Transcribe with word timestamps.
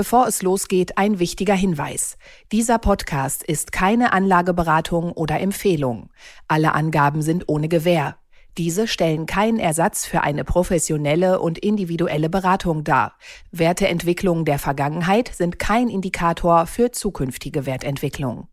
Bevor 0.00 0.26
es 0.26 0.40
losgeht, 0.40 0.96
ein 0.96 1.18
wichtiger 1.18 1.52
Hinweis. 1.52 2.16
Dieser 2.52 2.78
Podcast 2.78 3.42
ist 3.42 3.70
keine 3.70 4.14
Anlageberatung 4.14 5.12
oder 5.12 5.38
Empfehlung. 5.40 6.08
Alle 6.48 6.74
Angaben 6.74 7.20
sind 7.20 7.44
ohne 7.48 7.68
Gewähr. 7.68 8.16
Diese 8.56 8.88
stellen 8.88 9.26
keinen 9.26 9.58
Ersatz 9.58 10.06
für 10.06 10.22
eine 10.22 10.42
professionelle 10.42 11.38
und 11.38 11.58
individuelle 11.58 12.30
Beratung 12.30 12.82
dar. 12.82 13.12
Werteentwicklungen 13.52 14.46
der 14.46 14.58
Vergangenheit 14.58 15.32
sind 15.34 15.58
kein 15.58 15.90
Indikator 15.90 16.64
für 16.64 16.92
zukünftige 16.92 17.66
Wertentwicklung. 17.66 18.48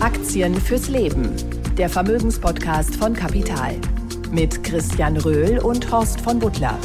Aktien 0.00 0.54
fürs 0.54 0.88
Leben. 0.88 1.34
Der 1.76 1.90
Vermögenspodcast 1.90 2.96
von 2.96 3.12
Kapital. 3.12 3.74
Mit 4.30 4.64
Christian 4.64 5.18
Röhl 5.18 5.58
und 5.58 5.92
Horst 5.92 6.22
von 6.22 6.38
Butler. 6.38 6.78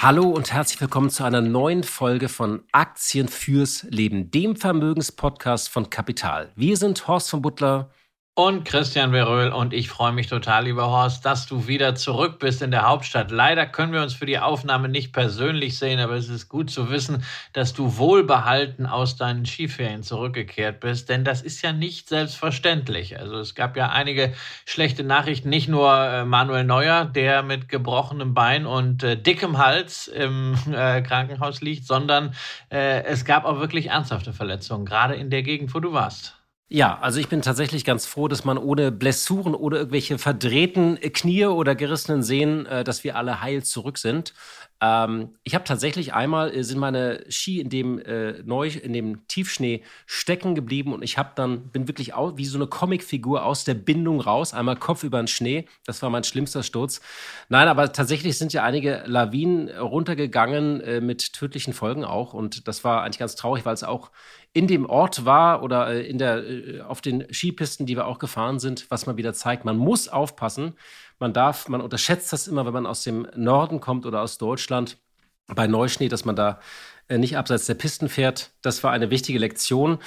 Hallo 0.00 0.28
und 0.28 0.52
herzlich 0.52 0.80
willkommen 0.80 1.10
zu 1.10 1.24
einer 1.24 1.40
neuen 1.40 1.82
Folge 1.82 2.28
von 2.28 2.62
Aktien 2.70 3.26
fürs 3.26 3.82
Leben, 3.90 4.30
dem 4.30 4.54
Vermögenspodcast 4.54 5.68
von 5.68 5.90
Kapital. 5.90 6.52
Wir 6.54 6.76
sind 6.76 7.08
Horst 7.08 7.30
von 7.30 7.42
Butler 7.42 7.90
und 8.38 8.64
Christian 8.64 9.10
Veröhl 9.10 9.48
und 9.48 9.74
ich 9.74 9.88
freue 9.88 10.12
mich 10.12 10.28
total, 10.28 10.66
lieber 10.66 10.86
Horst, 10.86 11.24
dass 11.24 11.46
du 11.46 11.66
wieder 11.66 11.96
zurück 11.96 12.38
bist 12.38 12.62
in 12.62 12.70
der 12.70 12.86
Hauptstadt. 12.86 13.32
Leider 13.32 13.66
können 13.66 13.92
wir 13.92 14.00
uns 14.00 14.14
für 14.14 14.26
die 14.26 14.38
Aufnahme 14.38 14.88
nicht 14.88 15.12
persönlich 15.12 15.76
sehen, 15.76 15.98
aber 15.98 16.14
es 16.14 16.28
ist 16.28 16.48
gut 16.48 16.70
zu 16.70 16.88
wissen, 16.88 17.24
dass 17.52 17.74
du 17.74 17.96
wohlbehalten 17.96 18.86
aus 18.86 19.16
deinen 19.16 19.44
Skiferien 19.44 20.04
zurückgekehrt 20.04 20.78
bist, 20.78 21.08
denn 21.08 21.24
das 21.24 21.42
ist 21.42 21.62
ja 21.62 21.72
nicht 21.72 22.08
selbstverständlich. 22.08 23.18
Also 23.18 23.40
es 23.40 23.56
gab 23.56 23.76
ja 23.76 23.88
einige 23.88 24.32
schlechte 24.66 25.02
Nachrichten, 25.02 25.48
nicht 25.48 25.68
nur 25.68 25.92
äh, 25.92 26.24
Manuel 26.24 26.62
Neuer, 26.62 27.06
der 27.06 27.42
mit 27.42 27.68
gebrochenem 27.68 28.34
Bein 28.34 28.66
und 28.66 29.02
äh, 29.02 29.20
dickem 29.20 29.58
Hals 29.58 30.06
im 30.06 30.54
äh, 30.72 31.02
Krankenhaus 31.02 31.60
liegt, 31.60 31.88
sondern 31.88 32.36
äh, 32.70 33.02
es 33.02 33.24
gab 33.24 33.44
auch 33.44 33.58
wirklich 33.58 33.88
ernsthafte 33.88 34.32
Verletzungen, 34.32 34.86
gerade 34.86 35.16
in 35.16 35.28
der 35.28 35.42
Gegend, 35.42 35.74
wo 35.74 35.80
du 35.80 35.92
warst. 35.92 36.37
Ja, 36.70 36.98
also 37.00 37.18
ich 37.18 37.28
bin 37.28 37.40
tatsächlich 37.40 37.84
ganz 37.86 38.04
froh, 38.04 38.28
dass 38.28 38.44
man 38.44 38.58
ohne 38.58 38.92
Blessuren 38.92 39.54
oder 39.54 39.78
irgendwelche 39.78 40.18
verdrehten 40.18 40.96
Knie 41.00 41.46
oder 41.46 41.74
gerissenen 41.74 42.22
Sehnen, 42.22 42.66
äh, 42.66 42.84
dass 42.84 43.04
wir 43.04 43.16
alle 43.16 43.40
heil 43.40 43.62
zurück 43.64 43.96
sind. 43.96 44.34
Ähm, 44.80 45.34
ich 45.42 45.54
habe 45.54 45.64
tatsächlich 45.64 46.14
einmal 46.14 46.54
äh, 46.54 46.62
sind 46.62 46.78
meine 46.78 47.24
Ski 47.28 47.60
in 47.60 47.68
dem 47.68 47.98
äh, 47.98 48.42
neu 48.44 48.68
in 48.68 48.92
dem 48.92 49.26
Tiefschnee 49.26 49.82
stecken 50.06 50.54
geblieben 50.54 50.92
und 50.92 51.02
ich 51.02 51.18
habe 51.18 51.32
dann 51.34 51.68
bin 51.70 51.88
wirklich 51.88 52.14
au 52.14 52.36
wie 52.36 52.44
so 52.44 52.58
eine 52.58 52.68
Comicfigur 52.68 53.44
aus 53.44 53.64
der 53.64 53.74
Bindung 53.74 54.20
raus, 54.20 54.54
einmal 54.54 54.76
Kopf 54.76 55.02
über 55.02 55.20
den 55.20 55.26
Schnee. 55.26 55.66
Das 55.84 56.00
war 56.02 56.10
mein 56.10 56.22
schlimmster 56.22 56.62
Sturz. 56.62 57.00
Nein, 57.48 57.66
aber 57.66 57.92
tatsächlich 57.92 58.38
sind 58.38 58.52
ja 58.52 58.62
einige 58.62 59.02
Lawinen 59.06 59.68
runtergegangen 59.68 60.80
äh, 60.80 61.00
mit 61.00 61.32
tödlichen 61.32 61.72
Folgen 61.72 62.04
auch 62.04 62.32
und 62.32 62.68
das 62.68 62.84
war 62.84 63.02
eigentlich 63.02 63.18
ganz 63.18 63.34
traurig, 63.34 63.64
weil 63.64 63.74
es 63.74 63.82
auch 63.82 64.12
in 64.52 64.66
dem 64.66 64.86
Ort 64.86 65.24
war 65.24 65.62
oder 65.62 65.88
äh, 65.88 66.06
in 66.06 66.18
der 66.18 66.46
äh, 66.46 66.80
auf 66.82 67.00
den 67.00 67.26
Skipisten, 67.32 67.84
die 67.84 67.96
wir 67.96 68.06
auch 68.06 68.20
gefahren 68.20 68.60
sind, 68.60 68.88
was 68.90 69.06
man 69.06 69.16
wieder 69.16 69.34
zeigt, 69.34 69.64
man 69.64 69.76
muss 69.76 70.08
aufpassen 70.08 70.74
man 71.18 71.32
darf, 71.32 71.68
man 71.68 71.80
unterschätzt 71.80 72.32
das 72.32 72.46
immer, 72.46 72.66
wenn 72.66 72.72
man 72.72 72.86
aus 72.86 73.02
dem 73.02 73.26
Norden 73.34 73.80
kommt 73.80 74.06
oder 74.06 74.22
aus 74.22 74.38
Deutschland 74.38 74.98
bei 75.46 75.66
Neuschnee, 75.66 76.08
dass 76.08 76.24
man 76.24 76.36
da 76.36 76.60
äh, 77.08 77.18
nicht 77.18 77.36
abseits 77.36 77.66
der 77.66 77.74
Pisten 77.74 78.08
fährt. 78.08 78.50
Das 78.62 78.84
war 78.84 78.92
eine 78.92 79.10
wichtige 79.10 79.38
Lektion. 79.38 79.98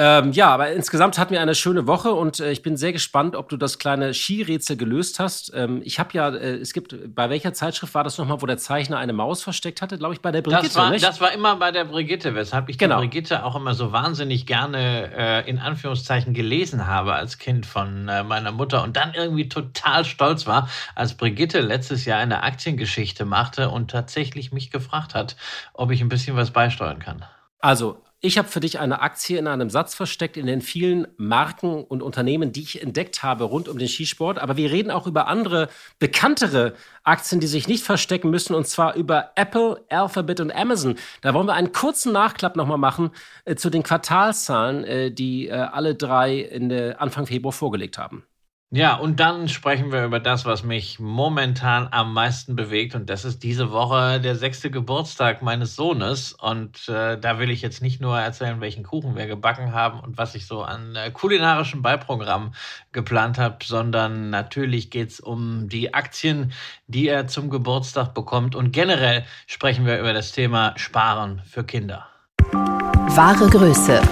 Ähm, 0.00 0.30
ja, 0.30 0.50
aber 0.50 0.70
insgesamt 0.70 1.18
hatten 1.18 1.32
wir 1.32 1.40
eine 1.40 1.56
schöne 1.56 1.88
Woche 1.88 2.12
und 2.12 2.38
äh, 2.38 2.52
ich 2.52 2.62
bin 2.62 2.76
sehr 2.76 2.92
gespannt, 2.92 3.34
ob 3.34 3.48
du 3.48 3.56
das 3.56 3.80
kleine 3.80 4.14
Skirätsel 4.14 4.76
gelöst 4.76 5.18
hast. 5.18 5.50
Ähm, 5.56 5.80
ich 5.84 5.98
habe 5.98 6.10
ja, 6.12 6.28
äh, 6.28 6.54
es 6.54 6.72
gibt, 6.72 6.94
bei 7.16 7.28
welcher 7.30 7.52
Zeitschrift 7.52 7.94
war 7.94 8.04
das 8.04 8.16
nochmal, 8.16 8.40
wo 8.40 8.46
der 8.46 8.58
Zeichner 8.58 8.98
eine 8.98 9.12
Maus 9.12 9.42
versteckt 9.42 9.82
hatte? 9.82 9.98
Glaube 9.98 10.14
ich, 10.14 10.20
bei 10.20 10.30
der 10.30 10.42
Brigitte, 10.42 10.66
das 10.66 10.76
war, 10.76 10.90
nicht? 10.90 11.04
Das 11.04 11.20
war 11.20 11.32
immer 11.32 11.56
bei 11.56 11.72
der 11.72 11.84
Brigitte, 11.84 12.36
weshalb 12.36 12.68
ich 12.68 12.78
genau. 12.78 13.00
die 13.00 13.08
Brigitte 13.08 13.44
auch 13.44 13.56
immer 13.56 13.74
so 13.74 13.90
wahnsinnig 13.90 14.46
gerne 14.46 15.10
äh, 15.16 15.50
in 15.50 15.58
Anführungszeichen 15.58 16.32
gelesen 16.32 16.86
habe 16.86 17.14
als 17.14 17.38
Kind 17.38 17.66
von 17.66 18.06
äh, 18.06 18.22
meiner 18.22 18.52
Mutter 18.52 18.84
und 18.84 18.96
dann 18.96 19.14
irgendwie 19.14 19.48
total 19.48 20.04
stolz 20.04 20.46
war, 20.46 20.68
als 20.94 21.14
Brigitte 21.14 21.58
letztes 21.58 22.04
Jahr 22.04 22.20
eine 22.20 22.44
Aktiengeschichte 22.44 23.24
machte 23.24 23.68
und 23.70 23.90
tatsächlich 23.90 24.52
mich 24.52 24.70
gefragt 24.70 25.16
hat, 25.16 25.34
ob 25.74 25.90
ich 25.90 26.00
ein 26.02 26.08
bisschen 26.08 26.36
was 26.36 26.52
beisteuern 26.52 27.00
kann. 27.00 27.24
Also, 27.58 28.00
ich 28.20 28.36
habe 28.36 28.48
für 28.48 28.58
dich 28.58 28.80
eine 28.80 29.00
Aktie 29.00 29.38
in 29.38 29.46
einem 29.46 29.70
Satz 29.70 29.94
versteckt 29.94 30.36
in 30.36 30.46
den 30.46 30.60
vielen 30.60 31.06
Marken 31.18 31.84
und 31.84 32.02
Unternehmen, 32.02 32.50
die 32.50 32.62
ich 32.62 32.82
entdeckt 32.82 33.22
habe 33.22 33.44
rund 33.44 33.68
um 33.68 33.78
den 33.78 33.86
Skisport. 33.86 34.38
Aber 34.38 34.56
wir 34.56 34.72
reden 34.72 34.90
auch 34.90 35.06
über 35.06 35.28
andere 35.28 35.68
bekanntere 36.00 36.74
Aktien, 37.04 37.40
die 37.40 37.46
sich 37.46 37.68
nicht 37.68 37.84
verstecken 37.84 38.30
müssen, 38.30 38.56
und 38.56 38.66
zwar 38.66 38.96
über 38.96 39.30
Apple, 39.36 39.84
Alphabet 39.88 40.40
und 40.40 40.50
Amazon. 40.50 40.96
Da 41.20 41.32
wollen 41.32 41.46
wir 41.46 41.54
einen 41.54 41.70
kurzen 41.70 42.12
Nachklapp 42.12 42.56
nochmal 42.56 42.78
machen 42.78 43.10
äh, 43.44 43.54
zu 43.54 43.70
den 43.70 43.84
Quartalszahlen, 43.84 44.82
äh, 44.82 45.10
die 45.12 45.46
äh, 45.46 45.52
alle 45.52 45.94
drei 45.94 46.38
in 46.38 46.68
der 46.68 47.00
Anfang 47.00 47.26
Februar 47.26 47.52
vorgelegt 47.52 47.98
haben. 47.98 48.24
Ja, 48.70 48.96
und 48.96 49.18
dann 49.18 49.48
sprechen 49.48 49.92
wir 49.92 50.04
über 50.04 50.20
das, 50.20 50.44
was 50.44 50.62
mich 50.62 51.00
momentan 51.00 51.88
am 51.90 52.12
meisten 52.12 52.54
bewegt. 52.54 52.94
Und 52.94 53.08
das 53.08 53.24
ist 53.24 53.42
diese 53.42 53.72
Woche 53.72 54.20
der 54.20 54.36
sechste 54.36 54.70
Geburtstag 54.70 55.40
meines 55.40 55.74
Sohnes. 55.74 56.34
Und 56.34 56.86
äh, 56.86 57.18
da 57.18 57.38
will 57.38 57.48
ich 57.48 57.62
jetzt 57.62 57.80
nicht 57.80 58.02
nur 58.02 58.18
erzählen, 58.18 58.60
welchen 58.60 58.84
Kuchen 58.84 59.16
wir 59.16 59.26
gebacken 59.26 59.72
haben 59.72 60.00
und 60.00 60.18
was 60.18 60.34
ich 60.34 60.46
so 60.46 60.62
an 60.62 60.94
äh, 60.96 61.10
kulinarischen 61.10 61.80
Beiprogramm 61.80 62.52
geplant 62.92 63.38
habe, 63.38 63.56
sondern 63.64 64.28
natürlich 64.28 64.90
geht's 64.90 65.18
um 65.18 65.70
die 65.70 65.94
Aktien, 65.94 66.52
die 66.88 67.08
er 67.08 67.26
zum 67.26 67.48
Geburtstag 67.48 68.12
bekommt. 68.12 68.54
Und 68.54 68.72
generell 68.72 69.24
sprechen 69.46 69.86
wir 69.86 69.98
über 69.98 70.12
das 70.12 70.32
Thema 70.32 70.74
Sparen 70.76 71.40
für 71.46 71.64
Kinder. 71.64 72.06
Wahre 72.52 73.48
Größe. 73.48 74.02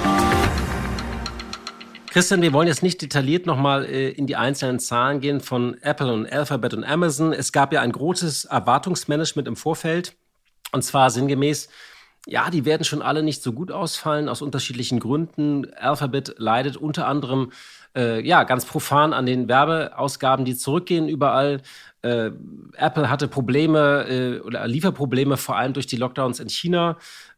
Christian, 2.16 2.40
wir 2.40 2.54
wollen 2.54 2.66
jetzt 2.66 2.82
nicht 2.82 3.02
detailliert 3.02 3.44
nochmal 3.44 3.84
äh, 3.84 4.08
in 4.08 4.26
die 4.26 4.36
einzelnen 4.36 4.78
Zahlen 4.78 5.20
gehen 5.20 5.42
von 5.42 5.76
Apple 5.82 6.10
und 6.10 6.32
Alphabet 6.32 6.72
und 6.72 6.82
Amazon. 6.82 7.34
Es 7.34 7.52
gab 7.52 7.74
ja 7.74 7.82
ein 7.82 7.92
großes 7.92 8.46
Erwartungsmanagement 8.46 9.46
im 9.46 9.54
Vorfeld. 9.54 10.16
Und 10.72 10.80
zwar 10.80 11.10
sinngemäß, 11.10 11.68
ja, 12.26 12.48
die 12.48 12.64
werden 12.64 12.84
schon 12.84 13.02
alle 13.02 13.22
nicht 13.22 13.42
so 13.42 13.52
gut 13.52 13.70
ausfallen 13.70 14.30
aus 14.30 14.40
unterschiedlichen 14.40 14.98
Gründen. 14.98 15.70
Alphabet 15.74 16.36
leidet 16.38 16.78
unter 16.78 17.06
anderem 17.06 17.52
äh, 17.94 18.26
ja 18.26 18.44
ganz 18.44 18.64
profan 18.64 19.12
an 19.12 19.26
den 19.26 19.46
Werbeausgaben, 19.46 20.46
die 20.46 20.56
zurückgehen 20.56 21.10
überall. 21.10 21.60
Äh, 22.00 22.30
Apple 22.78 23.10
hatte 23.10 23.28
Probleme 23.28 24.06
äh, 24.08 24.40
oder 24.40 24.66
Lieferprobleme 24.66 25.36
vor 25.36 25.56
allem 25.56 25.74
durch 25.74 25.86
die 25.86 25.96
Lockdowns 25.96 26.40
in 26.40 26.48
China. 26.48 26.96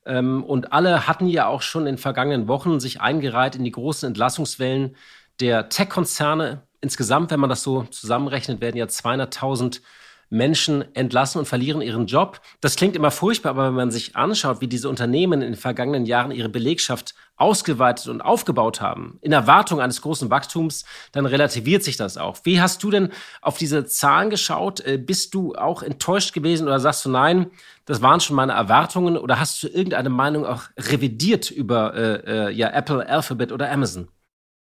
Ähm, 0.08 0.42
und 0.42 0.72
alle 0.72 1.06
hatten 1.06 1.28
ja 1.28 1.46
auch 1.46 1.62
schon 1.62 1.86
in 1.86 1.98
vergangenen 1.98 2.48
Wochen 2.48 2.80
sich 2.80 3.00
eingereiht 3.00 3.54
in 3.54 3.64
die 3.64 3.70
großen 3.70 4.08
Entlassungswellen 4.08 4.96
der 5.38 5.68
Tech-Konzerne. 5.68 6.62
Insgesamt, 6.80 7.30
wenn 7.30 7.40
man 7.40 7.50
das 7.50 7.62
so 7.62 7.84
zusammenrechnet, 7.84 8.60
werden 8.60 8.76
ja 8.76 8.86
200.000 8.86 9.82
Menschen 10.30 10.84
entlassen 10.94 11.38
und 11.38 11.46
verlieren 11.46 11.80
ihren 11.80 12.06
Job. 12.06 12.40
Das 12.60 12.76
klingt 12.76 12.96
immer 12.96 13.10
furchtbar, 13.10 13.50
aber 13.50 13.68
wenn 13.68 13.74
man 13.74 13.90
sich 13.90 14.16
anschaut, 14.16 14.60
wie 14.60 14.68
diese 14.68 14.88
Unternehmen 14.88 15.40
in 15.40 15.52
den 15.52 15.56
vergangenen 15.56 16.06
Jahren 16.06 16.30
ihre 16.30 16.48
Belegschaft 16.48 17.14
ausgeweitet 17.36 18.08
und 18.08 18.20
aufgebaut 18.20 18.80
haben, 18.80 19.18
in 19.22 19.32
Erwartung 19.32 19.80
eines 19.80 20.02
großen 20.02 20.28
Wachstums, 20.28 20.84
dann 21.12 21.24
relativiert 21.24 21.84
sich 21.84 21.96
das 21.96 22.18
auch. 22.18 22.38
Wie 22.44 22.60
hast 22.60 22.82
du 22.82 22.90
denn 22.90 23.10
auf 23.40 23.58
diese 23.58 23.86
Zahlen 23.86 24.28
geschaut? 24.28 24.80
Äh, 24.80 24.98
bist 24.98 25.34
du 25.34 25.54
auch 25.54 25.82
enttäuscht 25.82 26.34
gewesen 26.34 26.66
oder 26.66 26.80
sagst 26.80 27.04
du 27.04 27.10
nein, 27.10 27.50
das 27.84 28.02
waren 28.02 28.20
schon 28.20 28.36
meine 28.36 28.52
Erwartungen 28.52 29.16
oder 29.16 29.40
hast 29.40 29.62
du 29.62 29.68
irgendeine 29.68 30.10
Meinung 30.10 30.44
auch 30.44 30.64
revidiert 30.76 31.50
über 31.50 31.94
äh, 31.94 32.48
äh, 32.48 32.50
ja, 32.50 32.70
Apple, 32.70 33.08
Alphabet 33.08 33.52
oder 33.52 33.70
Amazon? 33.70 34.08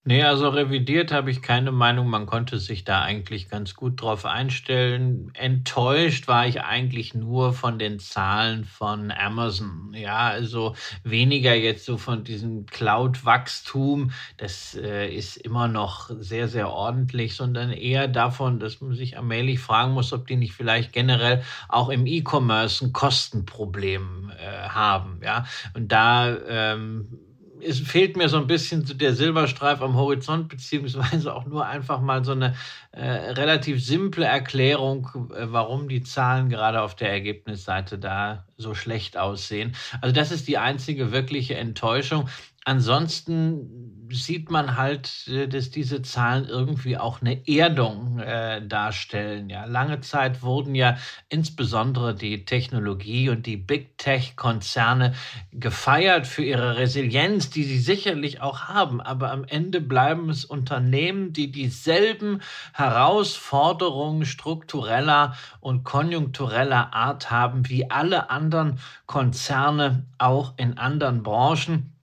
Nee, 0.08 0.22
also 0.22 0.50
revidiert 0.50 1.10
habe 1.10 1.32
ich 1.32 1.42
keine 1.42 1.72
Meinung. 1.72 2.08
Man 2.08 2.26
konnte 2.26 2.60
sich 2.60 2.84
da 2.84 3.02
eigentlich 3.02 3.48
ganz 3.48 3.74
gut 3.74 4.00
drauf 4.00 4.24
einstellen. 4.24 5.32
Enttäuscht 5.34 6.28
war 6.28 6.46
ich 6.46 6.62
eigentlich 6.62 7.12
nur 7.14 7.52
von 7.52 7.80
den 7.80 7.98
Zahlen 7.98 8.64
von 8.64 9.10
Amazon. 9.10 9.92
Ja, 9.94 10.28
also 10.28 10.76
weniger 11.02 11.56
jetzt 11.56 11.84
so 11.84 11.98
von 11.98 12.22
diesem 12.22 12.66
Cloud-Wachstum. 12.66 14.12
Das 14.36 14.76
äh, 14.76 15.12
ist 15.12 15.38
immer 15.38 15.66
noch 15.66 16.08
sehr, 16.20 16.46
sehr 16.46 16.70
ordentlich, 16.70 17.34
sondern 17.34 17.72
eher 17.72 18.06
davon, 18.06 18.60
dass 18.60 18.80
man 18.80 18.94
sich 18.94 19.16
allmählich 19.16 19.58
fragen 19.58 19.92
muss, 19.92 20.12
ob 20.12 20.28
die 20.28 20.36
nicht 20.36 20.52
vielleicht 20.52 20.92
generell 20.92 21.42
auch 21.68 21.88
im 21.88 22.06
E-Commerce 22.06 22.84
ein 22.84 22.92
Kostenproblem 22.92 24.30
äh, 24.38 24.68
haben. 24.68 25.18
Ja, 25.24 25.46
und 25.74 25.90
da 25.90 26.36
ähm, 26.46 27.25
es 27.62 27.80
fehlt 27.80 28.16
mir 28.16 28.28
so 28.28 28.36
ein 28.38 28.46
bisschen 28.46 28.84
der 28.98 29.14
Silberstreif 29.14 29.80
am 29.80 29.96
Horizont, 29.96 30.48
beziehungsweise 30.48 31.34
auch 31.34 31.46
nur 31.46 31.66
einfach 31.66 32.00
mal 32.00 32.24
so 32.24 32.32
eine 32.32 32.54
äh, 32.92 33.04
relativ 33.04 33.84
simple 33.84 34.24
Erklärung, 34.24 35.30
äh, 35.34 35.46
warum 35.52 35.88
die 35.88 36.02
Zahlen 36.02 36.48
gerade 36.48 36.82
auf 36.82 36.94
der 36.94 37.10
Ergebnisseite 37.10 37.98
da 37.98 38.44
so 38.56 38.74
schlecht 38.74 39.16
aussehen. 39.16 39.74
Also 40.00 40.14
das 40.14 40.32
ist 40.32 40.48
die 40.48 40.58
einzige 40.58 41.12
wirkliche 41.12 41.56
Enttäuschung. 41.56 42.28
Ansonsten 42.68 44.08
sieht 44.10 44.50
man 44.50 44.76
halt, 44.76 45.28
äh, 45.28 45.46
dass 45.46 45.70
diese 45.70 46.02
Zahlen 46.02 46.46
irgendwie 46.46 46.98
auch 46.98 47.20
eine 47.20 47.46
Erdung 47.46 48.18
äh, 48.18 48.66
darstellen. 48.66 49.48
Ja, 49.48 49.66
lange 49.66 50.00
Zeit 50.00 50.42
wurden 50.42 50.74
ja 50.74 50.96
insbesondere 51.28 52.16
die 52.16 52.44
Technologie 52.44 53.30
und 53.30 53.46
die 53.46 53.56
Big 53.56 53.98
Tech-Konzerne 53.98 55.14
gefeiert 55.52 56.26
für 56.26 56.42
ihre 56.42 56.76
Resilienz, 56.76 57.50
die 57.50 57.62
sie 57.62 57.78
sicherlich 57.78 58.40
auch 58.40 58.62
haben. 58.62 59.00
Aber 59.00 59.30
am 59.30 59.44
Ende 59.44 59.80
bleiben 59.80 60.28
es 60.28 60.44
Unternehmen, 60.44 61.32
die 61.32 61.52
dieselben 61.52 62.42
Herausforderungen 62.72 64.26
struktureller 64.26 65.36
und 65.60 65.84
konjunktureller 65.84 66.92
Art 66.92 67.30
haben 67.30 67.68
wie 67.68 67.88
alle 67.92 68.28
anderen 68.28 68.80
Konzerne 69.06 70.06
auch 70.18 70.54
in 70.56 70.78
anderen 70.78 71.22
Branchen. 71.22 71.95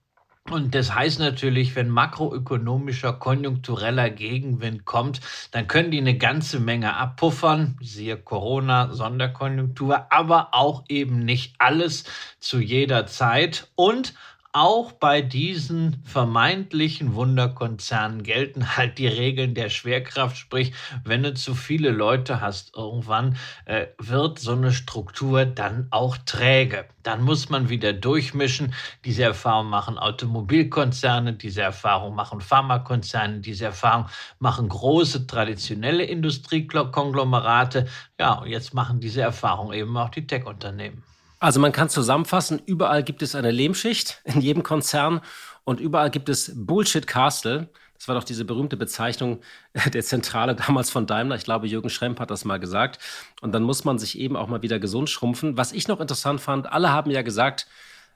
Und 0.50 0.74
das 0.74 0.94
heißt 0.94 1.20
natürlich, 1.20 1.74
wenn 1.74 1.88
makroökonomischer, 1.88 3.14
konjunktureller 3.14 4.10
Gegenwind 4.10 4.84
kommt, 4.84 5.22
dann 5.52 5.66
können 5.66 5.90
die 5.90 5.98
eine 5.98 6.18
ganze 6.18 6.60
Menge 6.60 6.96
abpuffern, 6.96 7.78
siehe 7.80 8.18
Corona, 8.18 8.92
Sonderkonjunktur, 8.92 10.12
aber 10.12 10.48
auch 10.52 10.84
eben 10.88 11.20
nicht 11.20 11.54
alles 11.58 12.04
zu 12.40 12.60
jeder 12.60 13.06
Zeit. 13.06 13.68
Und 13.74 14.12
auch 14.54 14.92
bei 14.92 15.20
diesen 15.20 16.00
vermeintlichen 16.04 17.14
Wunderkonzernen 17.14 18.22
gelten 18.22 18.76
halt 18.76 18.98
die 18.98 19.08
Regeln 19.08 19.54
der 19.54 19.68
Schwerkraft. 19.68 20.36
Sprich, 20.36 20.72
wenn 21.02 21.24
du 21.24 21.34
zu 21.34 21.56
viele 21.56 21.90
Leute 21.90 22.40
hast, 22.40 22.76
irgendwann 22.76 23.36
äh, 23.64 23.88
wird 23.98 24.38
so 24.38 24.52
eine 24.52 24.72
Struktur 24.72 25.44
dann 25.44 25.88
auch 25.90 26.16
träge. 26.18 26.84
Dann 27.02 27.22
muss 27.22 27.50
man 27.50 27.68
wieder 27.68 27.92
durchmischen. 27.92 28.74
Diese 29.04 29.24
Erfahrung 29.24 29.66
machen 29.70 29.98
Automobilkonzerne, 29.98 31.32
diese 31.32 31.62
Erfahrung 31.62 32.14
machen 32.14 32.40
Pharmakonzerne, 32.40 33.40
diese 33.40 33.64
Erfahrung 33.64 34.06
machen 34.38 34.68
große 34.68 35.26
traditionelle 35.26 36.04
Industriekonglomerate. 36.04 37.88
Ja, 38.20 38.34
und 38.34 38.46
jetzt 38.46 38.72
machen 38.72 39.00
diese 39.00 39.22
Erfahrung 39.22 39.72
eben 39.72 39.96
auch 39.96 40.10
die 40.10 40.28
Tech-Unternehmen. 40.28 41.02
Also 41.44 41.60
man 41.60 41.72
kann 41.72 41.90
zusammenfassen, 41.90 42.62
überall 42.64 43.02
gibt 43.02 43.20
es 43.20 43.34
eine 43.34 43.50
Lehmschicht 43.50 44.22
in 44.24 44.40
jedem 44.40 44.62
Konzern 44.62 45.20
und 45.64 45.78
überall 45.78 46.08
gibt 46.08 46.30
es 46.30 46.50
Bullshit 46.56 47.06
Castle. 47.06 47.68
Das 47.98 48.08
war 48.08 48.14
doch 48.14 48.24
diese 48.24 48.46
berühmte 48.46 48.78
Bezeichnung 48.78 49.40
der 49.92 50.02
Zentrale 50.02 50.54
damals 50.54 50.88
von 50.88 51.06
Daimler. 51.06 51.36
Ich 51.36 51.44
glaube, 51.44 51.66
Jürgen 51.66 51.90
Schremp 51.90 52.18
hat 52.18 52.30
das 52.30 52.46
mal 52.46 52.58
gesagt. 52.58 52.98
Und 53.42 53.52
dann 53.52 53.62
muss 53.62 53.84
man 53.84 53.98
sich 53.98 54.18
eben 54.18 54.36
auch 54.36 54.48
mal 54.48 54.62
wieder 54.62 54.78
gesund 54.78 55.10
schrumpfen. 55.10 55.58
Was 55.58 55.72
ich 55.72 55.86
noch 55.86 56.00
interessant 56.00 56.40
fand, 56.40 56.72
alle 56.72 56.92
haben 56.92 57.10
ja 57.10 57.20
gesagt, 57.20 57.66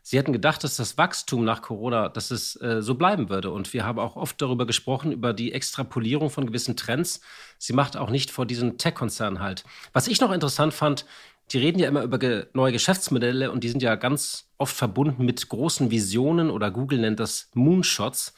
sie 0.00 0.16
hätten 0.16 0.32
gedacht, 0.32 0.64
dass 0.64 0.76
das 0.76 0.96
Wachstum 0.96 1.44
nach 1.44 1.60
Corona, 1.60 2.08
dass 2.08 2.30
es 2.30 2.58
äh, 2.62 2.80
so 2.80 2.94
bleiben 2.94 3.28
würde. 3.28 3.50
Und 3.50 3.74
wir 3.74 3.84
haben 3.84 3.98
auch 3.98 4.16
oft 4.16 4.40
darüber 4.40 4.64
gesprochen, 4.64 5.12
über 5.12 5.34
die 5.34 5.52
Extrapolierung 5.52 6.30
von 6.30 6.46
gewissen 6.46 6.78
Trends. 6.78 7.20
Sie 7.58 7.74
macht 7.74 7.98
auch 7.98 8.08
nicht 8.08 8.30
vor 8.30 8.46
diesen 8.46 8.78
Tech-Konzernen 8.78 9.40
halt. 9.40 9.64
Was 9.92 10.08
ich 10.08 10.18
noch 10.22 10.32
interessant 10.32 10.72
fand, 10.72 11.04
die 11.50 11.58
reden 11.58 11.78
ja 11.78 11.88
immer 11.88 12.02
über 12.02 12.18
ge 12.18 12.46
neue 12.52 12.72
Geschäftsmodelle 12.72 13.50
und 13.50 13.64
die 13.64 13.68
sind 13.68 13.82
ja 13.82 13.94
ganz 13.94 14.48
oft 14.58 14.76
verbunden 14.76 15.24
mit 15.24 15.48
großen 15.48 15.90
Visionen 15.90 16.50
oder 16.50 16.70
Google 16.70 16.98
nennt 16.98 17.20
das 17.20 17.50
Moonshots. 17.54 18.34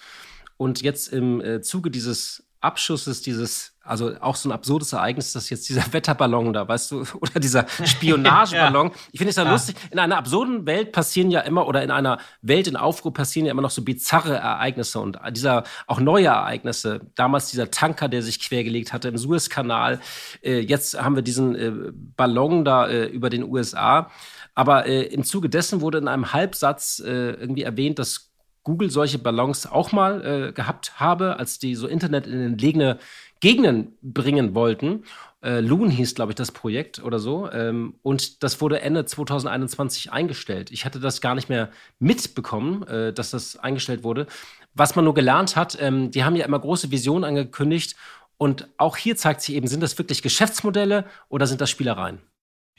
Und 0.56 0.82
jetzt 0.82 1.12
im 1.12 1.40
äh, 1.40 1.62
Zuge 1.62 1.90
dieses 1.90 2.49
Abschusses 2.60 3.22
dieses, 3.22 3.74
also 3.82 4.12
auch 4.20 4.36
so 4.36 4.48
ein 4.48 4.52
absurdes 4.52 4.92
Ereignis, 4.92 5.32
dass 5.32 5.48
jetzt 5.48 5.68
dieser 5.68 5.82
Wetterballon 5.92 6.52
da, 6.52 6.68
weißt 6.68 6.90
du, 6.90 7.04
oder 7.20 7.40
dieser 7.40 7.66
Spionageballon. 7.84 8.88
ja. 8.90 8.94
Ich 9.12 9.18
finde 9.18 9.30
es 9.30 9.36
ja, 9.36 9.44
ja, 9.44 9.52
lustig. 9.52 9.76
In 9.90 9.98
einer 9.98 10.18
absurden 10.18 10.66
Welt 10.66 10.92
passieren 10.92 11.30
ja 11.30 11.40
immer, 11.40 11.66
oder 11.66 11.82
in 11.82 11.90
einer 11.90 12.18
Welt 12.42 12.66
in 12.66 12.76
Aufruhr 12.76 13.14
passieren 13.14 13.46
ja 13.46 13.52
immer 13.52 13.62
noch 13.62 13.70
so 13.70 13.82
bizarre 13.82 14.34
Ereignisse 14.34 15.00
und 15.00 15.18
dieser, 15.30 15.64
auch 15.86 16.00
neue 16.00 16.26
Ereignisse. 16.26 17.00
Damals 17.14 17.50
dieser 17.50 17.70
Tanker, 17.70 18.08
der 18.08 18.22
sich 18.22 18.40
quergelegt 18.40 18.92
hatte 18.92 19.08
im 19.08 19.16
Suezkanal. 19.16 20.00
Äh, 20.42 20.60
jetzt 20.60 21.00
haben 21.00 21.16
wir 21.16 21.22
diesen 21.22 21.54
äh, 21.54 21.72
Ballon 21.92 22.64
da 22.64 22.88
äh, 22.88 23.06
über 23.06 23.30
den 23.30 23.44
USA. 23.44 24.10
Aber 24.54 24.86
äh, 24.86 25.02
im 25.04 25.24
Zuge 25.24 25.48
dessen 25.48 25.80
wurde 25.80 25.98
in 25.98 26.08
einem 26.08 26.32
Halbsatz 26.32 27.00
äh, 27.04 27.30
irgendwie 27.30 27.62
erwähnt, 27.62 27.98
dass 27.98 28.29
Google 28.62 28.90
solche 28.90 29.18
Ballons 29.18 29.66
auch 29.66 29.92
mal 29.92 30.24
äh, 30.24 30.52
gehabt 30.52 31.00
habe, 31.00 31.38
als 31.38 31.58
die 31.58 31.74
so 31.74 31.86
Internet 31.86 32.26
in 32.26 32.40
entlegene 32.40 32.98
Gegenden 33.40 33.96
bringen 34.02 34.54
wollten. 34.54 35.04
Äh, 35.42 35.60
Loon 35.60 35.90
hieß, 35.90 36.14
glaube 36.14 36.32
ich, 36.32 36.36
das 36.36 36.52
Projekt 36.52 37.02
oder 37.02 37.18
so. 37.18 37.50
Ähm, 37.50 37.94
und 38.02 38.42
das 38.42 38.60
wurde 38.60 38.82
Ende 38.82 39.06
2021 39.06 40.12
eingestellt. 40.12 40.70
Ich 40.70 40.84
hatte 40.84 41.00
das 41.00 41.20
gar 41.20 41.34
nicht 41.34 41.48
mehr 41.48 41.70
mitbekommen, 41.98 42.82
äh, 42.86 43.12
dass 43.12 43.30
das 43.30 43.56
eingestellt 43.56 44.04
wurde. 44.04 44.26
Was 44.74 44.94
man 44.94 45.04
nur 45.04 45.14
gelernt 45.14 45.56
hat, 45.56 45.78
ähm, 45.80 46.10
die 46.10 46.24
haben 46.24 46.36
ja 46.36 46.44
immer 46.44 46.58
große 46.58 46.90
Visionen 46.90 47.24
angekündigt. 47.24 47.96
Und 48.36 48.68
auch 48.76 48.96
hier 48.96 49.16
zeigt 49.16 49.40
sich 49.42 49.54
eben, 49.54 49.66
sind 49.66 49.82
das 49.82 49.98
wirklich 49.98 50.22
Geschäftsmodelle 50.22 51.06
oder 51.28 51.46
sind 51.46 51.60
das 51.60 51.70
Spielereien? 51.70 52.20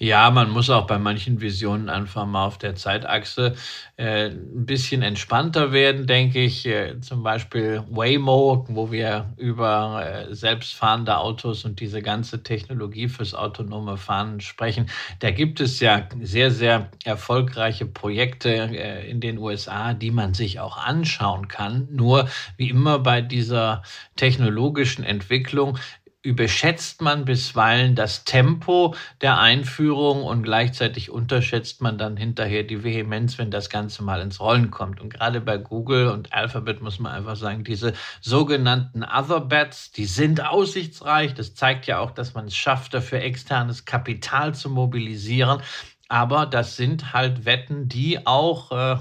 Ja, 0.03 0.31
man 0.31 0.49
muss 0.49 0.71
auch 0.71 0.87
bei 0.87 0.97
manchen 0.97 1.41
Visionen 1.41 1.87
einfach 1.87 2.25
mal 2.25 2.43
auf 2.47 2.57
der 2.57 2.73
Zeitachse 2.73 3.53
äh, 3.97 4.29
ein 4.31 4.65
bisschen 4.65 5.03
entspannter 5.03 5.73
werden, 5.73 6.07
denke 6.07 6.39
ich. 6.39 6.65
Äh, 6.65 6.99
zum 7.01 7.21
Beispiel 7.21 7.83
Waymo, 7.87 8.65
wo 8.67 8.91
wir 8.91 9.31
über 9.37 10.27
äh, 10.27 10.33
selbstfahrende 10.33 11.19
Autos 11.19 11.65
und 11.65 11.79
diese 11.81 12.01
ganze 12.01 12.41
Technologie 12.41 13.09
fürs 13.09 13.35
autonome 13.35 13.95
Fahren 13.97 14.41
sprechen. 14.41 14.89
Da 15.19 15.29
gibt 15.29 15.59
es 15.59 15.79
ja 15.79 16.09
sehr, 16.19 16.49
sehr 16.49 16.89
erfolgreiche 17.05 17.85
Projekte 17.85 18.49
äh, 18.49 19.07
in 19.07 19.19
den 19.21 19.37
USA, 19.37 19.93
die 19.93 20.09
man 20.09 20.33
sich 20.33 20.59
auch 20.59 20.77
anschauen 20.77 21.47
kann. 21.47 21.87
Nur 21.91 22.27
wie 22.57 22.71
immer 22.71 22.97
bei 22.97 23.21
dieser 23.21 23.83
technologischen 24.15 25.03
Entwicklung 25.03 25.77
überschätzt 26.23 27.01
man 27.01 27.25
bisweilen 27.25 27.95
das 27.95 28.25
Tempo 28.25 28.95
der 29.21 29.39
Einführung 29.39 30.23
und 30.23 30.43
gleichzeitig 30.43 31.09
unterschätzt 31.09 31.81
man 31.81 31.97
dann 31.97 32.15
hinterher 32.15 32.63
die 32.63 32.83
Vehemenz, 32.83 33.39
wenn 33.39 33.49
das 33.49 33.69
Ganze 33.69 34.03
mal 34.03 34.21
ins 34.21 34.39
Rollen 34.39 34.69
kommt. 34.69 35.01
Und 35.01 35.11
gerade 35.11 35.41
bei 35.41 35.57
Google 35.57 36.09
und 36.09 36.31
Alphabet 36.31 36.81
muss 36.81 36.99
man 36.99 37.11
einfach 37.11 37.35
sagen, 37.35 37.63
diese 37.63 37.93
sogenannten 38.21 39.03
Other 39.03 39.41
Bets, 39.41 39.91
die 39.91 40.05
sind 40.05 40.45
aussichtsreich. 40.45 41.33
Das 41.33 41.55
zeigt 41.55 41.87
ja 41.87 41.97
auch, 41.97 42.11
dass 42.11 42.35
man 42.35 42.45
es 42.45 42.55
schafft, 42.55 42.93
dafür 42.93 43.21
externes 43.21 43.85
Kapital 43.85 44.53
zu 44.53 44.69
mobilisieren. 44.69 45.61
Aber 46.07 46.45
das 46.45 46.75
sind 46.75 47.13
halt 47.13 47.45
Wetten, 47.45 47.87
die 47.87 48.27
auch 48.27 48.71
äh, 48.71 48.97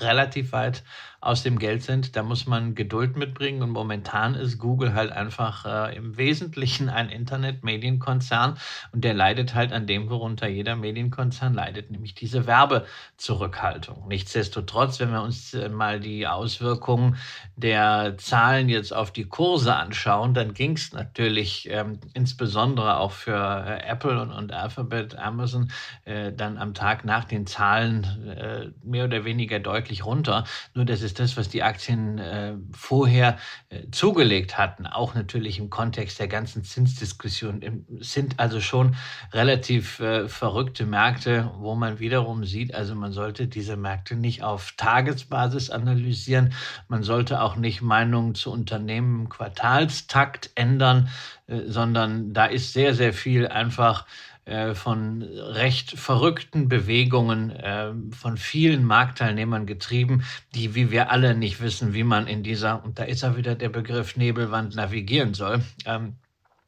relativ 0.00 0.52
weit 0.52 0.82
aus 1.20 1.42
dem 1.42 1.58
Geld 1.58 1.82
sind. 1.82 2.14
Da 2.14 2.22
muss 2.22 2.46
man 2.46 2.76
Geduld 2.76 3.16
mitbringen 3.16 3.62
und 3.62 3.70
momentan 3.70 4.34
ist 4.34 4.58
Google 4.58 4.94
halt 4.94 5.10
einfach 5.10 5.64
äh, 5.64 5.96
im 5.96 6.16
Wesentlichen 6.16 6.88
ein 6.88 7.08
Internet-Medienkonzern 7.08 8.56
und 8.92 9.02
der 9.02 9.14
leidet 9.14 9.54
halt 9.54 9.72
an 9.72 9.86
dem, 9.86 10.10
worunter 10.10 10.46
jeder 10.46 10.76
Medienkonzern 10.76 11.54
leidet, 11.54 11.90
nämlich 11.90 12.14
diese 12.14 12.46
Werbezurückhaltung. 12.46 14.06
Nichtsdestotrotz, 14.06 15.00
wenn 15.00 15.10
wir 15.10 15.22
uns 15.22 15.54
äh, 15.54 15.68
mal 15.68 15.98
die 15.98 16.28
Auswirkungen 16.28 17.16
der 17.56 18.16
Zahlen 18.18 18.68
jetzt 18.68 18.94
auf 18.94 19.12
die 19.12 19.24
Kurse 19.24 19.74
anschauen, 19.74 20.34
dann 20.34 20.54
ging 20.54 20.76
es 20.76 20.92
natürlich 20.92 21.68
ähm, 21.68 21.98
insbesondere 22.14 22.98
auch 22.98 23.12
für 23.12 23.64
äh, 23.66 23.88
Apple 23.88 24.20
und, 24.22 24.30
und, 24.30 24.52
Alphabet, 24.52 25.16
Amazon 25.16 25.70
äh, 26.04 26.32
dann 26.32 26.58
am 26.58 26.74
Tag 26.74 27.04
nach 27.04 27.24
den 27.24 27.46
Zahlen 27.46 28.04
äh, 28.28 28.70
mehr 28.84 29.06
oder 29.06 29.24
weniger 29.24 29.58
deutlich 29.58 30.04
runter. 30.04 30.44
Nur 30.74 30.84
das 30.84 31.07
ist 31.08 31.18
das, 31.20 31.38
was 31.38 31.48
die 31.48 31.62
Aktien 31.62 32.18
äh, 32.18 32.54
vorher 32.70 33.38
äh, 33.70 33.84
zugelegt 33.90 34.58
hatten, 34.58 34.86
auch 34.86 35.14
natürlich 35.14 35.58
im 35.58 35.70
Kontext 35.70 36.20
der 36.20 36.28
ganzen 36.28 36.64
Zinsdiskussion, 36.64 37.86
sind 38.00 38.38
also 38.38 38.60
schon 38.60 38.94
relativ 39.32 40.00
äh, 40.00 40.28
verrückte 40.28 40.84
Märkte, 40.84 41.50
wo 41.56 41.74
man 41.74 41.98
wiederum 41.98 42.44
sieht, 42.44 42.74
also 42.74 42.94
man 42.94 43.12
sollte 43.12 43.46
diese 43.46 43.78
Märkte 43.78 44.16
nicht 44.16 44.42
auf 44.42 44.72
Tagesbasis 44.76 45.70
analysieren, 45.70 46.52
man 46.88 47.02
sollte 47.02 47.40
auch 47.40 47.56
nicht 47.56 47.80
Meinungen 47.80 48.34
zu 48.34 48.52
Unternehmen 48.52 49.22
im 49.22 49.28
Quartalstakt 49.30 50.50
ändern, 50.56 51.08
äh, 51.46 51.62
sondern 51.66 52.34
da 52.34 52.44
ist 52.44 52.74
sehr, 52.74 52.94
sehr 52.94 53.14
viel 53.14 53.48
einfach 53.48 54.04
äh, 54.48 54.74
von 54.74 55.22
recht 55.22 55.90
verrückten 55.98 56.68
Bewegungen 56.68 57.50
äh, 57.50 57.92
von 58.14 58.36
vielen 58.36 58.84
Marktteilnehmern 58.84 59.66
getrieben, 59.66 60.24
die, 60.54 60.74
wie 60.74 60.90
wir 60.90 61.10
alle 61.10 61.34
nicht 61.34 61.60
wissen, 61.60 61.92
wie 61.92 62.04
man 62.04 62.26
in 62.26 62.42
dieser, 62.42 62.82
und 62.82 62.98
da 62.98 63.04
ist 63.04 63.22
ja 63.22 63.36
wieder 63.36 63.54
der 63.54 63.68
Begriff 63.68 64.16
Nebelwand 64.16 64.74
navigieren 64.74 65.34
soll. 65.34 65.60
Ähm, 65.84 66.16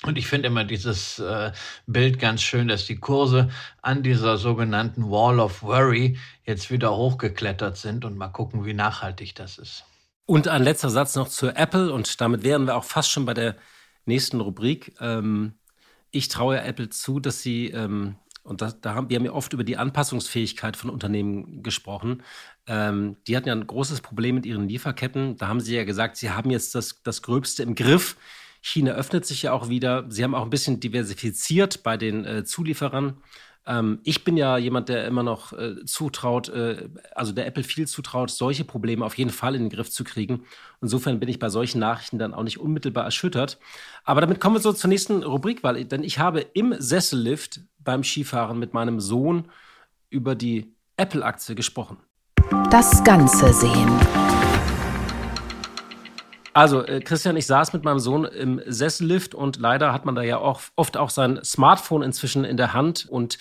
und 0.02 0.16
ich 0.16 0.26
finde 0.26 0.48
immer 0.48 0.64
dieses 0.64 1.18
äh, 1.18 1.52
Bild 1.86 2.18
ganz 2.18 2.42
schön, 2.42 2.68
dass 2.68 2.86
die 2.86 2.96
Kurse 2.96 3.50
an 3.82 4.02
dieser 4.02 4.38
sogenannten 4.38 5.10
Wall 5.10 5.40
of 5.40 5.62
Worry 5.62 6.18
jetzt 6.44 6.70
wieder 6.70 6.94
hochgeklettert 6.94 7.76
sind 7.76 8.04
und 8.04 8.16
mal 8.16 8.28
gucken, 8.28 8.64
wie 8.64 8.74
nachhaltig 8.74 9.34
das 9.34 9.58
ist. 9.58 9.84
Und 10.26 10.48
ein 10.48 10.62
letzter 10.62 10.90
Satz 10.90 11.16
noch 11.16 11.28
zur 11.28 11.56
Apple 11.56 11.92
und 11.92 12.20
damit 12.20 12.44
wären 12.44 12.66
wir 12.66 12.76
auch 12.76 12.84
fast 12.84 13.10
schon 13.10 13.24
bei 13.24 13.34
der 13.34 13.56
nächsten 14.04 14.40
Rubrik. 14.40 14.94
Ähm, 15.00 15.54
ich 16.10 16.28
traue 16.28 16.60
Apple 16.60 16.88
zu, 16.88 17.20
dass 17.20 17.42
sie 17.42 17.68
ähm, 17.68 18.16
und 18.42 18.62
das, 18.62 18.80
da 18.80 18.94
haben 18.94 19.10
wir 19.10 19.16
haben 19.16 19.24
ja 19.24 19.32
oft 19.32 19.52
über 19.52 19.64
die 19.64 19.76
Anpassungsfähigkeit 19.76 20.76
von 20.76 20.90
Unternehmen 20.90 21.62
gesprochen. 21.62 22.22
Ähm, 22.66 23.16
die 23.26 23.36
hatten 23.36 23.48
ja 23.48 23.54
ein 23.54 23.66
großes 23.66 24.00
Problem 24.00 24.34
mit 24.34 24.46
ihren 24.46 24.68
Lieferketten. 24.68 25.36
Da 25.36 25.48
haben 25.48 25.60
sie 25.60 25.76
ja 25.76 25.84
gesagt, 25.84 26.16
sie 26.16 26.30
haben 26.30 26.50
jetzt 26.50 26.74
das, 26.74 27.02
das 27.02 27.22
Gröbste 27.22 27.62
im 27.62 27.74
Griff. 27.74 28.16
China 28.62 28.92
öffnet 28.92 29.26
sich 29.26 29.42
ja 29.42 29.52
auch 29.52 29.68
wieder. 29.68 30.06
Sie 30.10 30.24
haben 30.24 30.34
auch 30.34 30.44
ein 30.44 30.50
bisschen 30.50 30.80
diversifiziert 30.80 31.82
bei 31.82 31.96
den 31.96 32.24
äh, 32.24 32.44
Zulieferern. 32.44 33.18
Ähm, 33.66 34.00
ich 34.04 34.24
bin 34.24 34.36
ja 34.36 34.58
jemand, 34.58 34.88
der 34.88 35.06
immer 35.06 35.22
noch 35.22 35.52
äh, 35.52 35.84
zutraut, 35.84 36.48
äh, 36.48 36.88
also 37.14 37.32
der 37.32 37.46
Apple 37.46 37.62
viel 37.62 37.86
zutraut, 37.86 38.30
solche 38.30 38.64
Probleme 38.64 39.04
auf 39.04 39.18
jeden 39.18 39.30
Fall 39.30 39.54
in 39.54 39.62
den 39.62 39.70
Griff 39.70 39.90
zu 39.90 40.04
kriegen. 40.04 40.44
Insofern 40.80 41.20
bin 41.20 41.28
ich 41.28 41.38
bei 41.38 41.48
solchen 41.48 41.78
Nachrichten 41.78 42.18
dann 42.18 42.34
auch 42.34 42.42
nicht 42.42 42.58
unmittelbar 42.58 43.04
erschüttert. 43.04 43.58
Aber 44.04 44.20
damit 44.20 44.40
kommen 44.40 44.56
wir 44.56 44.60
so 44.60 44.72
zur 44.72 44.88
nächsten 44.88 45.22
Rubrik, 45.22 45.62
weil 45.62 45.84
denn 45.84 46.02
ich 46.02 46.18
habe 46.18 46.40
im 46.40 46.74
Sessellift 46.78 47.60
beim 47.78 48.02
Skifahren 48.02 48.58
mit 48.58 48.74
meinem 48.74 49.00
Sohn 49.00 49.48
über 50.08 50.34
die 50.34 50.74
Apple-Aktie 50.96 51.54
gesprochen. 51.54 51.98
Das 52.70 53.02
Ganze 53.04 53.52
sehen. 53.52 54.29
Also, 56.52 56.84
äh, 56.84 57.00
Christian, 57.00 57.36
ich 57.36 57.46
saß 57.46 57.72
mit 57.72 57.84
meinem 57.84 58.00
Sohn 58.00 58.24
im 58.24 58.60
Sessellift 58.66 59.34
und 59.34 59.58
leider 59.58 59.92
hat 59.92 60.04
man 60.04 60.14
da 60.14 60.22
ja 60.22 60.38
auch 60.38 60.60
oft 60.76 60.96
auch 60.96 61.10
sein 61.10 61.40
Smartphone 61.44 62.02
inzwischen 62.02 62.44
in 62.44 62.56
der 62.56 62.72
Hand 62.72 63.06
und 63.08 63.38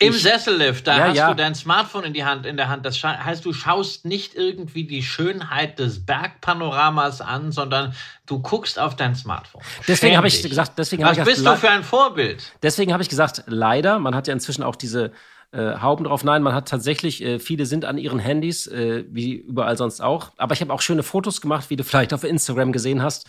im 0.00 0.12
ich, 0.12 0.22
Sessellift, 0.22 0.88
da 0.88 0.98
ja, 0.98 1.04
hast 1.04 1.16
ja. 1.16 1.28
du 1.30 1.36
dein 1.36 1.54
Smartphone 1.54 2.02
in, 2.02 2.12
die 2.12 2.24
Hand, 2.24 2.46
in 2.46 2.56
der 2.56 2.68
Hand. 2.68 2.84
Das 2.84 3.00
heißt, 3.02 3.44
du 3.44 3.52
schaust 3.52 4.04
nicht 4.04 4.34
irgendwie 4.34 4.84
die 4.84 5.04
Schönheit 5.04 5.78
des 5.78 6.04
Bergpanoramas 6.04 7.20
an, 7.20 7.52
sondern 7.52 7.94
du 8.26 8.40
guckst 8.42 8.76
auf 8.78 8.96
dein 8.96 9.14
Smartphone. 9.14 9.62
Deswegen 9.86 10.16
habe 10.16 10.26
ich 10.26 10.42
gesagt, 10.42 10.72
deswegen 10.78 11.04
Was 11.04 11.16
ich 11.16 11.24
bist 11.24 11.46
du 11.46 11.56
für 11.56 11.70
ein 11.70 11.84
Vorbild? 11.84 12.42
Deswegen 12.60 12.92
habe 12.92 13.04
ich 13.04 13.08
gesagt, 13.08 13.44
leider, 13.46 14.00
man 14.00 14.16
hat 14.16 14.26
ja 14.26 14.32
inzwischen 14.32 14.64
auch 14.64 14.74
diese 14.74 15.12
äh, 15.54 15.80
Hauben 15.80 16.04
drauf. 16.04 16.24
Nein, 16.24 16.42
man 16.42 16.54
hat 16.54 16.68
tatsächlich, 16.68 17.22
äh, 17.22 17.38
viele 17.38 17.66
sind 17.66 17.84
an 17.84 17.96
ihren 17.96 18.18
Handys, 18.18 18.66
äh, 18.66 19.04
wie 19.08 19.34
überall 19.34 19.76
sonst 19.76 20.00
auch. 20.00 20.32
Aber 20.36 20.54
ich 20.54 20.60
habe 20.60 20.72
auch 20.72 20.80
schöne 20.80 21.02
Fotos 21.02 21.40
gemacht, 21.40 21.70
wie 21.70 21.76
du 21.76 21.84
vielleicht 21.84 22.12
auf 22.12 22.24
Instagram 22.24 22.72
gesehen 22.72 23.02
hast. 23.02 23.28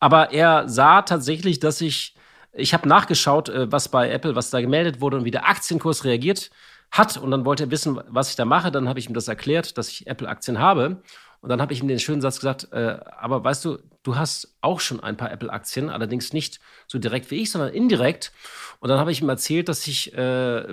Aber 0.00 0.32
er 0.32 0.68
sah 0.68 1.02
tatsächlich, 1.02 1.60
dass 1.60 1.80
ich, 1.80 2.14
ich 2.52 2.74
habe 2.74 2.88
nachgeschaut, 2.88 3.48
äh, 3.48 3.70
was 3.70 3.88
bei 3.88 4.10
Apple, 4.10 4.34
was 4.34 4.50
da 4.50 4.60
gemeldet 4.60 5.00
wurde 5.00 5.18
und 5.18 5.24
wie 5.24 5.30
der 5.30 5.48
Aktienkurs 5.48 6.04
reagiert 6.04 6.50
hat. 6.90 7.16
Und 7.16 7.30
dann 7.30 7.44
wollte 7.44 7.64
er 7.64 7.70
wissen, 7.70 8.00
was 8.08 8.30
ich 8.30 8.36
da 8.36 8.44
mache. 8.44 8.72
Dann 8.72 8.88
habe 8.88 8.98
ich 8.98 9.08
ihm 9.08 9.14
das 9.14 9.28
erklärt, 9.28 9.78
dass 9.78 9.88
ich 9.88 10.06
Apple-Aktien 10.06 10.58
habe. 10.58 11.02
Und 11.40 11.48
dann 11.48 11.60
habe 11.62 11.72
ich 11.72 11.80
ihm 11.80 11.88
den 11.88 11.98
schönen 11.98 12.20
Satz 12.20 12.36
gesagt, 12.36 12.68
äh, 12.72 12.98
aber 13.18 13.42
weißt 13.42 13.64
du, 13.64 13.78
du 14.02 14.16
hast 14.16 14.56
auch 14.60 14.80
schon 14.80 15.00
ein 15.00 15.16
paar 15.16 15.32
Apple-Aktien, 15.32 15.88
allerdings 15.88 16.32
nicht 16.32 16.60
so 16.86 16.98
direkt 16.98 17.30
wie 17.30 17.36
ich, 17.36 17.50
sondern 17.50 17.72
indirekt. 17.72 18.32
Und 18.80 18.88
dann 18.88 18.98
habe 18.98 19.12
ich 19.12 19.22
ihm 19.22 19.28
erzählt, 19.28 19.68
dass 19.68 19.86
ich 19.86 20.14
äh, 20.14 20.64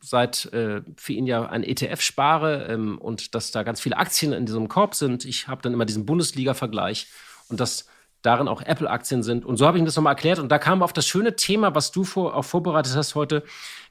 seit 0.00 0.52
äh, 0.52 0.82
für 0.96 1.12
ihn 1.12 1.26
ja 1.26 1.46
ein 1.46 1.62
ETF 1.62 2.00
spare 2.00 2.66
ähm, 2.68 2.98
und 2.98 3.34
dass 3.34 3.50
da 3.52 3.62
ganz 3.62 3.80
viele 3.80 3.96
Aktien 3.96 4.32
in 4.32 4.46
diesem 4.46 4.68
Korb 4.68 4.94
sind. 4.94 5.24
Ich 5.24 5.48
habe 5.48 5.62
dann 5.62 5.72
immer 5.72 5.86
diesen 5.86 6.06
Bundesliga-Vergleich 6.06 7.08
und 7.48 7.60
dass 7.60 7.86
darin 8.22 8.48
auch 8.48 8.62
Apple-Aktien 8.62 9.22
sind. 9.22 9.44
Und 9.44 9.56
so 9.56 9.66
habe 9.66 9.76
ich 9.76 9.82
ihm 9.82 9.86
das 9.86 9.96
nochmal 9.96 10.12
erklärt. 10.12 10.38
Und 10.38 10.50
da 10.50 10.58
kam 10.58 10.82
auf 10.82 10.92
das 10.92 11.06
schöne 11.06 11.36
Thema, 11.36 11.74
was 11.74 11.90
du 11.90 12.04
vor, 12.04 12.34
auch 12.36 12.44
vorbereitet 12.44 12.94
hast 12.96 13.14
heute, 13.14 13.42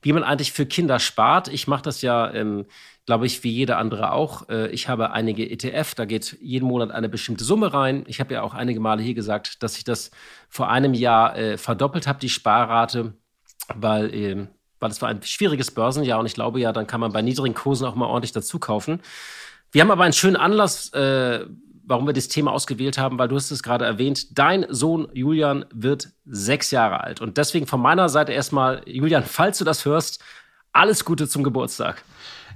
wie 0.02 0.14
man 0.14 0.24
eigentlich 0.24 0.52
für 0.52 0.66
Kinder 0.66 1.00
spart. 1.00 1.48
Ich 1.48 1.68
mache 1.68 1.84
das 1.84 2.02
ja 2.02 2.34
ähm, 2.34 2.66
glaube 3.06 3.26
ich, 3.26 3.44
wie 3.44 3.52
jeder 3.52 3.78
andere 3.78 4.12
auch. 4.12 4.48
Äh, 4.50 4.68
ich 4.68 4.88
habe 4.88 5.12
einige 5.12 5.50
ETF, 5.50 5.96
da 5.96 6.06
geht 6.06 6.38
jeden 6.42 6.68
Monat 6.68 6.92
eine 6.92 7.10
bestimmte 7.10 7.44
Summe 7.44 7.74
rein. 7.74 8.04
Ich 8.08 8.20
habe 8.20 8.34
ja 8.34 8.42
auch 8.42 8.54
einige 8.54 8.80
Male 8.80 9.02
hier 9.02 9.16
gesagt, 9.16 9.64
dass 9.64 9.78
ich 9.78 9.84
das 9.84 10.12
vor 10.50 10.70
einem 10.70 10.94
Jahr 10.94 11.38
äh, 11.38 11.58
verdoppelt 11.58 12.08
habe, 12.08 12.20
die 12.20 12.30
Sparrate, 12.30 13.14
weil, 13.76 14.14
äh, 14.14 14.48
weil 14.80 14.92
es 14.92 15.02
war 15.02 15.10
ein 15.10 15.22
schwieriges 15.24 15.72
Börsenjahr 15.72 16.20
und 16.20 16.26
ich 16.26 16.36
glaube 16.36 16.60
ja, 16.60 16.72
dann 16.72 16.88
kann 16.88 17.02
man 17.02 17.12
bei 17.12 17.22
niedrigen 17.22 17.56
Kursen 17.56 17.86
auch 17.86 17.96
mal 17.96 18.06
ordentlich 18.06 18.34
dazu 18.34 18.60
kaufen. 18.60 19.02
Wir 19.72 19.82
haben 19.82 19.92
aber 19.92 20.04
einen 20.04 20.14
schönen 20.14 20.36
Anlass, 20.36 20.94
äh, 20.94 21.46
warum 21.92 22.08
wir 22.08 22.14
das 22.14 22.28
Thema 22.28 22.52
ausgewählt 22.52 22.98
haben, 22.98 23.20
weil 23.20 23.28
du 23.28 23.36
hast 23.36 23.52
es 23.52 23.62
gerade 23.62 23.86
erwähnt, 23.86 24.40
dein 24.40 24.66
Sohn 24.70 25.08
Julian 25.14 25.66
wird 25.72 26.10
sechs 26.26 26.72
Jahre 26.72 27.02
alt. 27.02 27.22
Und 27.22 27.38
deswegen 27.38 27.68
von 27.68 27.82
meiner 27.82 28.10
Seite 28.10 28.32
erstmal, 28.32 28.82
Julian, 28.88 29.24
falls 29.24 29.60
du 29.60 29.66
das 29.66 29.86
hörst, 29.86 30.24
alles 30.74 31.06
Gute 31.06 31.28
zum 31.28 31.44
Geburtstag. 31.44 32.04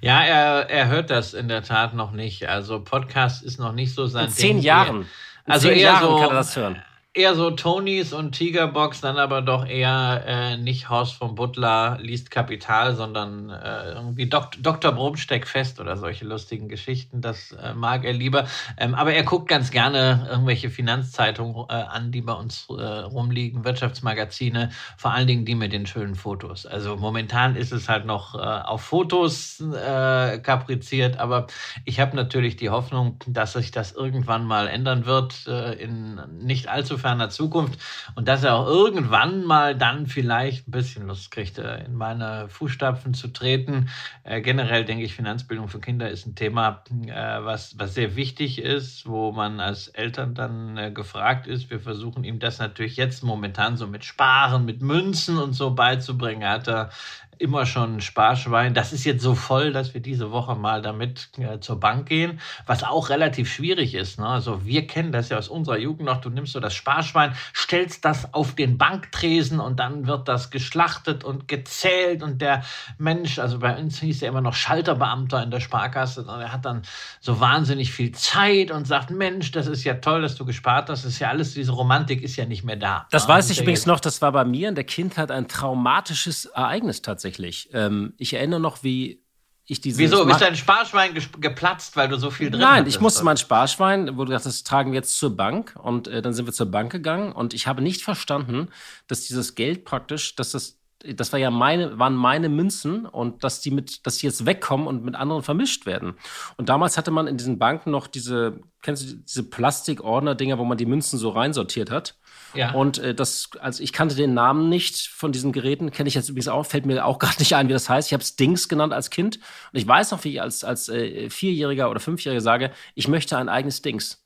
Ja, 0.01 0.23
er, 0.23 0.69
er 0.69 0.87
hört 0.87 1.09
das 1.09 1.33
in 1.33 1.47
der 1.47 1.63
Tat 1.63 1.93
noch 1.93 2.11
nicht. 2.11 2.47
Also 2.47 2.79
Podcast 2.79 3.43
ist 3.43 3.59
noch 3.59 3.73
nicht 3.73 3.93
so 3.93 4.07
sein 4.07 4.25
In 4.25 4.31
zehn 4.31 4.55
Ding. 4.57 4.65
Jahren. 4.65 5.01
In 5.45 5.51
also 5.51 5.67
zehn 5.67 5.77
eher 5.77 5.83
Jahren 5.83 6.01
so, 6.03 6.15
kann 6.17 6.29
er 6.29 6.33
das 6.33 6.55
hören 6.55 6.81
eher 7.15 7.33
so 7.33 7.49
Tonys 7.49 8.11
und 8.11 8.33
Tigerbox, 8.33 8.99
dann 8.99 9.17
aber 9.17 9.41
doch 9.41 9.65
eher 9.65 10.23
äh, 10.27 10.57
nicht 10.57 10.89
Horst 10.89 11.13
von 11.13 11.33
Butler 11.33 11.97
liest 12.01 12.29
Kapital, 12.29 12.93
sondern 12.93 13.49
äh, 13.49 13.93
irgendwie 13.93 14.27
Dok 14.27 14.51
Dr. 14.59 14.91
Bromsteck 14.91 15.47
fest 15.47 15.79
oder 15.79 15.95
solche 15.95 16.25
lustigen 16.25 16.67
Geschichten. 16.67 17.21
Das 17.21 17.53
äh, 17.53 17.73
mag 17.73 18.03
er 18.03 18.11
lieber. 18.11 18.47
Ähm, 18.77 18.93
aber 18.93 19.13
er 19.13 19.23
guckt 19.23 19.47
ganz 19.47 19.71
gerne 19.71 20.27
irgendwelche 20.29 20.69
Finanzzeitungen 20.69 21.55
äh, 21.69 21.73
an, 21.73 22.11
die 22.11 22.21
bei 22.21 22.33
uns 22.33 22.67
äh, 22.69 22.73
rumliegen, 22.73 23.63
Wirtschaftsmagazine, 23.63 24.71
vor 24.97 25.11
allen 25.11 25.27
Dingen 25.27 25.45
die 25.45 25.55
mit 25.55 25.71
den 25.71 25.85
schönen 25.85 26.15
Fotos. 26.15 26.65
Also 26.65 26.97
momentan 26.97 27.55
ist 27.55 27.71
es 27.71 27.87
halt 27.87 28.05
noch 28.05 28.35
äh, 28.35 28.39
auf 28.39 28.81
Fotos 28.81 29.61
äh, 29.61 30.39
kapriziert, 30.39 31.17
aber 31.17 31.47
ich 31.85 32.01
habe 32.01 32.13
natürlich 32.17 32.57
die 32.57 32.69
Hoffnung, 32.69 33.19
dass 33.25 33.53
sich 33.53 33.71
das 33.71 33.93
irgendwann 33.93 34.45
mal 34.45 34.67
ändern 34.67 35.05
wird 35.05 35.47
äh, 35.47 35.73
in 35.75 36.19
nicht 36.39 36.67
allzu 36.67 36.97
ferner 37.05 37.29
Zukunft 37.29 37.79
und 38.15 38.27
dass 38.27 38.43
er 38.43 38.55
auch 38.55 38.65
irgendwann 38.65 39.43
mal 39.43 39.75
dann 39.75 40.07
vielleicht 40.07 40.67
ein 40.67 40.71
bisschen 40.71 41.05
Lust 41.05 41.29
kriegt, 41.29 41.59
äh, 41.59 41.85
in 41.85 41.93
meine 41.93 42.49
Fußstapfen 42.49 43.13
zu 43.13 43.27
treten. 43.27 43.89
Äh, 44.23 44.41
generell 44.41 44.85
denke 44.85 45.03
ich, 45.03 45.13
Finanzbildung 45.13 45.67
für 45.67 45.79
Kinder 45.79 46.09
ist 46.09 46.25
ein 46.25 46.33
Thema, 46.33 46.83
äh, 47.05 47.13
was, 47.13 47.77
was 47.77 47.93
sehr 47.93 48.15
wichtig 48.15 48.57
ist, 48.57 49.07
wo 49.07 49.31
man 49.31 49.59
als 49.59 49.87
Eltern 49.89 50.33
dann 50.33 50.77
äh, 50.79 50.89
gefragt 50.89 51.45
ist. 51.45 51.69
Wir 51.69 51.79
versuchen 51.79 52.23
ihm 52.23 52.39
das 52.39 52.57
natürlich 52.57 52.97
jetzt 52.97 53.23
momentan 53.23 53.77
so 53.77 53.85
mit 53.85 54.03
Sparen, 54.03 54.65
mit 54.65 54.81
Münzen 54.81 55.37
und 55.37 55.53
so 55.53 55.75
beizubringen. 55.75 56.41
Er 56.41 56.53
hat 56.53 56.67
da 56.67 56.89
immer 57.37 57.65
schon 57.65 58.01
Sparschwein. 58.01 58.73
Das 58.73 58.93
ist 58.93 59.03
jetzt 59.03 59.21
so 59.21 59.35
voll, 59.35 59.71
dass 59.71 59.93
wir 59.93 60.01
diese 60.01 60.31
Woche 60.31 60.55
mal 60.55 60.81
damit 60.81 61.29
äh, 61.37 61.59
zur 61.59 61.79
Bank 61.79 62.07
gehen, 62.07 62.39
was 62.65 62.83
auch 62.83 63.09
relativ 63.09 63.51
schwierig 63.51 63.93
ist. 63.93 64.19
Ne? 64.19 64.27
Also 64.27 64.65
wir 64.65 64.87
kennen 64.87 65.11
das 65.11 65.29
ja 65.29 65.37
aus 65.37 65.49
unserer 65.49 65.77
Jugend 65.77 66.05
noch. 66.05 66.21
Du 66.21 66.29
nimmst 66.29 66.53
so 66.53 66.59
das 66.59 66.73
Sparschwein, 66.73 67.35
stellst 67.53 68.05
das 68.05 68.33
auf 68.33 68.55
den 68.55 68.77
Banktresen 68.77 69.59
und 69.59 69.79
dann 69.79 70.07
wird 70.07 70.27
das 70.27 70.49
geschlachtet 70.49 71.23
und 71.23 71.47
gezählt 71.47 72.23
und 72.23 72.41
der 72.41 72.63
Mensch, 72.97 73.39
also 73.39 73.59
bei 73.59 73.77
uns 73.77 73.99
hieß 73.99 74.21
er 74.21 74.29
immer 74.29 74.41
noch 74.41 74.53
Schalterbeamter 74.53 75.43
in 75.43 75.51
der 75.51 75.59
Sparkasse 75.59 76.21
und 76.21 76.41
er 76.41 76.51
hat 76.51 76.65
dann 76.65 76.83
so 77.19 77.39
wahnsinnig 77.39 77.91
viel 77.91 78.11
Zeit 78.13 78.71
und 78.71 78.87
sagt, 78.87 79.11
Mensch, 79.11 79.51
das 79.51 79.67
ist 79.67 79.83
ja 79.83 79.95
toll, 79.95 80.21
dass 80.21 80.35
du 80.35 80.45
gespart 80.45 80.89
hast. 80.89 81.03
Das 81.03 81.11
ist 81.11 81.19
ja 81.19 81.29
alles, 81.29 81.53
diese 81.53 81.73
Romantik 81.73 82.23
ist 82.23 82.35
ja 82.37 82.45
nicht 82.45 82.63
mehr 82.63 82.77
da. 82.77 83.07
Das 83.11 83.27
ne? 83.27 83.33
weiß 83.33 83.49
ich 83.49 83.61
übrigens 83.61 83.85
noch, 83.85 83.99
das 83.99 84.21
war 84.21 84.31
bei 84.31 84.45
mir 84.45 84.69
in 84.69 84.75
der 84.75 84.83
Kindheit 84.83 85.31
ein 85.31 85.47
traumatisches 85.47 86.45
Ereignis 86.45 87.01
tatsächlich 87.01 87.24
tatsächlich. 87.25 87.69
Ähm, 87.73 88.13
ich 88.17 88.33
erinnere 88.33 88.59
noch, 88.59 88.83
wie 88.83 89.21
ich 89.65 89.81
diese. 89.81 89.97
Wieso? 89.97 90.27
Ist 90.27 90.41
dein 90.41 90.55
Sparschwein 90.55 91.11
geplatzt, 91.39 91.97
weil 91.97 92.07
du 92.07 92.17
so 92.17 92.29
viel 92.29 92.51
drin 92.51 92.61
Nein, 92.61 92.81
hattest, 92.81 92.95
ich 92.95 93.01
musste 93.01 93.19
oder? 93.19 93.25
mein 93.25 93.37
Sparschwein, 93.37 94.17
wo 94.17 94.23
du 94.23 94.29
gesagt 94.29 94.45
das 94.45 94.63
tragen 94.63 94.91
wir 94.91 94.97
jetzt 94.97 95.17
zur 95.17 95.35
Bank. 95.35 95.75
Und 95.81 96.07
äh, 96.07 96.21
dann 96.21 96.33
sind 96.33 96.45
wir 96.45 96.53
zur 96.53 96.67
Bank 96.67 96.91
gegangen 96.91 97.31
und 97.31 97.53
ich 97.53 97.67
habe 97.67 97.81
nicht 97.81 98.03
verstanden, 98.03 98.69
dass 99.07 99.23
dieses 99.23 99.55
Geld 99.55 99.85
praktisch, 99.85 100.35
dass 100.35 100.51
das 100.51 100.79
das 101.13 101.31
war 101.31 101.39
ja 101.39 101.51
meine, 101.51 101.99
waren 101.99 102.15
meine 102.15 102.49
Münzen 102.49 103.05
und 103.05 103.43
dass 103.43 103.61
die 103.61 103.69
mit, 103.69 104.07
dass 104.07 104.17
die 104.17 104.25
jetzt 104.25 104.47
wegkommen 104.47 104.87
und 104.87 105.03
mit 105.03 105.13
anderen 105.13 105.43
vermischt 105.43 105.85
werden. 105.85 106.15
Und 106.57 106.69
damals 106.69 106.97
hatte 106.97 107.11
man 107.11 107.27
in 107.27 107.37
diesen 107.37 107.59
Banken 107.59 107.91
noch 107.91 108.07
diese, 108.07 108.59
kennst 108.81 109.03
du 109.03 109.15
diese 109.17 109.43
Plastikordner-Dinger, 109.43 110.57
wo 110.57 110.65
man 110.65 110.79
die 110.79 110.87
Münzen 110.87 111.19
so 111.19 111.29
reinsortiert 111.29 111.91
hat? 111.91 112.17
Ja. 112.53 112.71
Und 112.71 112.99
äh, 112.99 113.13
das, 113.13 113.49
also 113.59 113.83
ich 113.83 113.91
kannte 113.91 114.15
den 114.15 114.33
Namen 114.33 114.69
nicht 114.69 115.07
von 115.07 115.31
diesen 115.31 115.51
Geräten, 115.51 115.91
kenne 115.91 116.07
ich 116.07 116.15
jetzt 116.15 116.29
übrigens 116.29 116.47
auch, 116.47 116.65
fällt 116.65 116.85
mir 116.85 117.05
auch 117.05 117.19
gerade 117.19 117.39
nicht 117.39 117.55
ein, 117.55 117.67
wie 117.67 117.73
das 117.73 117.89
heißt. 117.89 118.07
Ich 118.07 118.13
habe 118.13 118.23
es 118.23 118.35
Dings 118.35 118.69
genannt 118.69 118.93
als 118.93 119.09
Kind. 119.09 119.37
Und 119.37 119.79
ich 119.79 119.87
weiß 119.87 120.11
noch, 120.11 120.23
wie 120.23 120.33
ich 120.33 120.41
als, 120.41 120.63
als 120.63 120.89
äh, 120.89 121.29
Vierjähriger 121.29 121.89
oder 121.89 121.99
Fünfjähriger 121.99 122.41
sage, 122.41 122.71
ich 122.93 123.07
möchte 123.07 123.37
ein 123.37 123.49
eigenes 123.49 123.81
Dings. 123.81 124.23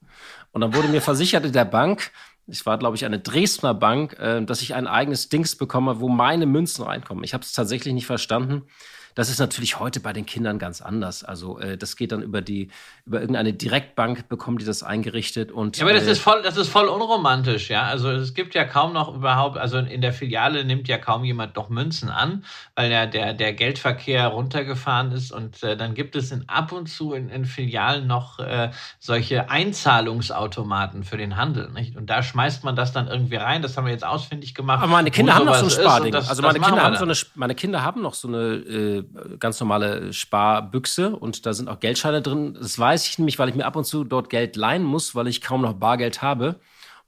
Und 0.51 0.61
dann 0.61 0.73
wurde 0.73 0.87
mir 0.87 1.01
versichert 1.01 1.45
in 1.45 1.53
der 1.53 1.65
Bank, 1.65 2.11
ich 2.51 2.65
war, 2.65 2.77
glaube 2.77 2.95
ich, 2.95 3.05
eine 3.05 3.19
Dresdner 3.19 3.73
Bank, 3.73 4.17
äh, 4.19 4.43
dass 4.43 4.61
ich 4.61 4.73
ein 4.73 4.87
eigenes 4.87 5.29
Dings 5.29 5.55
bekomme, 5.55 5.99
wo 5.99 6.09
meine 6.09 6.45
Münzen 6.45 6.83
reinkommen. 6.83 7.23
Ich 7.23 7.33
habe 7.33 7.43
es 7.43 7.53
tatsächlich 7.53 7.93
nicht 7.93 8.07
verstanden. 8.07 8.63
Das 9.15 9.29
ist 9.29 9.39
natürlich 9.39 9.79
heute 9.79 9.99
bei 9.99 10.13
den 10.13 10.25
Kindern 10.25 10.59
ganz 10.59 10.81
anders. 10.81 11.23
Also 11.23 11.59
äh, 11.59 11.77
das 11.77 11.95
geht 11.95 12.11
dann 12.11 12.21
über 12.21 12.41
die, 12.41 12.69
über 13.05 13.19
irgendeine 13.19 13.53
Direktbank 13.53 14.29
bekommen 14.29 14.57
die 14.57 14.65
das 14.65 14.83
eingerichtet 14.83 15.51
und. 15.51 15.77
Ja, 15.77 15.85
aber 15.85 15.93
das 15.93 16.05
äh, 16.05 16.11
ist 16.11 16.19
voll, 16.19 16.41
das 16.41 16.57
ist 16.57 16.69
voll 16.69 16.87
unromantisch, 16.87 17.69
ja. 17.69 17.83
Also 17.83 18.09
es 18.11 18.33
gibt 18.33 18.55
ja 18.55 18.65
kaum 18.65 18.93
noch 18.93 19.13
überhaupt, 19.15 19.57
also 19.57 19.77
in 19.77 20.01
der 20.01 20.13
Filiale 20.13 20.63
nimmt 20.63 20.87
ja 20.87 20.97
kaum 20.97 21.23
jemand 21.23 21.55
noch 21.55 21.69
Münzen 21.69 22.09
an, 22.09 22.43
weil 22.75 22.91
ja 22.91 23.05
der, 23.05 23.33
der 23.33 23.53
Geldverkehr 23.53 24.27
runtergefahren 24.27 25.11
ist 25.11 25.31
und 25.31 25.63
äh, 25.63 25.75
dann 25.75 25.93
gibt 25.93 26.15
es 26.15 26.31
in 26.31 26.47
ab 26.47 26.71
und 26.71 26.87
zu 26.87 27.13
in, 27.13 27.29
in 27.29 27.45
Filialen 27.45 28.07
noch 28.07 28.39
äh, 28.39 28.71
solche 28.99 29.49
Einzahlungsautomaten 29.49 31.03
für 31.03 31.17
den 31.17 31.37
Handel, 31.37 31.69
nicht? 31.71 31.95
Und 31.95 32.09
da 32.09 32.23
schmeißt 32.23 32.63
man 32.63 32.75
das 32.75 32.93
dann 32.93 33.07
irgendwie 33.07 33.35
rein. 33.35 33.61
Das 33.61 33.77
haben 33.77 33.85
wir 33.85 33.91
jetzt 33.91 34.05
ausfindig 34.05 34.55
gemacht. 34.55 34.81
Aber 34.81 34.91
meine 34.91 35.11
Kinder 35.11 35.35
haben 35.35 35.45
noch 35.45 35.55
so 35.55 35.65
ein 35.65 35.69
Sparding. 35.69 36.15
also 36.15 36.41
meine 36.41 36.59
Kinder 36.59 36.83
haben 36.83 36.95
so 36.95 37.03
eine, 37.03 37.13
meine 37.35 37.55
Kinder 37.55 37.83
haben 37.83 38.01
noch 38.01 38.13
so 38.13 38.27
eine 38.27 38.98
äh, 38.99 39.37
ganz 39.37 39.59
normale 39.59 40.13
Sparbüchse 40.13 41.15
und 41.15 41.45
da 41.45 41.53
sind 41.53 41.69
auch 41.69 41.79
Geldscheine 41.79 42.21
drin. 42.21 42.57
Das 42.59 42.77
weiß 42.77 43.07
ich 43.07 43.17
nämlich, 43.17 43.39
weil 43.39 43.49
ich 43.49 43.55
mir 43.55 43.65
ab 43.65 43.75
und 43.75 43.85
zu 43.85 44.03
dort 44.03 44.29
Geld 44.29 44.55
leihen 44.55 44.83
muss, 44.83 45.15
weil 45.15 45.27
ich 45.27 45.41
kaum 45.41 45.61
noch 45.61 45.73
Bargeld 45.73 46.21
habe. 46.21 46.59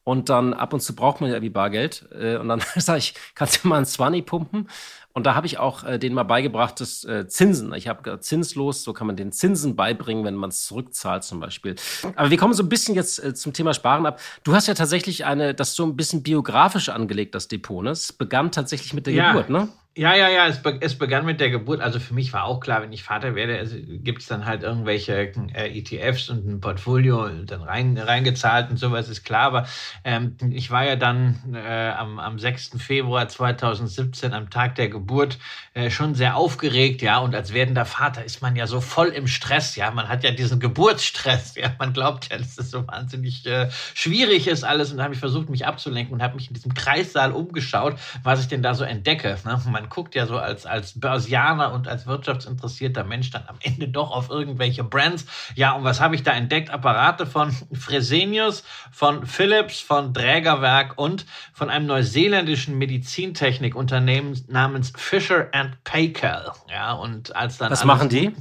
Und 0.04 0.30
dann 0.30 0.54
ab 0.54 0.74
und 0.74 0.80
zu 0.80 0.96
braucht 0.96 1.22
man 1.22 1.30
ja 1.30 1.36
irgendwie 1.36 1.52
Bargeld. 1.52 2.08
Äh, 2.12 2.38
und 2.38 2.48
dann 2.48 2.62
sage 2.76 3.00
ich, 3.00 3.14
kannst 3.36 3.64
du 3.64 3.68
mal 3.68 3.78
ein 3.78 3.86
Swanny 3.86 4.22
pumpen? 4.22 4.68
Und 5.14 5.26
da 5.26 5.36
habe 5.36 5.46
ich 5.46 5.58
auch 5.58 5.84
äh, 5.84 6.00
denen 6.00 6.16
mal 6.16 6.24
beigebracht, 6.24 6.80
das 6.80 7.04
äh, 7.04 7.28
Zinsen. 7.28 7.74
Ich 7.74 7.88
habe 7.88 8.20
zinslos, 8.22 8.84
so 8.84 8.94
kann 8.94 9.08
man 9.08 9.18
den 9.18 9.32
Zinsen 9.32 9.76
beibringen, 9.76 10.24
wenn 10.24 10.36
man 10.36 10.50
es 10.50 10.66
zurückzahlt 10.66 11.24
zum 11.24 11.40
Beispiel. 11.42 11.76
Aber 12.16 12.30
wir 12.30 12.38
kommen 12.38 12.54
so 12.54 12.64
ein 12.64 12.70
bisschen 12.70 12.96
jetzt 12.96 13.22
äh, 13.22 13.34
zum 13.34 13.52
Thema 13.52 13.74
Sparen 13.74 14.06
ab. 14.06 14.22
Du 14.44 14.54
hast 14.54 14.68
ja 14.68 14.74
tatsächlich 14.74 15.26
eine, 15.26 15.54
das 15.54 15.76
so 15.76 15.84
ein 15.84 15.98
bisschen 15.98 16.24
biografisch 16.24 16.90
angelegt, 16.90 17.36
das 17.36 17.50
Depot. 17.50 17.84
Ne? 17.84 17.92
Es 17.92 18.14
begann 18.14 18.52
tatsächlich 18.52 18.94
mit 18.94 19.06
der 19.06 19.14
ja. 19.14 19.32
Geburt, 19.32 19.50
ne? 19.50 19.68
Ja, 19.98 20.16
ja, 20.16 20.30
ja, 20.30 20.48
es, 20.48 20.62
be 20.62 20.78
es, 20.80 20.98
begann 20.98 21.26
mit 21.26 21.42
der 21.42 21.50
Geburt. 21.50 21.82
Also 21.82 22.00
für 22.00 22.14
mich 22.14 22.32
war 22.32 22.46
auch 22.46 22.62
klar, 22.62 22.82
wenn 22.82 22.94
ich 22.94 23.04
Vater 23.04 23.36
werde, 23.36 23.58
also 23.58 23.76
gibt 23.78 24.22
es 24.22 24.28
dann 24.30 24.46
halt 24.46 24.64
irgendwelche 24.64 25.34
äh, 25.54 25.78
ETFs 25.78 26.30
und 26.30 26.48
ein 26.48 26.62
Portfolio 26.62 27.28
dann 27.28 27.62
rein, 27.62 27.98
reingezahlt 27.98 28.70
und 28.70 28.78
sowas 28.78 29.10
ist 29.10 29.26
klar. 29.26 29.48
Aber 29.48 29.68
ähm, 30.06 30.38
ich 30.52 30.72
war 30.72 30.86
ja 30.86 30.96
dann 30.96 31.54
äh, 31.54 31.90
am, 31.90 32.20
am 32.20 32.40
6. 32.40 32.78
Februar 32.78 33.28
2017, 33.28 34.34
am 34.34 34.50
Tag 34.50 34.76
der 34.76 34.88
Geburt, 34.88 35.40
äh, 35.74 35.90
schon 35.90 36.16
sehr 36.16 36.38
aufgeregt, 36.38 37.02
ja. 37.02 37.18
Und 37.18 37.36
als 37.36 37.52
werdender 37.52 37.84
Vater 37.84 38.24
ist 38.24 38.42
man 38.42 38.56
ja 38.56 38.68
so 38.68 38.80
voll 38.80 39.10
im 39.10 39.28
Stress, 39.28 39.76
ja. 39.76 39.92
Man 39.92 40.08
hat 40.08 40.24
ja 40.24 40.32
diesen 40.32 40.62
Geburtsstress, 40.62 41.56
ja. 41.56 41.76
Man 41.80 41.92
glaubt 41.92 42.32
ja, 42.32 42.38
dass 42.38 42.56
das 42.56 42.72
so 42.72 42.88
wahnsinnig 42.88 43.46
äh, 43.46 43.70
schwierig 43.94 44.48
ist 44.48 44.64
alles. 44.64 44.92
Und 44.92 45.00
da 45.00 45.04
habe 45.04 45.16
ich 45.16 45.20
versucht, 45.20 45.50
mich 45.50 45.66
abzulenken 45.66 46.14
und 46.14 46.24
habe 46.24 46.36
mich 46.36 46.48
in 46.48 46.54
diesem 46.54 46.74
Kreissaal 46.74 47.34
umgeschaut, 47.34 48.00
was 48.24 48.40
ich 48.40 48.48
denn 48.48 48.64
da 48.64 48.74
so 48.74 48.86
entdecke. 48.86 49.38
Ne? 49.44 49.60
Guckt 49.90 50.16
ja 50.16 50.26
so 50.26 50.38
als, 50.38 50.66
als 50.66 51.00
Börsianer 51.00 51.74
und 51.74 51.88
als 51.88 52.06
wirtschaftsinteressierter 52.08 53.04
Mensch 53.04 53.32
dann 53.32 53.44
am 53.48 53.58
Ende 53.62 53.88
doch 53.88 54.12
auf 54.12 54.30
irgendwelche 54.30 54.84
Brands. 54.84 55.26
Ja, 55.56 55.74
und 55.74 55.84
was 55.84 56.00
habe 56.00 56.16
ich 56.16 56.24
da 56.24 56.32
entdeckt? 56.32 56.70
Apparate 56.70 57.26
von 57.26 57.52
Fresenius, 57.74 58.64
von 58.92 59.26
Philips, 59.26 59.80
von 59.80 60.14
Drägerwerk 60.14 60.98
und 60.98 61.26
von 61.54 61.70
einem 61.70 61.86
neuseeländischen 61.88 62.78
Medizintechnikunternehmen 62.78 64.44
namens 64.48 64.94
Fisher 64.96 65.50
Paykel. 65.84 66.52
Ja, 66.70 66.94
und 66.94 67.36
als 67.36 67.58
dann. 67.58 67.72
Was 67.72 67.86
machen 67.86 68.10
die? 68.10 68.36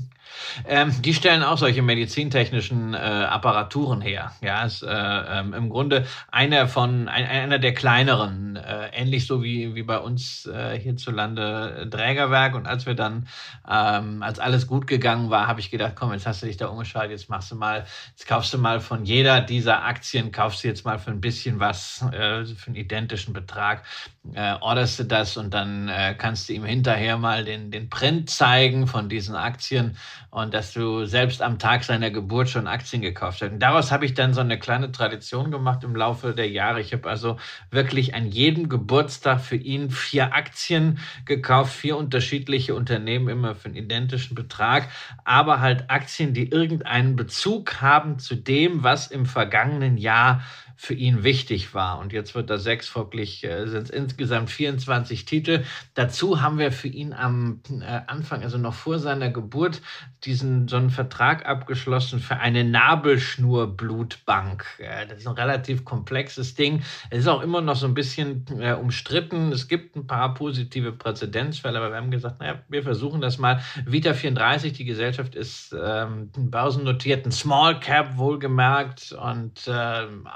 Ähm, 0.67 0.95
die 1.03 1.15
stellen 1.15 1.43
auch 1.43 1.59
solche 1.59 1.83
medizintechnischen 1.83 2.95
äh, 2.95 2.97
Apparaturen 2.97 4.01
her. 4.01 4.33
Ja, 4.41 4.65
ist 4.65 4.83
äh, 4.83 4.89
ähm, 4.89 5.55
im 5.55 5.69
Grunde 5.69 6.07
einer 6.31 6.69
von 6.69 7.09
ein, 7.09 7.27
einer 7.27 7.59
der 7.59 7.75
kleineren, 7.75 8.57
äh, 8.57 8.89
ähnlich 8.93 9.27
so 9.27 9.43
wie, 9.43 9.75
wie 9.75 9.83
bei 9.83 9.99
uns 9.99 10.47
äh, 10.47 10.79
hierzulande 10.79 11.89
Trägerwerk. 11.91 12.55
Und 12.55 12.67
als 12.67 12.87
wir 12.87 12.95
dann, 12.95 13.29
ähm, 13.69 14.23
als 14.23 14.39
alles 14.39 14.67
gut 14.67 14.87
gegangen 14.87 15.31
war, 15.31 15.47
habe 15.47 15.61
ich 15.61 15.71
gedacht, 15.71 15.95
komm, 15.97 16.13
jetzt 16.13 16.27
hast 16.27 16.43
du 16.43 16.47
dich 16.47 16.57
da 16.57 16.69
umgeschaltet, 16.69 17.13
jetzt 17.13 17.29
machst 17.29 17.51
du 17.51 17.57
mal, 17.57 17.85
jetzt 18.11 18.27
kaufst 18.27 18.53
du 18.55 18.59
mal 18.59 18.81
von 18.81 19.05
jeder 19.05 19.41
dieser 19.41 19.85
Aktien, 19.85 20.33
kaufst 20.33 20.65
du 20.65 20.69
jetzt 20.69 20.85
mal 20.85 20.99
für 20.99 21.11
ein 21.11 21.21
bisschen 21.21 21.61
was, 21.61 22.03
äh, 22.13 22.45
für 22.45 22.67
einen 22.69 22.77
identischen 22.77 23.33
Betrag, 23.33 23.85
äh, 24.35 24.55
orderst 24.61 24.99
du 24.99 25.05
das 25.05 25.37
und 25.39 25.55
dann 25.55 25.89
äh, 25.89 26.15
kannst 26.17 26.49
du 26.49 26.53
ihm 26.53 26.65
hinterher 26.65 27.17
mal 27.17 27.45
den, 27.45 27.71
den 27.71 27.89
Print 27.89 28.29
zeigen 28.29 28.87
von 28.87 29.09
diesen 29.09 29.35
Aktien 29.35 29.97
und 30.31 30.53
dass 30.53 30.73
du 30.75 31.07
selbst 31.07 31.41
am 31.41 31.59
Tag 31.59 31.85
seiner 31.85 32.11
Geburt 32.11 32.50
schon 32.50 32.67
Aktien 32.67 33.00
gekauft 33.00 33.41
hast. 33.41 33.53
Und 33.53 33.61
daraus 33.61 33.91
habe 33.91 34.05
ich 34.05 34.12
dann 34.15 34.35
so 34.35 34.43
eine 34.43 34.59
kleine 34.59 34.93
Tradition 34.93 35.50
gemacht 35.50 35.83
im 35.85 35.97
Laufe 35.97 36.35
der 36.35 36.50
Jahre. 36.50 36.81
Ich 36.81 36.93
habe 36.93 37.09
also 37.09 37.39
wirklich 37.71 38.15
an 38.15 38.27
jedem 38.27 38.69
Geburtstag 38.69 39.41
für 39.41 39.57
ihn 39.57 39.91
vier 39.91 40.35
Aktien 40.35 40.99
gekauft, 41.25 41.73
vier 41.73 41.97
unterschiedliche 41.97 42.75
Unternehmen, 42.75 43.29
immer 43.29 43.55
für 43.55 43.67
einen 43.67 43.77
identischen 43.77 44.35
Betrag, 44.35 44.89
aber 45.25 45.61
halt 45.61 45.89
Aktien, 45.89 46.35
die 46.35 46.50
irgendeinen 46.50 47.17
Bezug 47.17 47.81
haben 47.81 48.19
zu 48.19 48.37
dem, 48.37 48.85
was 48.85 49.07
im 49.07 49.25
vergangenen 49.25 49.97
Jahr 49.97 50.43
für 50.81 50.95
ihn 50.95 51.25
wichtig 51.25 51.75
war. 51.75 51.99
Und 51.99 52.15
jetzt 52.15 52.35
wird 52.35 52.49
das 52.49 52.63
sechs, 52.63 52.89
folglich 52.89 53.45
äh, 53.45 53.67
sind 53.67 53.83
es 53.83 53.91
insgesamt 53.91 54.49
24 54.49 55.27
Titel. 55.27 55.63
Dazu 55.93 56.41
haben 56.41 56.59
wir 56.59 56.73
für 56.73 56.89
ihn 56.89 57.13
am 57.13 57.61
äh, 57.83 58.01
Anfang, 58.07 58.43
also 58.43 58.57
noch 58.57 58.73
vor 58.73 58.99
seiner 58.99 59.29
Geburt, 59.29 59.83
diesen 60.25 60.69
so 60.69 60.79
einen 60.79 60.89
Vertrag 60.89 61.45
abgeschlossen 61.45 62.19
für 62.19 62.39
eine 62.39 62.65
Nabelschnurblutbank. 62.65 64.65
Äh, 64.78 65.07
das 65.07 65.19
ist 65.19 65.26
ein 65.26 65.35
relativ 65.35 65.85
komplexes 65.85 66.54
Ding. 66.54 66.83
Es 67.11 67.19
ist 67.19 67.28
auch 67.28 67.43
immer 67.43 67.61
noch 67.61 67.76
so 67.76 67.87
ein 67.87 67.93
bisschen 67.93 68.47
äh, 68.59 68.73
umstritten. 68.73 69.52
Es 69.52 69.69
gibt 69.69 69.97
ein 69.97 70.07
paar 70.07 70.33
positive 70.33 70.93
Präzedenzfälle, 70.93 71.76
aber 71.76 71.91
wir 71.91 71.99
haben 71.99 72.11
gesagt, 72.11 72.41
naja, 72.41 72.63
wir 72.71 72.83
versuchen 72.83 73.21
das 73.21 73.37
mal. 73.37 73.61
Vita 73.85 74.15
34, 74.15 74.73
die 74.73 74.87
Gesellschaft 74.87 75.35
ist 75.35 75.76
ähm, 75.78 76.31
börsennotiert, 76.35 77.26
ein 77.26 77.33
Small 77.33 77.78
Cap 77.81 78.17
wohlgemerkt 78.17 79.13
und 79.13 79.71
ähm, 79.71 80.26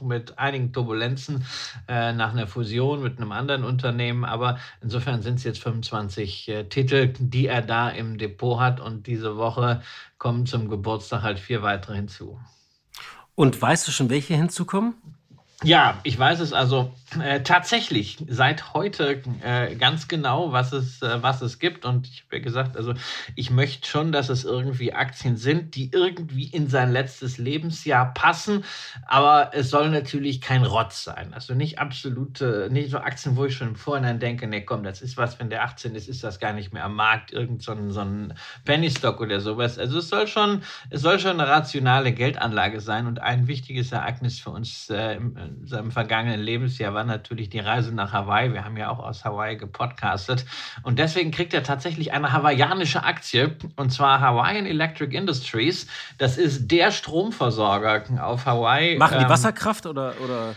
mit 0.00 0.38
einigen 0.38 0.72
Turbulenzen 0.72 1.44
äh, 1.88 2.12
nach 2.12 2.32
einer 2.32 2.46
Fusion 2.46 3.02
mit 3.02 3.18
einem 3.18 3.32
anderen 3.32 3.64
Unternehmen. 3.64 4.24
Aber 4.24 4.58
insofern 4.80 5.22
sind 5.22 5.36
es 5.36 5.44
jetzt 5.44 5.62
25 5.62 6.48
äh, 6.48 6.64
Titel, 6.64 7.12
die 7.18 7.46
er 7.46 7.62
da 7.62 7.88
im 7.88 8.18
Depot 8.18 8.60
hat. 8.60 8.80
Und 8.80 9.06
diese 9.06 9.36
Woche 9.36 9.82
kommen 10.18 10.46
zum 10.46 10.68
Geburtstag 10.68 11.22
halt 11.22 11.38
vier 11.38 11.62
weitere 11.62 11.96
hinzu. 11.96 12.38
Und 13.34 13.60
weißt 13.60 13.88
du 13.88 13.92
schon, 13.92 14.10
welche 14.10 14.34
hinzukommen? 14.34 14.94
Ja, 15.64 15.98
ich 16.02 16.18
weiß 16.18 16.40
es 16.40 16.52
also 16.52 16.92
äh, 17.18 17.40
tatsächlich 17.42 18.18
seit 18.28 18.74
heute 18.74 19.22
äh, 19.42 19.74
ganz 19.76 20.08
genau, 20.08 20.52
was 20.52 20.72
es, 20.72 21.00
äh, 21.00 21.22
was 21.22 21.40
es 21.40 21.58
gibt. 21.58 21.86
Und 21.86 22.06
ich 22.06 22.24
habe 22.26 22.36
ja 22.36 22.42
gesagt, 22.42 22.76
also 22.76 22.92
ich 23.34 23.50
möchte 23.50 23.88
schon, 23.88 24.12
dass 24.12 24.28
es 24.28 24.44
irgendwie 24.44 24.92
Aktien 24.92 25.38
sind, 25.38 25.74
die 25.74 25.90
irgendwie 25.90 26.44
in 26.44 26.68
sein 26.68 26.92
letztes 26.92 27.38
Lebensjahr 27.38 28.12
passen. 28.12 28.64
Aber 29.06 29.52
es 29.54 29.70
soll 29.70 29.90
natürlich 29.90 30.42
kein 30.42 30.64
Rotz 30.64 31.04
sein. 31.04 31.32
Also 31.32 31.54
nicht 31.54 31.78
absolute, 31.78 32.68
nicht 32.70 32.90
so 32.90 32.98
Aktien, 32.98 33.36
wo 33.36 33.46
ich 33.46 33.56
schon 33.56 33.68
im 33.68 33.76
Vorhinein 33.76 34.20
denke, 34.20 34.46
nee, 34.46 34.62
komm, 34.62 34.82
das 34.82 35.00
ist 35.00 35.16
was, 35.16 35.38
wenn 35.40 35.48
der 35.48 35.64
18 35.64 35.94
ist, 35.94 36.08
ist 36.08 36.24
das 36.24 36.40
gar 36.40 36.52
nicht 36.52 36.74
mehr 36.74 36.84
am 36.84 36.94
Markt. 36.94 37.32
Irgend 37.32 37.62
so 37.62 37.72
ein, 37.72 37.90
so 37.90 38.00
ein 38.00 38.34
Penny 38.66 38.90
Stock 38.90 39.20
oder 39.20 39.40
sowas. 39.40 39.78
Also 39.78 39.98
es 39.98 40.08
soll 40.10 40.26
schon, 40.26 40.62
es 40.90 41.00
soll 41.00 41.18
schon 41.18 41.40
eine 41.40 41.48
rationale 41.48 42.12
Geldanlage 42.12 42.80
sein. 42.80 43.06
Und 43.06 43.20
ein 43.20 43.46
wichtiges 43.46 43.92
Ereignis 43.92 44.38
für 44.38 44.50
uns 44.50 44.90
äh, 44.90 45.14
im, 45.14 45.36
in 45.60 45.66
seinem 45.66 45.90
vergangenen 45.90 46.40
Lebensjahr 46.40 46.94
war 46.94 47.04
natürlich 47.04 47.48
die 47.48 47.58
Reise 47.58 47.94
nach 47.94 48.12
Hawaii. 48.12 48.52
Wir 48.52 48.64
haben 48.64 48.76
ja 48.76 48.90
auch 48.90 48.98
aus 48.98 49.24
Hawaii 49.24 49.56
gepodcastet. 49.56 50.44
Und 50.82 50.98
deswegen 50.98 51.30
kriegt 51.30 51.54
er 51.54 51.62
tatsächlich 51.62 52.12
eine 52.12 52.32
hawaiianische 52.32 53.02
Aktie, 53.04 53.56
und 53.76 53.90
zwar 53.90 54.20
Hawaiian 54.20 54.66
Electric 54.66 55.16
Industries. 55.16 55.86
Das 56.18 56.36
ist 56.38 56.70
der 56.70 56.90
Stromversorger 56.90 58.04
auf 58.20 58.46
Hawaii. 58.46 58.96
Machen 58.98 59.18
die 59.18 59.24
ähm, 59.24 59.30
Wasserkraft 59.30 59.86
oder? 59.86 60.14
oder? 60.22 60.54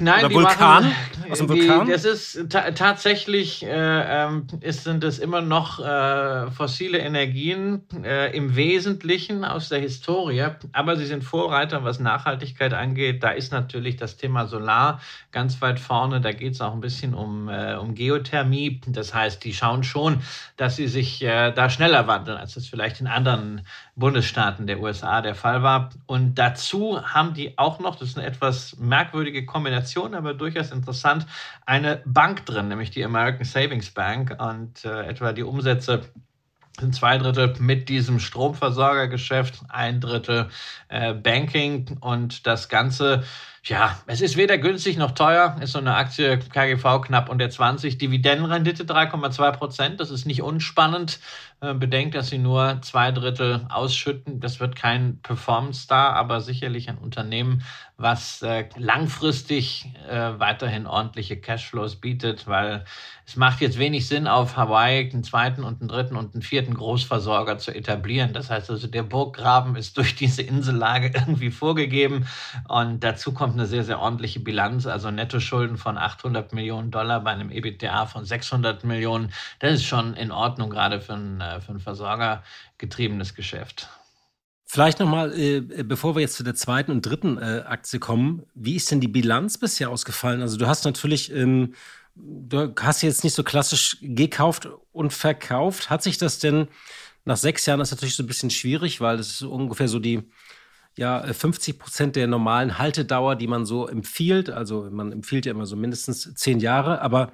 Nein, 0.00 0.24
Oder 0.24 0.34
Vulkan? 0.34 0.84
Machen, 0.84 1.30
aus 1.30 1.38
dem 1.38 1.48
Vulkan? 1.48 1.86
Die, 1.86 1.92
das 1.92 2.04
ist 2.04 2.50
ta 2.50 2.72
tatsächlich, 2.72 3.62
äh, 3.62 3.68
ähm, 3.70 4.48
ist, 4.60 4.82
sind 4.82 5.04
es 5.04 5.20
immer 5.20 5.40
noch 5.40 5.78
äh, 5.78 6.50
fossile 6.50 6.98
Energien, 6.98 7.82
äh, 8.02 8.36
im 8.36 8.56
Wesentlichen 8.56 9.44
aus 9.44 9.68
der 9.68 9.78
Historie, 9.78 10.46
aber 10.72 10.96
sie 10.96 11.06
sind 11.06 11.22
Vorreiter, 11.22 11.84
was 11.84 12.00
Nachhaltigkeit 12.00 12.74
angeht. 12.74 13.22
Da 13.22 13.30
ist 13.30 13.52
natürlich 13.52 13.96
das 13.96 14.16
Thema 14.16 14.46
Solar 14.46 15.00
ganz 15.30 15.62
weit 15.62 15.78
vorne. 15.78 16.20
Da 16.20 16.32
geht 16.32 16.54
es 16.54 16.60
auch 16.60 16.72
ein 16.72 16.80
bisschen 16.80 17.14
um, 17.14 17.48
äh, 17.48 17.76
um 17.76 17.94
Geothermie. 17.94 18.80
Das 18.88 19.14
heißt, 19.14 19.44
die 19.44 19.54
schauen 19.54 19.84
schon, 19.84 20.22
dass 20.56 20.74
sie 20.74 20.88
sich 20.88 21.22
äh, 21.22 21.52
da 21.52 21.70
schneller 21.70 22.08
wandeln, 22.08 22.36
als 22.36 22.56
es 22.56 22.66
vielleicht 22.66 23.00
in 23.00 23.06
anderen 23.06 23.64
Bundesstaaten 23.94 24.66
der 24.66 24.80
USA 24.80 25.22
der 25.22 25.36
Fall 25.36 25.62
war. 25.62 25.90
Und 26.06 26.34
dazu 26.34 27.00
haben 27.00 27.34
die 27.34 27.56
auch 27.58 27.78
noch, 27.78 27.94
das 27.94 28.08
ist 28.08 28.18
eine 28.18 28.26
etwas 28.26 28.76
merkwürdige 28.78 29.46
Kombination, 29.46 29.83
aber 30.14 30.34
durchaus 30.34 30.70
interessant, 30.70 31.26
eine 31.66 32.02
Bank 32.04 32.46
drin, 32.46 32.68
nämlich 32.68 32.90
die 32.90 33.04
American 33.04 33.44
Savings 33.44 33.90
Bank. 33.90 34.36
Und 34.38 34.84
äh, 34.84 35.06
etwa 35.06 35.32
die 35.32 35.42
Umsätze 35.42 36.02
sind 36.80 36.94
zwei 36.94 37.18
Drittel 37.18 37.54
mit 37.58 37.88
diesem 37.88 38.18
Stromversorgergeschäft, 38.18 39.62
ein 39.68 40.00
Drittel 40.00 40.48
äh, 40.88 41.14
Banking 41.14 41.98
und 42.00 42.46
das 42.46 42.68
Ganze 42.68 43.24
Ja, 43.66 43.98
es 44.06 44.20
ist 44.20 44.36
weder 44.36 44.58
günstig 44.58 44.98
noch 44.98 45.12
teuer. 45.12 45.56
Ist 45.62 45.72
so 45.72 45.78
eine 45.78 45.94
Aktie 45.96 46.38
KGV 46.38 47.00
knapp 47.00 47.30
unter 47.30 47.48
20. 47.48 47.96
Dividendenrendite 47.96 48.84
3,2 48.84 49.52
Prozent. 49.52 50.00
Das 50.00 50.10
ist 50.10 50.26
nicht 50.26 50.42
unspannend. 50.42 51.18
Äh, 51.64 51.72
bedenkt, 51.74 52.14
dass 52.14 52.28
sie 52.28 52.38
nur 52.38 52.80
zwei 52.82 53.10
Drittel 53.10 53.66
ausschütten. 53.70 54.40
Das 54.40 54.60
wird 54.60 54.76
kein 54.76 55.20
Performance-Star, 55.22 56.14
aber 56.14 56.40
sicherlich 56.40 56.90
ein 56.90 56.98
Unternehmen, 56.98 57.62
was 57.96 58.42
äh, 58.42 58.68
langfristig 58.76 59.86
äh, 60.10 60.32
weiterhin 60.38 60.86
ordentliche 60.86 61.40
Cashflows 61.40 61.96
bietet, 61.96 62.46
weil 62.46 62.84
es 63.24 63.36
macht 63.36 63.60
jetzt 63.60 63.78
wenig 63.78 64.08
Sinn, 64.08 64.26
auf 64.26 64.56
Hawaii 64.56 65.08
einen 65.10 65.22
zweiten 65.22 65.64
und 65.64 65.80
einen 65.80 65.88
dritten 65.88 66.16
und 66.16 66.34
einen 66.34 66.42
vierten 66.42 66.74
Großversorger 66.74 67.56
zu 67.58 67.74
etablieren. 67.74 68.34
Das 68.34 68.50
heißt 68.50 68.68
also, 68.68 68.86
der 68.88 69.04
Burggraben 69.04 69.76
ist 69.76 69.96
durch 69.96 70.16
diese 70.16 70.42
Insellage 70.42 71.12
irgendwie 71.14 71.50
vorgegeben 71.50 72.26
und 72.68 73.02
dazu 73.04 73.32
kommt 73.32 73.53
eine 73.54 73.66
sehr, 73.66 73.84
sehr 73.84 73.98
ordentliche 73.98 74.40
Bilanz, 74.40 74.86
also 74.86 75.10
Nettoschulden 75.10 75.78
von 75.78 75.96
800 75.96 76.52
Millionen 76.52 76.90
Dollar 76.90 77.20
bei 77.20 77.30
einem 77.30 77.50
EBITDA 77.50 78.06
von 78.06 78.24
600 78.24 78.84
Millionen. 78.84 79.32
Das 79.60 79.74
ist 79.74 79.84
schon 79.84 80.14
in 80.14 80.30
Ordnung, 80.30 80.70
gerade 80.70 81.00
für 81.00 81.14
ein, 81.14 81.40
äh, 81.40 81.60
für 81.60 81.72
ein 81.72 81.80
versorgergetriebenes 81.80 83.34
Geschäft. 83.34 83.88
Vielleicht 84.66 84.98
nochmal, 84.98 85.32
äh, 85.38 85.60
bevor 85.60 86.16
wir 86.16 86.20
jetzt 86.20 86.34
zu 86.34 86.42
der 86.42 86.54
zweiten 86.54 86.90
und 86.90 87.02
dritten 87.02 87.38
äh, 87.38 87.62
Aktie 87.66 88.00
kommen, 88.00 88.42
wie 88.54 88.76
ist 88.76 88.90
denn 88.90 89.00
die 89.00 89.08
Bilanz 89.08 89.56
bisher 89.56 89.90
ausgefallen? 89.90 90.42
Also 90.42 90.56
du 90.56 90.66
hast 90.66 90.84
natürlich, 90.84 91.32
ähm, 91.32 91.74
du 92.16 92.74
hast 92.80 93.02
jetzt 93.02 93.24
nicht 93.24 93.34
so 93.34 93.44
klassisch 93.44 93.98
gekauft 94.00 94.68
und 94.92 95.12
verkauft. 95.12 95.90
Hat 95.90 96.02
sich 96.02 96.18
das 96.18 96.38
denn 96.38 96.68
nach 97.24 97.36
sechs 97.36 97.66
Jahren, 97.66 97.80
ist 97.80 97.90
natürlich 97.90 98.16
so 98.16 98.22
ein 98.22 98.26
bisschen 98.26 98.50
schwierig, 98.50 99.00
weil 99.00 99.16
das 99.16 99.28
ist 99.28 99.42
ungefähr 99.42 99.88
so 99.88 99.98
die 99.98 100.22
ja, 100.96 101.22
50 101.22 101.78
Prozent 101.78 102.16
der 102.16 102.26
normalen 102.26 102.78
Haltedauer, 102.78 103.36
die 103.36 103.46
man 103.46 103.66
so 103.66 103.88
empfiehlt. 103.88 104.50
Also 104.50 104.88
man 104.90 105.12
empfiehlt 105.12 105.46
ja 105.46 105.52
immer 105.52 105.66
so 105.66 105.76
mindestens 105.76 106.34
zehn 106.34 106.60
Jahre, 106.60 107.00
aber 107.00 107.32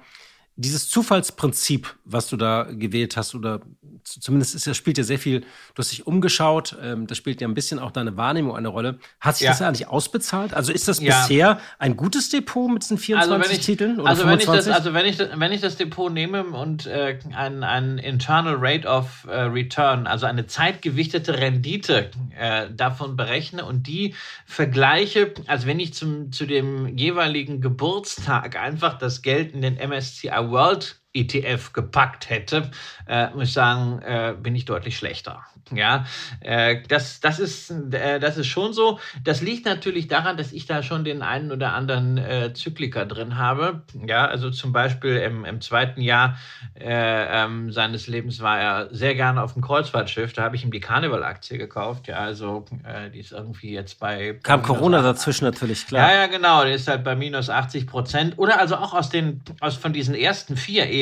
dieses 0.55 0.89
Zufallsprinzip, 0.89 1.95
was 2.05 2.27
du 2.27 2.37
da 2.37 2.63
gewählt 2.63 3.17
hast, 3.17 3.35
oder 3.35 3.61
zumindest 4.03 4.55
ist, 4.55 4.67
das 4.67 4.77
spielt 4.77 4.97
ja 4.97 5.03
sehr 5.03 5.19
viel, 5.19 5.41
du 5.41 5.77
hast 5.77 5.91
dich 5.91 6.07
umgeschaut, 6.07 6.75
ähm, 6.81 7.07
das 7.07 7.17
spielt 7.17 7.41
ja 7.41 7.47
ein 7.47 7.53
bisschen 7.53 7.79
auch 7.79 7.91
deine 7.91 8.17
Wahrnehmung 8.17 8.55
eine 8.55 8.67
Rolle. 8.67 8.99
Hat 9.19 9.37
sich 9.37 9.45
ja. 9.45 9.51
das 9.51 9.61
eigentlich 9.61 9.87
ausbezahlt? 9.87 10.53
Also 10.53 10.71
ist 10.71 10.87
das 10.87 10.99
ja. 10.99 11.21
bisher 11.21 11.59
ein 11.79 11.95
gutes 11.95 12.29
Depot 12.29 12.69
mit 12.69 12.83
diesen 12.83 12.97
24 12.97 13.41
also 13.41 13.51
ich, 13.53 13.65
Titeln? 13.65 13.99
Oder 13.99 14.09
also, 14.09 14.23
25? 14.23 14.47
Wenn 14.47 14.59
ich 14.59 14.65
das, 14.65 14.75
also 14.75 14.93
wenn 14.93 15.05
ich, 15.05 15.17
das, 15.17 15.39
wenn 15.39 15.51
ich 15.51 15.61
das 15.61 15.77
Depot 15.77 16.11
nehme 16.11 16.43
und 16.43 16.85
äh, 16.85 17.17
ein, 17.33 17.63
ein 17.63 17.97
Internal 17.97 18.55
Rate 18.59 18.87
of 18.87 19.27
äh, 19.29 19.41
Return, 19.41 20.07
also 20.07 20.25
eine 20.25 20.47
zeitgewichtete 20.47 21.37
Rendite 21.39 22.09
äh, 22.37 22.67
davon 22.71 23.15
berechne 23.15 23.65
und 23.65 23.87
die 23.87 24.15
vergleiche, 24.45 25.33
als 25.47 25.65
wenn 25.65 25.79
ich 25.79 25.93
zum, 25.93 26.31
zu 26.31 26.45
dem 26.45 26.97
jeweiligen 26.97 27.61
Geburtstag 27.61 28.57
einfach 28.57 28.97
das 28.97 29.21
Geld 29.21 29.53
in 29.53 29.61
den 29.61 29.75
MSCI 29.75 30.40
World 30.43 31.00
ETF 31.13 31.73
gepackt 31.73 32.29
hätte, 32.29 32.71
äh, 33.07 33.29
muss 33.31 33.49
ich 33.49 33.53
sagen, 33.53 34.01
äh, 34.01 34.33
bin 34.39 34.55
ich 34.55 34.65
deutlich 34.65 34.97
schlechter. 34.97 35.45
Ja, 35.73 36.05
äh, 36.41 36.81
das, 36.87 37.19
das, 37.19 37.39
ist, 37.39 37.71
äh, 37.71 38.19
das 38.19 38.37
ist 38.37 38.47
schon 38.47 38.73
so. 38.73 38.99
Das 39.23 39.41
liegt 39.41 39.65
natürlich 39.65 40.07
daran, 40.07 40.37
dass 40.37 40.51
ich 40.51 40.65
da 40.65 40.83
schon 40.83 41.03
den 41.03 41.21
einen 41.21 41.51
oder 41.51 41.73
anderen 41.73 42.17
äh, 42.17 42.53
Zykliker 42.53 43.05
drin 43.05 43.37
habe. 43.37 43.83
Ja, 44.05 44.25
also 44.25 44.49
zum 44.49 44.73
Beispiel 44.73 45.17
im, 45.17 45.45
im 45.45 45.61
zweiten 45.61 46.01
Jahr 46.01 46.37
äh, 46.79 47.43
ähm, 47.43 47.71
seines 47.71 48.07
Lebens 48.07 48.41
war 48.41 48.59
er 48.59 48.89
sehr 48.91 49.15
gerne 49.15 49.41
auf 49.41 49.53
dem 49.53 49.61
Kreuzfahrtschiff. 49.61 50.33
Da 50.33 50.43
habe 50.43 50.55
ich 50.55 50.63
ihm 50.63 50.71
die 50.71 50.79
Carnival-Aktie 50.79 51.57
gekauft. 51.57 52.07
Ja, 52.07 52.17
also 52.17 52.65
äh, 52.83 53.09
die 53.09 53.19
ist 53.19 53.31
irgendwie 53.31 53.71
jetzt 53.71 53.99
bei. 53.99 54.39
Kam 54.43 54.63
Corona 54.63 55.01
dazwischen 55.01 55.45
natürlich, 55.45 55.87
klar. 55.87 56.11
Ja, 56.11 56.21
ja, 56.21 56.27
genau. 56.27 56.65
Die 56.65 56.71
ist 56.71 56.87
halt 56.87 57.03
bei 57.03 57.15
minus 57.15 57.49
80 57.49 57.87
Prozent. 57.87 58.37
Oder 58.37 58.59
also 58.59 58.75
auch 58.75 58.93
aus 58.93 59.09
den, 59.09 59.41
aus 59.59 59.77
von 59.77 59.93
diesen 59.93 60.15
ersten 60.15 60.57
vier 60.57 60.89
eben, 60.89 61.00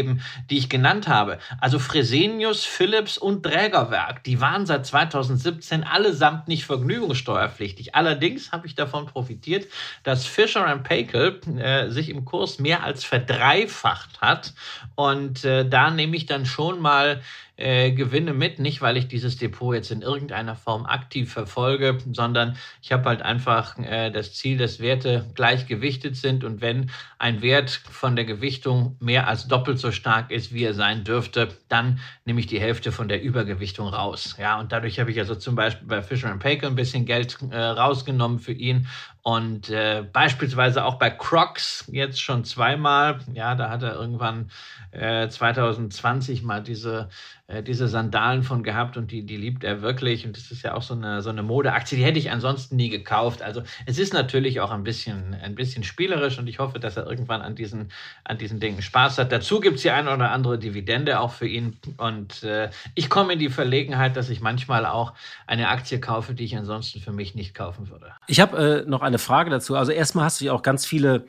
die 0.50 0.58
ich 0.58 0.70
genannt 0.70 1.08
habe. 1.08 1.40
Also 1.60 1.80
Fresenius, 1.80 2.66
Philips 2.66 3.18
und 3.18 3.44
Trägerwerk, 3.44 4.24
die 4.24 4.42
waren 4.42 4.60
waren 4.60 4.66
seit 4.66 4.86
2017 4.86 5.84
allesamt 5.84 6.48
nicht 6.48 6.66
vergnügungssteuerpflichtig. 6.66 7.96
Allerdings 7.96 8.52
habe 8.52 8.68
ich 8.68 8.76
davon 8.76 9.06
profitiert, 9.06 9.68
dass 10.04 10.26
Fisher 10.26 10.66
Paykel 10.84 11.40
äh, 11.58 11.90
sich 11.90 12.10
im 12.10 12.26
Kurs 12.26 12.60
mehr 12.60 12.84
als 12.84 13.04
verdreifacht 13.04 14.22
hat. 14.22 14.54
Und 14.96 15.46
äh, 15.46 15.68
da 15.68 15.92
nehme 15.92 16.18
ich 16.18 16.26
dann 16.26 16.46
schon 16.46 16.82
mal 16.82 17.22
äh, 17.60 17.92
Gewinne 17.92 18.34
mit, 18.34 18.60
nicht 18.60 18.82
weil 18.82 18.98
ich 18.98 19.08
dieses 19.08 19.38
Depot 19.38 19.76
jetzt 19.76 19.92
in 19.92 20.02
irgendeiner 20.02 20.56
Form 20.56 20.86
aktiv 20.86 21.32
verfolge, 21.32 21.98
sondern 22.12 22.56
ich 22.82 22.92
habe 22.92 23.06
halt 23.06 23.22
einfach 23.22 23.78
äh, 23.78 24.10
das 24.12 24.34
Ziel, 24.34 24.58
dass 24.58 24.80
Werte 24.80 25.26
gleichgewichtet 25.36 26.16
sind 26.16 26.44
und 26.44 26.62
wenn 26.62 26.90
ein 27.18 27.42
Wert 27.42 27.70
von 27.70 28.16
der 28.16 28.26
Gewichtung 28.26 28.96
mehr 29.00 29.28
als 29.28 29.48
doppelt 29.48 29.80
so 29.80 29.92
stark 29.92 30.32
ist, 30.32 30.54
wie 30.54 30.64
er 30.64 30.74
sein 30.74 31.04
dürfte, 31.04 31.50
dann 31.68 32.00
nehme 32.26 32.40
ich 32.40 32.48
die 32.48 32.62
Hälfte 32.62 32.92
von 32.92 33.10
der 33.10 33.22
Übergewichtung 33.22 33.88
raus. 33.88 34.36
Ja, 34.40 34.60
und 34.60 34.72
dadurch 34.72 35.00
habe 35.00 35.12
ich 35.12 35.20
also 35.20 35.36
zum 35.36 35.56
Beispiel 35.56 35.88
bei 35.88 36.02
Fisher 36.02 36.30
Paykel 36.38 36.70
ein 36.70 36.76
bisschen 36.76 37.06
Geld 37.06 37.38
äh, 37.52 37.58
rausgenommen 37.58 38.40
für 38.40 38.54
ihn 38.54 38.88
und 39.30 39.70
äh, 39.70 40.04
beispielsweise 40.12 40.84
auch 40.84 40.96
bei 40.96 41.12
Crocs 41.12 41.86
jetzt 41.92 42.20
schon 42.20 42.46
zweimal. 42.46 43.20
Ja, 43.36 43.54
da 43.54 43.70
hat 43.70 43.84
er 43.84 43.94
irgendwann 43.94 44.50
äh, 44.90 45.30
2020 45.30 46.42
mal 46.42 46.64
diese, 46.64 47.10
äh, 47.46 47.62
diese 47.62 47.88
Sandalen 47.88 48.42
von 48.42 48.64
gehabt 48.64 48.98
und 48.98 49.12
die, 49.12 49.24
die 49.24 49.38
liebt 49.38 49.64
er 49.64 49.84
wirklich. 49.84 50.26
Und 50.26 50.36
das 50.36 50.50
ist 50.50 50.64
ja 50.64 50.74
auch 50.74 50.82
so 50.82 50.96
eine, 50.96 51.22
so 51.22 51.30
eine 51.30 51.44
Modeaktie, 51.44 51.96
die 51.96 52.04
hätte 52.04 52.18
ich 52.18 52.32
ansonsten 52.32 52.76
nie 52.76 52.90
gekauft. 52.90 53.44
Also 53.44 53.62
es 53.86 54.00
ist 54.00 54.14
natürlich 54.14 54.62
auch 54.62 54.72
ein 54.72 54.84
bisschen, 54.84 55.36
ein 55.36 55.54
bisschen 55.54 55.84
spielerisch 55.84 56.40
und 56.40 56.48
ich 56.48 56.58
hoffe, 56.58 56.80
dass 56.80 56.98
er 56.98 57.06
irgendwann 57.06 57.44
an 57.44 57.54
diesen, 57.54 57.92
an 58.24 58.40
diesen 58.40 58.60
Dingen 58.60 58.82
Spaß 58.82 59.20
hat. 59.20 59.32
Dazu 59.32 59.60
gibt 59.60 59.76
es 59.76 59.84
die 59.84 59.92
eine 59.92 60.12
oder 60.12 60.32
andere 60.32 60.58
Dividende 60.58 61.20
auch 61.20 61.34
für 61.34 61.48
ihn. 61.48 61.78
Und 61.98 62.42
äh, 62.42 62.72
ich 62.96 63.12
komme 63.12 63.34
in 63.34 63.40
die 63.40 63.50
Verlegenheit, 63.50 64.16
dass 64.16 64.32
ich 64.32 64.42
manchmal 64.42 64.88
auch 64.88 65.14
eine 65.46 65.68
Aktie 65.68 66.00
kaufe, 66.00 66.34
die 66.34 66.46
ich 66.46 66.58
ansonsten 66.58 67.00
für 67.00 67.12
mich 67.12 67.36
nicht 67.36 67.54
kaufen 67.54 67.92
würde. 67.92 68.08
Ich 68.26 68.40
habe 68.40 68.86
äh, 68.86 68.90
noch 68.90 69.04
eine 69.04 69.19
Frage 69.20 69.50
dazu. 69.50 69.76
Also 69.76 69.92
erstmal 69.92 70.26
hast 70.26 70.42
du 70.42 70.46
ja 70.46 70.54
auch 70.54 70.64
ganz 70.64 70.86
viele 70.86 71.26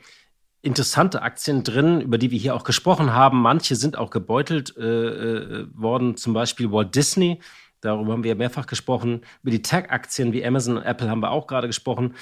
interessante 0.61 1.21
Aktien 1.21 1.63
drin, 1.63 2.01
über 2.01 2.17
die 2.17 2.31
wir 2.31 2.39
hier 2.39 2.55
auch 2.55 2.63
gesprochen 2.63 3.13
haben. 3.13 3.41
Manche 3.41 3.75
sind 3.75 3.97
auch 3.97 4.09
gebeutelt 4.09 4.75
äh, 4.77 4.81
äh, 4.83 5.67
worden, 5.73 6.17
zum 6.17 6.33
Beispiel 6.33 6.71
Walt 6.71 6.95
Disney. 6.95 7.39
Darüber 7.81 8.13
haben 8.13 8.23
wir 8.23 8.29
ja 8.29 8.35
mehrfach 8.35 8.67
gesprochen. 8.67 9.21
Über 9.41 9.51
die 9.51 9.63
Tech-Aktien 9.63 10.33
wie 10.33 10.45
Amazon 10.45 10.77
und 10.77 10.83
Apple 10.83 11.09
haben 11.09 11.21
wir 11.21 11.31
auch 11.31 11.47
gerade 11.47 11.67
gesprochen. 11.67 12.13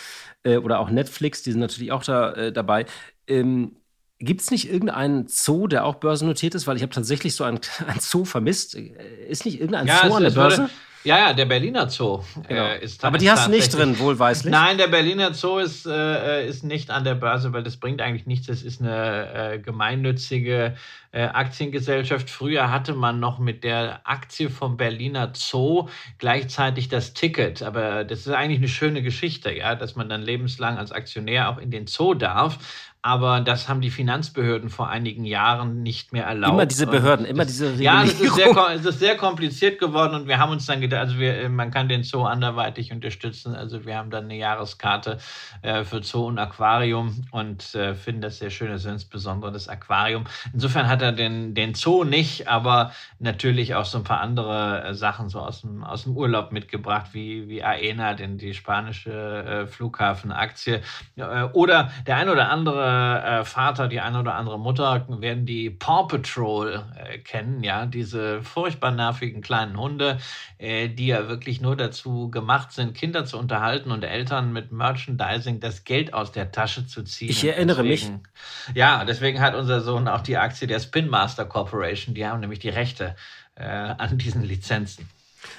Äh, 0.43 0.57
oder 0.57 0.79
auch 0.79 0.89
Netflix, 0.89 1.43
die 1.43 1.51
sind 1.51 1.59
natürlich 1.59 1.91
auch 1.91 2.03
da 2.03 2.31
äh, 2.31 2.53
dabei. 2.53 2.85
Ähm, 3.27 3.75
Gibt 4.19 4.41
es 4.41 4.51
nicht 4.51 4.69
irgendeinen 4.69 5.27
Zoo, 5.27 5.67
der 5.67 5.85
auch 5.85 5.95
börsennotiert 5.95 6.53
ist? 6.55 6.67
Weil 6.67 6.75
ich 6.75 6.81
habe 6.81 6.93
tatsächlich 6.93 7.35
so 7.35 7.43
einen, 7.43 7.59
einen, 7.87 7.99
Zoo 7.99 8.23
vermisst. 8.23 8.75
Äh, 8.75 8.93
ist 9.27 9.43
nicht 9.43 9.59
irgendein 9.59 9.87
ja, 9.87 10.01
Zoo 10.07 10.13
an 10.13 10.23
der 10.23 10.31
Börse? 10.31 10.57
Würde, 10.59 10.73
ja, 11.03 11.17
ja, 11.17 11.33
der 11.33 11.45
Berliner 11.45 11.89
Zoo 11.89 12.21
genau. 12.47 12.65
äh, 12.65 12.83
ist 12.83 13.03
Aber 13.05 13.17
die 13.17 13.31
hast 13.31 13.47
du 13.47 13.51
nicht 13.51 13.73
drin, 13.73 13.97
wohlweislich. 13.99 14.51
Nein, 14.51 14.77
der 14.77 14.87
Berliner 14.87 15.33
Zoo 15.33 15.57
ist, 15.59 15.85
äh, 15.85 16.47
ist 16.47 16.63
nicht 16.63 16.89
an 16.89 17.03
der 17.03 17.15
Börse, 17.15 17.53
weil 17.53 17.63
das 17.63 17.77
bringt 17.77 18.01
eigentlich 18.01 18.25
nichts. 18.25 18.47
Das 18.47 18.63
ist 18.63 18.81
eine 18.81 19.53
äh, 19.53 19.59
gemeinnützige 19.59 20.75
äh, 21.11 21.23
Aktiengesellschaft. 21.23 22.29
Früher 22.29 22.69
hatte 22.69 22.93
man 22.93 23.19
noch 23.19 23.39
mit 23.39 23.63
der 23.63 24.01
Aktie 24.03 24.49
vom 24.49 24.75
Berliner 24.77 25.31
Zoo 25.33 25.87
gleichzeitig 26.17 26.89
das 26.89 27.13
Ticket. 27.13 27.61
Aber 27.63 28.03
das 28.03 28.19
ist 28.19 28.29
eigentlich 28.29 28.59
eine 28.59 28.67
schöne 28.67 29.01
Geschichte, 29.01 29.51
ja, 29.53 29.75
dass 29.75 29.95
man 29.95 30.09
dann 30.09 30.21
lebenslang 30.21 30.77
als 30.77 30.91
Aktionär 30.91 31.49
auch 31.49 31.57
in 31.57 31.71
den 31.71 31.87
Zoo 31.87 32.13
darf. 32.13 32.57
Aber 33.01 33.39
das 33.39 33.69
haben 33.69 33.79
die 33.79 33.91
Finanzbehörden 33.91 34.69
vor 34.69 34.89
einigen 34.89 35.23
Jahren 35.23 35.83
nicht 35.83 36.11
mehr 36.11 36.25
erlaubt. 36.25 36.53
Immer 36.53 36.65
diese 36.65 36.85
Behörden, 36.85 37.25
immer 37.25 37.45
diese 37.45 37.67
Regulierung. 37.67 37.95
Ja, 37.95 38.03
es 38.03 38.19
ist, 38.19 38.35
sehr, 38.35 38.69
es 38.75 38.85
ist 38.85 38.99
sehr 38.99 39.15
kompliziert 39.15 39.79
geworden 39.79 40.15
und 40.15 40.27
wir 40.27 40.37
haben 40.37 40.51
uns 40.51 40.65
dann 40.65 40.81
gedacht, 40.81 40.99
also 41.03 41.17
wir, 41.17 41.47
man 41.47 41.71
kann 41.71 41.87
den 41.87 42.03
Zoo 42.03 42.23
anderweitig 42.23 42.91
unterstützen. 42.91 43.55
Also 43.55 43.85
wir 43.85 43.95
haben 43.95 44.09
dann 44.09 44.25
eine 44.25 44.35
Jahreskarte 44.35 45.17
äh, 45.61 45.85
für 45.85 46.03
Zoo 46.03 46.27
und 46.27 46.39
Aquarium 46.39 47.23
und 47.31 47.73
äh, 47.73 47.95
finden 47.95 48.19
das 48.19 48.39
sehr 48.39 48.49
schön, 48.49 48.69
also 48.69 48.89
insbesondere 48.89 49.53
das 49.53 49.69
Aquarium. 49.69 50.25
Insofern 50.53 50.89
hat 50.89 51.01
er 51.01 51.13
den, 51.13 51.53
den 51.53 51.75
Zoo 51.75 52.03
nicht, 52.03 52.49
aber 52.49 52.91
natürlich 53.19 53.75
auch 53.75 53.85
so 53.85 53.99
ein 53.99 54.03
paar 54.03 54.19
andere 54.19 54.83
äh, 54.83 54.93
Sachen 54.93 55.29
so 55.29 55.39
aus 55.39 55.61
dem, 55.61 55.85
aus 55.85 56.03
dem 56.03 56.17
Urlaub 56.17 56.51
mitgebracht, 56.51 57.13
wie, 57.13 57.47
wie 57.47 57.63
Aena, 57.63 58.13
denn 58.13 58.37
die 58.37 58.53
spanische 58.53 59.11
äh, 59.11 59.67
Flughafenaktie. 59.67 60.81
Äh, 61.15 61.43
oder 61.53 61.91
der 62.05 62.17
ein 62.17 62.27
oder 62.27 62.49
andere 62.49 62.88
äh, 62.89 63.45
Vater, 63.45 63.87
die 63.87 63.99
eine 63.99 64.19
oder 64.19 64.35
andere 64.35 64.59
Mutter 64.59 65.05
werden 65.09 65.45
die 65.45 65.69
Paw 65.69 66.07
Patrol 66.07 66.83
äh, 66.95 67.19
kennen, 67.19 67.63
ja, 67.63 67.85
diese 67.85 68.41
furchtbar 68.41 68.91
nervigen 68.91 69.41
kleinen 69.41 69.77
Hunde, 69.77 70.19
äh, 70.57 70.89
die 70.89 71.07
ja 71.07 71.27
wirklich 71.27 71.61
nur 71.61 71.75
dazu 71.75 72.29
gemacht 72.29 72.71
sind, 72.71 72.95
Kinder 72.95 73.25
zu 73.25 73.37
unterhalten 73.37 73.91
und 73.91 74.03
Eltern 74.03 74.53
mit 74.53 74.71
Merchandising 74.71 75.59
das 75.59 75.83
Geld 75.83 76.13
aus 76.13 76.31
der 76.31 76.51
Tasche 76.51 76.87
zu 76.87 77.03
ziehen. 77.03 77.29
Ich 77.29 77.43
erinnere 77.43 77.83
deswegen, 77.83 78.21
mich. 78.21 78.75
Ja, 78.75 79.05
deswegen 79.05 79.39
hat 79.41 79.55
unser 79.55 79.81
Sohn 79.81 80.07
auch 80.07 80.21
die 80.21 80.37
Aktie 80.37 80.67
der 80.67 80.79
Spin 80.79 81.09
Master 81.09 81.45
Corporation, 81.45 82.15
die 82.15 82.25
haben 82.25 82.39
nämlich 82.39 82.59
die 82.59 82.69
Rechte 82.69 83.15
äh, 83.55 83.65
an 83.65 84.17
diesen 84.17 84.43
Lizenzen. 84.43 85.07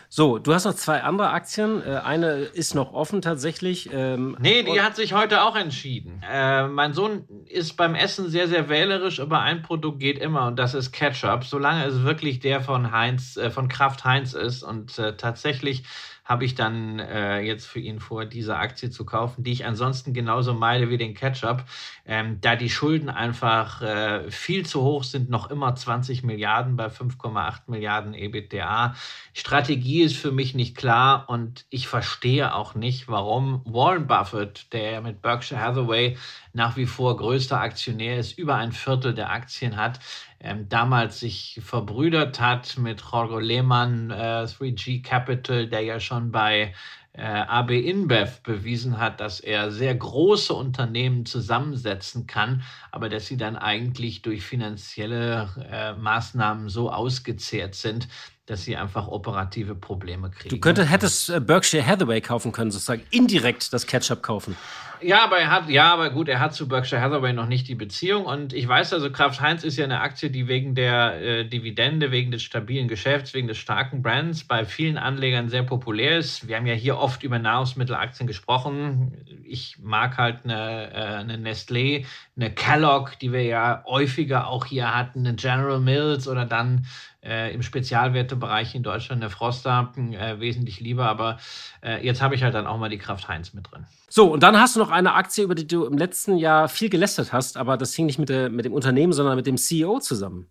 So, 0.09 0.39
du 0.39 0.55
hast 0.55 0.65
noch 0.65 0.75
zwei 0.75 1.03
andere 1.03 1.31
Aktien. 1.31 1.83
Äh, 1.83 2.01
eine 2.05 2.33
ist 2.41 2.75
noch 2.75 2.93
offen 2.93 3.23
tatsächlich. 3.23 3.91
Ähm, 3.93 4.37
nee, 4.41 4.63
die 4.63 4.81
hat 4.81 4.97
sich 4.97 5.13
heute 5.13 5.43
auch 5.43 5.57
entschieden. 5.57 6.23
Äh, 6.29 6.69
mein 6.69 6.95
Sohn 6.95 7.25
ist 7.47 7.77
beim 7.77 7.95
Essen 7.95 8.29
sehr, 8.29 8.49
sehr 8.49 8.69
wählerisch, 8.69 9.21
aber 9.21 9.41
ein 9.41 9.63
Produkt 9.63 10.01
geht 10.01 10.19
immer 10.19 10.47
und 10.47 10.59
das 10.59 10.75
ist 10.75 10.93
Ketchup. 10.93 11.45
Solange 11.45 11.85
es 11.85 12.03
wirklich 12.03 12.41
der 12.41 12.61
von 12.61 12.93
Heinz, 12.93 13.37
äh, 13.37 13.51
von 13.51 13.69
Kraft 13.69 14.05
Heinz 14.05 14.35
ist 14.35 14.63
und 14.63 14.99
äh, 14.99 15.17
tatsächlich 15.17 15.85
habe 16.31 16.45
ich 16.45 16.55
dann 16.55 17.01
äh, 17.01 17.41
jetzt 17.41 17.67
für 17.67 17.81
ihn 17.81 17.99
vor, 17.99 18.25
diese 18.25 18.57
Aktie 18.57 18.89
zu 18.89 19.05
kaufen, 19.05 19.43
die 19.43 19.51
ich 19.51 19.67
ansonsten 19.67 20.15
genauso 20.15 20.55
meide 20.55 20.89
wie 20.89 20.97
den 20.97 21.15
Ketchup, 21.15 21.65
ähm, 22.07 22.41
da 22.41 22.55
die 22.55 22.71
Schulden 22.71 23.11
einfach 23.11 23.83
äh, 23.83 24.31
viel 24.31 24.65
zu 24.65 24.81
hoch 24.81 25.03
sind, 25.03 25.29
noch 25.29 25.51
immer 25.51 25.75
20 25.75 26.23
Milliarden 26.23 26.77
bei 26.77 26.87
5,8 26.87 27.63
Milliarden 27.67 28.15
EBITDA. 28.15 28.95
Strategie 29.35 30.03
ist 30.03 30.17
für 30.17 30.31
mich 30.31 30.55
nicht 30.55 30.77
klar 30.77 31.25
und 31.29 31.67
ich 31.69 31.89
verstehe 31.89 32.55
auch 32.55 32.77
nicht, 32.77 33.09
warum 33.09 33.63
Warren 33.65 34.07
Buffett, 34.07 34.73
der 34.73 35.01
mit 35.01 35.23
Berkshire 35.23 35.61
Hathaway 35.61 36.17
nach 36.53 36.77
wie 36.77 36.87
vor 36.87 37.17
größter 37.17 37.61
Aktionär 37.61 38.19
ist, 38.19 38.39
über 38.39 38.55
ein 38.55 38.71
Viertel 38.71 39.15
der 39.15 39.31
Aktien 39.31 39.77
hat, 39.77 39.99
ähm, 40.41 40.69
damals 40.69 41.21
sich 41.21 41.61
verbrüdert 41.63 42.41
hat 42.41 42.79
mit 42.79 43.03
Jorge 43.03 43.41
Lehmann, 43.41 44.11
äh, 44.11 44.47
3G 44.47 45.03
Capital, 45.03 45.67
der 45.69 45.83
ja 45.83 46.01
schon 46.01 46.33
bei 46.33 46.75
äh, 47.13 47.23
AB 47.23 47.71
InBev 47.73 48.41
bewiesen 48.43 48.99
hat, 48.99 49.21
dass 49.21 49.41
er 49.41 49.71
sehr 49.71 49.95
große 49.95 50.55
Unternehmen 50.55 51.27
zusammensetzen 51.27 52.27
kann, 52.27 52.63
aber 52.93 53.09
dass 53.09 53.27
sie 53.27 53.37
dann 53.37 53.57
eigentlich 53.57 54.23
durch 54.23 54.43
finanzielle 54.43 55.49
äh, 55.71 55.93
Maßnahmen 55.95 56.69
so 56.69 56.91
ausgezehrt 56.91 57.75
sind, 57.75 58.09
dass 58.47 58.65
sie 58.65 58.77
einfach 58.77 59.09
operative 59.09 59.75
Probleme 59.75 60.31
kriegen. 60.31 60.49
Du 60.55 60.61
könntest, 60.61 60.91
hättest 60.91 61.31
äh, 61.31 61.41
Berkshire 61.41 61.87
Hathaway 61.87 62.21
kaufen 62.21 62.53
können, 62.53 62.71
sozusagen 62.71 63.03
indirekt 63.11 63.73
das 63.73 63.87
Ketchup 63.87 64.23
kaufen. 64.23 64.57
Ja, 65.03 65.25
aber 65.25 65.39
er 65.39 65.51
hat, 65.51 65.69
ja, 65.69 65.93
aber 65.93 66.11
gut, 66.11 66.29
er 66.29 66.41
hat 66.41 66.55
zu 66.55 66.69
Berkshire 66.69 67.01
Hathaway 67.01 67.33
noch 67.33 67.47
nicht 67.47 67.69
die 67.69 67.75
Beziehung. 67.75 68.27
Und 68.27 68.53
ich 68.53 68.69
weiß 68.69 68.93
also, 68.93 69.11
Kraft 69.11 69.41
Heinz 69.41 69.65
ist 69.65 69.77
ja 69.77 69.85
eine 69.85 70.01
Aktie, 70.01 70.31
die 70.31 70.47
wegen 70.47 70.75
der 70.75 71.21
äh, 71.21 71.45
Dividende, 71.45 72.11
wegen 72.11 72.31
des 72.31 72.43
stabilen 72.43 72.89
Geschäfts, 72.89 73.33
wegen 73.33 73.49
des 73.49 73.59
starken 73.59 74.03
Brands 74.03 74.45
bei 74.45 74.65
vielen 74.65 74.99
Anlegern 74.99 75.49
sehr 75.49 75.63
populär 75.63 76.19
ist. 76.19 76.49
Wir 76.49 76.57
haben 76.57 76.67
ja 76.67 76.75
hier 76.75 76.99
oft 76.99 77.23
über 77.23 77.39
Nahrungsmittelaktien 77.39 78.27
gesprochen. 78.27 79.17
Ich 79.45 79.79
mag 79.81 80.19
halt 80.19 80.45
eine, 80.45 80.93
äh, 80.93 80.97
eine 80.97 81.37
Nestlé, 81.37 82.05
eine 82.37 82.51
Kellogg, 82.51 83.13
die 83.21 83.33
wir 83.33 83.43
ja 83.43 83.83
häufiger 83.87 84.49
auch 84.49 84.67
hier 84.67 84.95
hatten, 84.95 85.27
eine 85.27 85.35
General 85.35 85.81
Mills 85.81 86.29
oder 86.29 86.45
dann 86.45 86.87
äh, 87.23 87.53
im 87.55 87.63
Spezialwertebereich 87.63 88.75
in 88.75 88.83
Deutschland 88.83 89.23
eine 89.23 89.31
Froster 89.31 89.93
äh, 89.97 90.41
wesentlich 90.41 90.81
lieber. 90.81 91.07
Aber 91.07 91.39
äh, 91.83 92.05
jetzt 92.05 92.23
habe 92.23 92.35
ich 92.35 92.43
halt 92.43 92.55
dann 92.55 92.67
auch 92.67 92.79
mal 92.79 92.89
die 92.89 92.99
Kraft 92.99 93.29
Heinz 93.29 93.53
mit 93.53 93.71
drin. 93.71 93.87
So, 94.09 94.33
und 94.33 94.43
dann 94.43 94.59
hast 94.59 94.77
du 94.77 94.81
noch 94.81 94.90
eine 94.93 95.15
Aktie, 95.15 95.45
über 95.45 95.55
die 95.55 95.67
du 95.67 95.85
im 95.85 95.97
letzten 95.99 96.37
Jahr 96.37 96.69
viel 96.69 96.89
gelästert 96.89 97.33
hast, 97.33 97.57
aber 97.57 97.77
das 97.77 97.95
hing 97.95 98.07
nicht 98.07 98.19
mit, 98.19 98.29
der, 98.29 98.51
mit 98.51 98.65
dem 98.65 98.73
Unternehmen, 98.73 99.13
sondern 99.13 99.37
mit 99.37 99.47
dem 99.47 99.57
CEO 99.57 100.01
zusammen. 100.01 100.49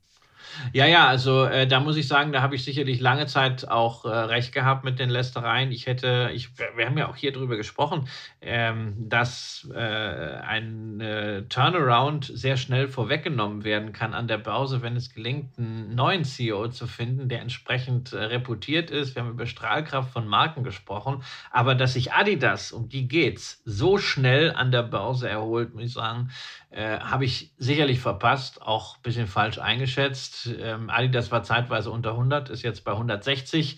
Ja, 0.74 0.86
ja, 0.86 1.08
also 1.08 1.46
äh, 1.46 1.68
da 1.68 1.80
muss 1.80 1.98
ich 1.98 2.08
sagen, 2.08 2.32
da 2.32 2.42
habe 2.42 2.56
ich 2.56 2.64
sicherlich 2.64 3.00
lange 3.00 3.26
Zeit 3.26 3.68
auch 3.68 4.06
äh, 4.06 4.10
recht 4.10 4.54
gehabt 4.54 4.84
mit 4.84 5.00
den 5.00 5.10
Lästereien. 5.10 5.72
Ich 5.72 5.88
hätte, 5.88 6.32
ich, 6.34 6.50
wir 6.76 6.86
haben 6.86 6.98
ja 6.98 7.08
auch 7.10 7.16
hier 7.16 7.32
drüber 7.32 7.58
gesprochen, 7.58 8.08
ähm, 8.42 8.96
dass 8.98 9.68
äh, 9.74 9.80
ein 9.80 11.02
äh, 11.02 11.44
Turnaround 11.44 12.32
sehr 12.34 12.58
schnell 12.58 12.88
vorweggenommen 12.88 13.64
werden 13.64 13.94
kann 13.94 14.14
an 14.14 14.28
der 14.28 14.38
Börse, 14.38 14.82
wenn 14.82 14.96
es 14.96 15.14
gelingt, 15.14 15.58
einen 15.58 15.96
neuen 15.96 16.24
CEO 16.24 16.68
zu 16.70 16.88
finden, 16.88 17.30
der 17.30 17.42
entsprechend 17.42 18.14
äh, 18.14 18.24
reputiert 18.24 18.92
ist. 18.92 19.16
Wir 19.16 19.24
haben 19.24 19.32
über 19.32 19.46
Strahlkraft 19.46 20.12
von 20.12 20.28
Marken 20.28 20.64
gesprochen, 20.64 21.24
aber 21.52 21.76
dass 21.76 21.94
sich 21.94 22.14
Adidas, 22.14 22.72
um 22.72 22.90
die 22.90 23.08
geht's, 23.08 23.62
so 23.66 23.98
schnell 23.98 24.52
an 24.52 24.72
der 24.72 24.84
Börse 24.84 25.30
erholt, 25.30 25.74
muss 25.74 25.84
ich 25.84 25.94
sagen, 25.94 26.30
äh, 26.72 27.00
habe 27.00 27.26
ich 27.26 27.52
sicherlich 27.58 28.00
verpasst, 28.00 28.62
auch 28.62 28.98
ein 28.98 29.02
bisschen 29.02 29.28
falsch 29.28 29.58
eingeschätzt. 29.58 30.50
Ähm, 30.60 30.90
Adidas 30.90 31.32
war 31.32 31.44
zeitweise 31.44 31.90
unter 31.90 32.12
100, 32.12 32.50
ist 32.50 32.62
jetzt 32.62 32.84
bei 32.84 32.92
160. 32.92 33.78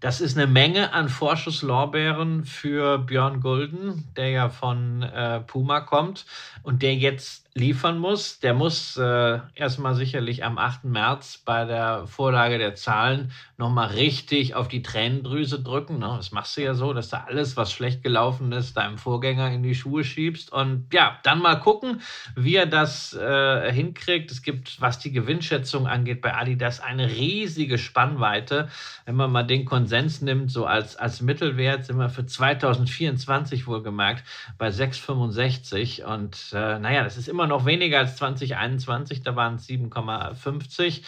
Das 0.00 0.20
ist 0.20 0.36
eine 0.36 0.48
Menge 0.48 0.92
an 0.92 1.08
Vorschusslorbeeren 1.08 2.44
für 2.44 2.98
Björn 2.98 3.40
Gulden, 3.40 4.08
der 4.16 4.30
ja 4.30 4.48
von 4.48 5.02
äh, 5.02 5.40
Puma 5.40 5.80
kommt 5.80 6.26
und 6.64 6.82
der 6.82 6.96
jetzt 6.96 7.41
liefern 7.54 7.98
muss. 7.98 8.40
Der 8.40 8.54
muss 8.54 8.96
äh, 8.96 9.38
erstmal 9.54 9.94
sicherlich 9.94 10.44
am 10.44 10.56
8. 10.56 10.84
März 10.84 11.42
bei 11.44 11.64
der 11.64 12.06
Vorlage 12.06 12.56
der 12.58 12.74
Zahlen 12.74 13.30
nochmal 13.58 13.88
richtig 13.88 14.54
auf 14.54 14.68
die 14.68 14.82
Tränendrüse 14.82 15.60
drücken. 15.60 15.98
Ne? 15.98 16.14
Das 16.16 16.32
machst 16.32 16.56
du 16.56 16.62
ja 16.62 16.74
so, 16.74 16.92
dass 16.94 17.10
du 17.10 17.22
alles, 17.22 17.56
was 17.56 17.70
schlecht 17.72 18.02
gelaufen 18.02 18.50
ist, 18.52 18.76
deinem 18.76 18.96
Vorgänger 18.96 19.52
in 19.52 19.62
die 19.62 19.74
Schuhe 19.74 20.02
schiebst. 20.02 20.50
Und 20.50 20.86
ja, 20.92 21.18
dann 21.22 21.40
mal 21.40 21.56
gucken, 21.56 22.00
wie 22.34 22.56
er 22.56 22.66
das 22.66 23.12
äh, 23.12 23.70
hinkriegt. 23.70 24.30
Es 24.30 24.42
gibt, 24.42 24.80
was 24.80 24.98
die 24.98 25.12
Gewinnschätzung 25.12 25.86
angeht, 25.86 26.22
bei 26.22 26.34
Adidas 26.34 26.80
eine 26.80 27.08
riesige 27.08 27.76
Spannweite. 27.76 28.68
Wenn 29.04 29.16
man 29.16 29.30
mal 29.30 29.42
den 29.42 29.66
Konsens 29.66 30.22
nimmt, 30.22 30.50
so 30.50 30.64
als, 30.64 30.96
als 30.96 31.20
Mittelwert, 31.20 31.84
sind 31.84 31.98
wir 31.98 32.08
für 32.08 32.24
2024 32.24 33.66
wohlgemerkt 33.66 34.24
bei 34.56 34.68
6,65. 34.68 36.02
Und 36.02 36.52
äh, 36.52 36.78
naja, 36.78 37.04
das 37.04 37.16
ist 37.16 37.28
immer 37.28 37.41
immer 37.42 37.48
noch 37.48 37.66
weniger 37.66 37.98
als 37.98 38.16
2021, 38.18 39.22
da 39.22 39.34
waren 39.34 39.56
es 39.56 39.68
7,50. 39.68 41.02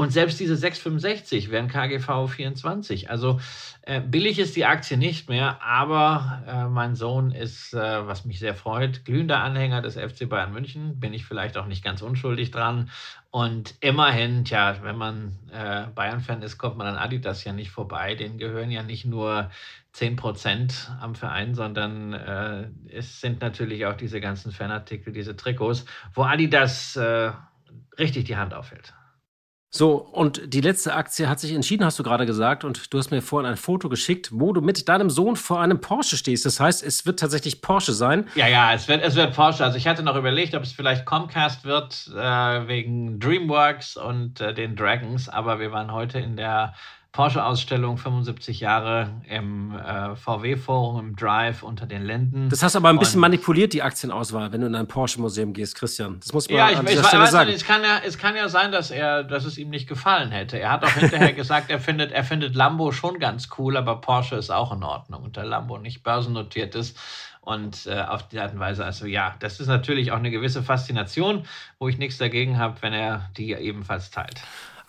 Und 0.00 0.12
selbst 0.12 0.40
diese 0.40 0.54
6,65 0.54 1.50
wären 1.50 1.68
KGV 1.68 2.26
24. 2.26 3.10
Also 3.10 3.38
äh, 3.82 4.00
billig 4.00 4.38
ist 4.38 4.56
die 4.56 4.64
Aktie 4.64 4.96
nicht 4.96 5.28
mehr, 5.28 5.60
aber 5.62 6.42
äh, 6.48 6.64
mein 6.68 6.94
Sohn 6.94 7.32
ist, 7.32 7.74
äh, 7.74 8.06
was 8.06 8.24
mich 8.24 8.38
sehr 8.38 8.54
freut, 8.54 9.04
glühender 9.04 9.42
Anhänger 9.42 9.82
des 9.82 9.96
FC 9.96 10.26
Bayern 10.26 10.54
München. 10.54 10.98
Bin 10.98 11.12
ich 11.12 11.26
vielleicht 11.26 11.58
auch 11.58 11.66
nicht 11.66 11.84
ganz 11.84 12.00
unschuldig 12.00 12.50
dran. 12.50 12.88
Und 13.30 13.74
immerhin, 13.80 14.46
tja, 14.46 14.78
wenn 14.80 14.96
man 14.96 15.36
äh, 15.52 15.88
Bayern-Fan 15.94 16.40
ist, 16.40 16.56
kommt 16.56 16.78
man 16.78 16.86
an 16.86 16.96
Adidas 16.96 17.44
ja 17.44 17.52
nicht 17.52 17.70
vorbei. 17.70 18.14
Den 18.14 18.38
gehören 18.38 18.70
ja 18.70 18.82
nicht 18.82 19.04
nur 19.04 19.50
10 19.92 20.16
Prozent 20.16 20.90
am 21.02 21.14
Verein, 21.14 21.54
sondern 21.54 22.14
äh, 22.14 22.70
es 22.90 23.20
sind 23.20 23.42
natürlich 23.42 23.84
auch 23.84 23.98
diese 23.98 24.22
ganzen 24.22 24.50
Fanartikel, 24.50 25.12
diese 25.12 25.36
Trikots, 25.36 25.84
wo 26.14 26.22
Adidas 26.22 26.96
äh, 26.96 27.32
richtig 27.98 28.24
die 28.24 28.38
Hand 28.38 28.54
aufhält. 28.54 28.94
So, 29.72 29.94
und 29.94 30.52
die 30.52 30.60
letzte 30.60 30.94
Aktie 30.94 31.28
hat 31.28 31.38
sich 31.38 31.52
entschieden, 31.52 31.84
hast 31.84 31.96
du 31.96 32.02
gerade 32.02 32.26
gesagt, 32.26 32.64
und 32.64 32.92
du 32.92 32.98
hast 32.98 33.12
mir 33.12 33.22
vorhin 33.22 33.48
ein 33.48 33.56
Foto 33.56 33.88
geschickt, 33.88 34.30
wo 34.32 34.52
du 34.52 34.60
mit 34.60 34.88
deinem 34.88 35.10
Sohn 35.10 35.36
vor 35.36 35.60
einem 35.60 35.80
Porsche 35.80 36.16
stehst. 36.16 36.44
Das 36.44 36.58
heißt, 36.58 36.82
es 36.82 37.06
wird 37.06 37.20
tatsächlich 37.20 37.62
Porsche 37.62 37.92
sein. 37.92 38.28
Ja, 38.34 38.48
ja, 38.48 38.74
es 38.74 38.88
wird, 38.88 39.00
es 39.00 39.14
wird 39.14 39.32
Porsche. 39.32 39.62
Also 39.62 39.76
ich 39.78 39.86
hatte 39.86 40.02
noch 40.02 40.16
überlegt, 40.16 40.56
ob 40.56 40.64
es 40.64 40.72
vielleicht 40.72 41.06
Comcast 41.06 41.64
wird, 41.64 42.10
äh, 42.16 42.66
wegen 42.66 43.20
DreamWorks 43.20 43.96
und 43.96 44.40
äh, 44.40 44.52
den 44.52 44.74
Dragons, 44.74 45.28
aber 45.28 45.60
wir 45.60 45.70
waren 45.70 45.92
heute 45.92 46.18
in 46.18 46.36
der 46.36 46.74
Porsche-Ausstellung 47.12 47.96
75 47.96 48.60
Jahre 48.60 49.20
im 49.28 49.74
äh, 49.74 50.14
VW-Forum, 50.14 51.00
im 51.00 51.16
Drive 51.16 51.64
unter 51.64 51.84
den 51.84 52.02
Länden. 52.02 52.48
Das 52.48 52.62
hast 52.62 52.76
du 52.76 52.78
aber 52.78 52.90
ein 52.90 53.00
bisschen 53.00 53.16
und, 53.16 53.22
manipuliert, 53.22 53.72
die 53.72 53.82
Aktienauswahl, 53.82 54.52
wenn 54.52 54.60
du 54.60 54.68
in 54.68 54.76
ein 54.76 54.86
Porsche-Museum 54.86 55.52
gehst, 55.52 55.74
Christian. 55.74 56.20
Das 56.20 56.32
muss 56.32 56.48
man 56.48 56.58
ja, 56.58 56.70
ich, 56.70 56.78
an 56.78 56.86
dieser 56.86 57.00
ich, 57.00 57.06
Stelle 57.08 57.24
weiß, 57.24 57.30
sagen. 57.32 57.50
Es 57.50 57.64
kann, 57.64 57.82
ja, 57.82 58.00
es 58.06 58.16
kann 58.16 58.36
ja 58.36 58.48
sein, 58.48 58.70
dass, 58.70 58.92
er, 58.92 59.24
dass 59.24 59.44
es 59.44 59.58
ihm 59.58 59.70
nicht 59.70 59.88
gefallen 59.88 60.30
hätte. 60.30 60.60
Er 60.60 60.70
hat 60.70 60.84
auch 60.84 60.90
hinterher 60.90 61.32
gesagt, 61.34 61.68
er 61.68 61.80
findet, 61.80 62.12
er 62.12 62.22
findet 62.22 62.54
Lambo 62.54 62.92
schon 62.92 63.18
ganz 63.18 63.48
cool, 63.58 63.76
aber 63.76 64.00
Porsche 64.00 64.36
ist 64.36 64.50
auch 64.50 64.72
in 64.72 64.84
Ordnung. 64.84 65.24
Und 65.24 65.36
der 65.36 65.44
Lambo 65.44 65.78
nicht 65.78 66.04
börsennotiert 66.04 66.76
ist. 66.76 66.96
Und 67.40 67.86
äh, 67.86 68.02
auf 68.02 68.28
die 68.28 68.38
Art 68.38 68.52
und 68.52 68.60
Weise, 68.60 68.84
also 68.84 69.06
ja, 69.06 69.34
das 69.40 69.58
ist 69.58 69.66
natürlich 69.66 70.12
auch 70.12 70.18
eine 70.18 70.30
gewisse 70.30 70.62
Faszination, 70.62 71.44
wo 71.80 71.88
ich 71.88 71.98
nichts 71.98 72.18
dagegen 72.18 72.58
habe, 72.58 72.80
wenn 72.82 72.92
er 72.92 73.30
die 73.36 73.52
ebenfalls 73.52 74.10
teilt. 74.10 74.40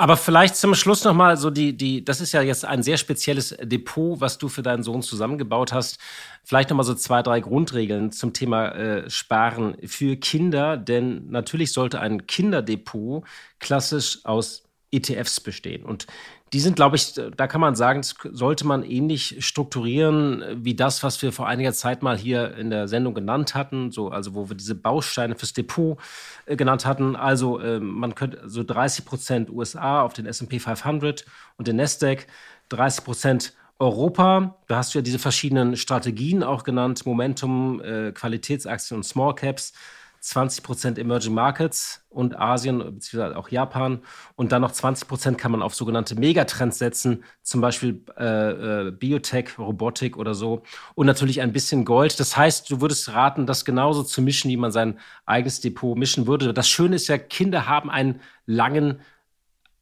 Aber 0.02 0.18
vielleicht 0.18 0.56
zum 0.56 0.74
Schluss 0.74 1.04
nochmal 1.04 1.38
so 1.38 1.52
die, 1.52 1.78
die, 1.78 2.04
das 2.04 2.22
ist 2.22 2.32
ja 2.32 2.42
jetzt 2.42 2.66
ein 2.66 2.82
sehr 2.82 2.98
spezielles 2.98 3.56
Depot, 3.62 4.20
was 4.20 4.40
du 4.40 4.50
für 4.50 4.64
deinen 4.64 4.82
Sohn 4.82 5.04
zusammengebaut 5.04 5.74
hast. 5.74 6.00
Vielleicht 6.44 6.72
nochmal 6.72 6.88
so 6.88 6.96
zwei, 6.96 7.22
drei 7.22 7.40
Grundregeln 7.40 8.12
zum 8.12 8.34
Thema 8.34 8.70
äh, 8.70 9.10
Sparen 9.12 9.78
für 9.86 10.16
Kinder, 10.16 10.76
denn 10.76 11.30
natürlich 11.30 11.72
sollte 11.72 12.00
ein 12.00 12.26
Kinderdepot 12.26 13.26
klassisch 13.60 14.22
aus 14.24 14.64
ETFs 14.92 15.40
bestehen. 15.40 15.86
Und 15.86 16.08
die 16.54 16.60
sind, 16.60 16.76
glaube 16.76 16.98
ich, 16.98 17.14
da 17.14 17.48
kann 17.48 17.62
man 17.62 17.76
sagen, 17.76 18.02
sollte 18.04 18.68
man 18.68 18.84
ähnlich 18.84 19.38
strukturieren 19.40 20.44
wie 20.58 20.76
das, 20.76 21.02
was 21.02 21.22
wir 21.22 21.32
vor 21.32 21.48
einiger 21.48 21.72
Zeit 21.72 22.04
mal 22.04 22.18
hier 22.18 22.58
in 22.58 22.70
der 22.70 22.90
Sendung 22.90 23.14
genannt 23.14 23.56
hatten, 23.56 23.92
so, 23.92 24.10
also 24.10 24.36
wo 24.36 24.50
wir 24.50 24.58
diese 24.58 24.76
Bausteine 24.76 25.36
fürs 25.36 25.54
Depot 25.54 25.98
äh, 26.46 26.58
genannt 26.58 26.86
hatten. 26.86 27.16
Also 27.16 27.60
äh, 27.60 27.80
man 27.80 28.16
könnte 28.16 28.50
so 28.50 28.64
30 28.64 29.06
Prozent 29.06 29.50
USA 29.50 30.02
auf 30.02 30.12
den 30.12 30.26
S&P 30.26 30.60
500 30.60 31.26
und 31.58 31.68
den 31.68 31.78
Nasdaq, 31.78 32.28
30 32.70 33.06
Prozent 33.06 33.54
Europa, 33.80 34.56
da 34.68 34.78
hast 34.78 34.94
du 34.94 35.00
ja 35.00 35.02
diese 35.02 35.20
verschiedenen 35.20 35.76
Strategien 35.76 36.44
auch 36.44 36.64
genannt, 36.64 37.06
Momentum, 37.06 37.82
äh, 37.82 38.12
Qualitätsaktien 38.12 38.98
und 38.98 39.04
Small 39.04 39.34
Caps. 39.36 39.74
20% 40.21 40.99
Emerging 40.99 41.34
Markets 41.34 42.05
und 42.10 42.38
Asien, 42.38 42.77
beziehungsweise 42.77 43.36
auch 43.36 43.49
Japan. 43.49 44.01
Und 44.36 44.51
dann 44.51 44.62
noch 44.62 44.71
20% 44.71 45.36
kann 45.36 45.51
man 45.51 45.63
auf 45.63 45.73
sogenannte 45.73 46.13
Megatrends 46.15 46.77
setzen, 46.77 47.23
zum 47.41 47.62
Beispiel 47.62 48.03
äh, 48.17 48.88
äh, 48.88 48.91
Biotech, 48.91 49.57
Robotik 49.57 50.17
oder 50.17 50.36
so. 50.36 50.62
Und 50.93 51.07
natürlich 51.07 51.41
ein 51.41 51.53
bisschen 51.53 51.86
Gold. 51.86 52.19
Das 52.19 52.38
heißt, 52.38 52.69
du 52.69 52.81
würdest 52.81 53.10
raten, 53.13 53.47
das 53.47 53.65
genauso 53.65 54.03
zu 54.03 54.21
mischen, 54.21 54.51
wie 54.51 54.57
man 54.57 54.71
sein 54.71 54.99
eigenes 55.25 55.60
Depot 55.60 55.97
mischen 55.97 56.27
würde. 56.27 56.53
Das 56.53 56.69
Schöne 56.69 56.97
ist 56.97 57.07
ja, 57.07 57.17
Kinder 57.17 57.65
haben 57.65 57.89
einen 57.89 58.21
langen 58.45 58.99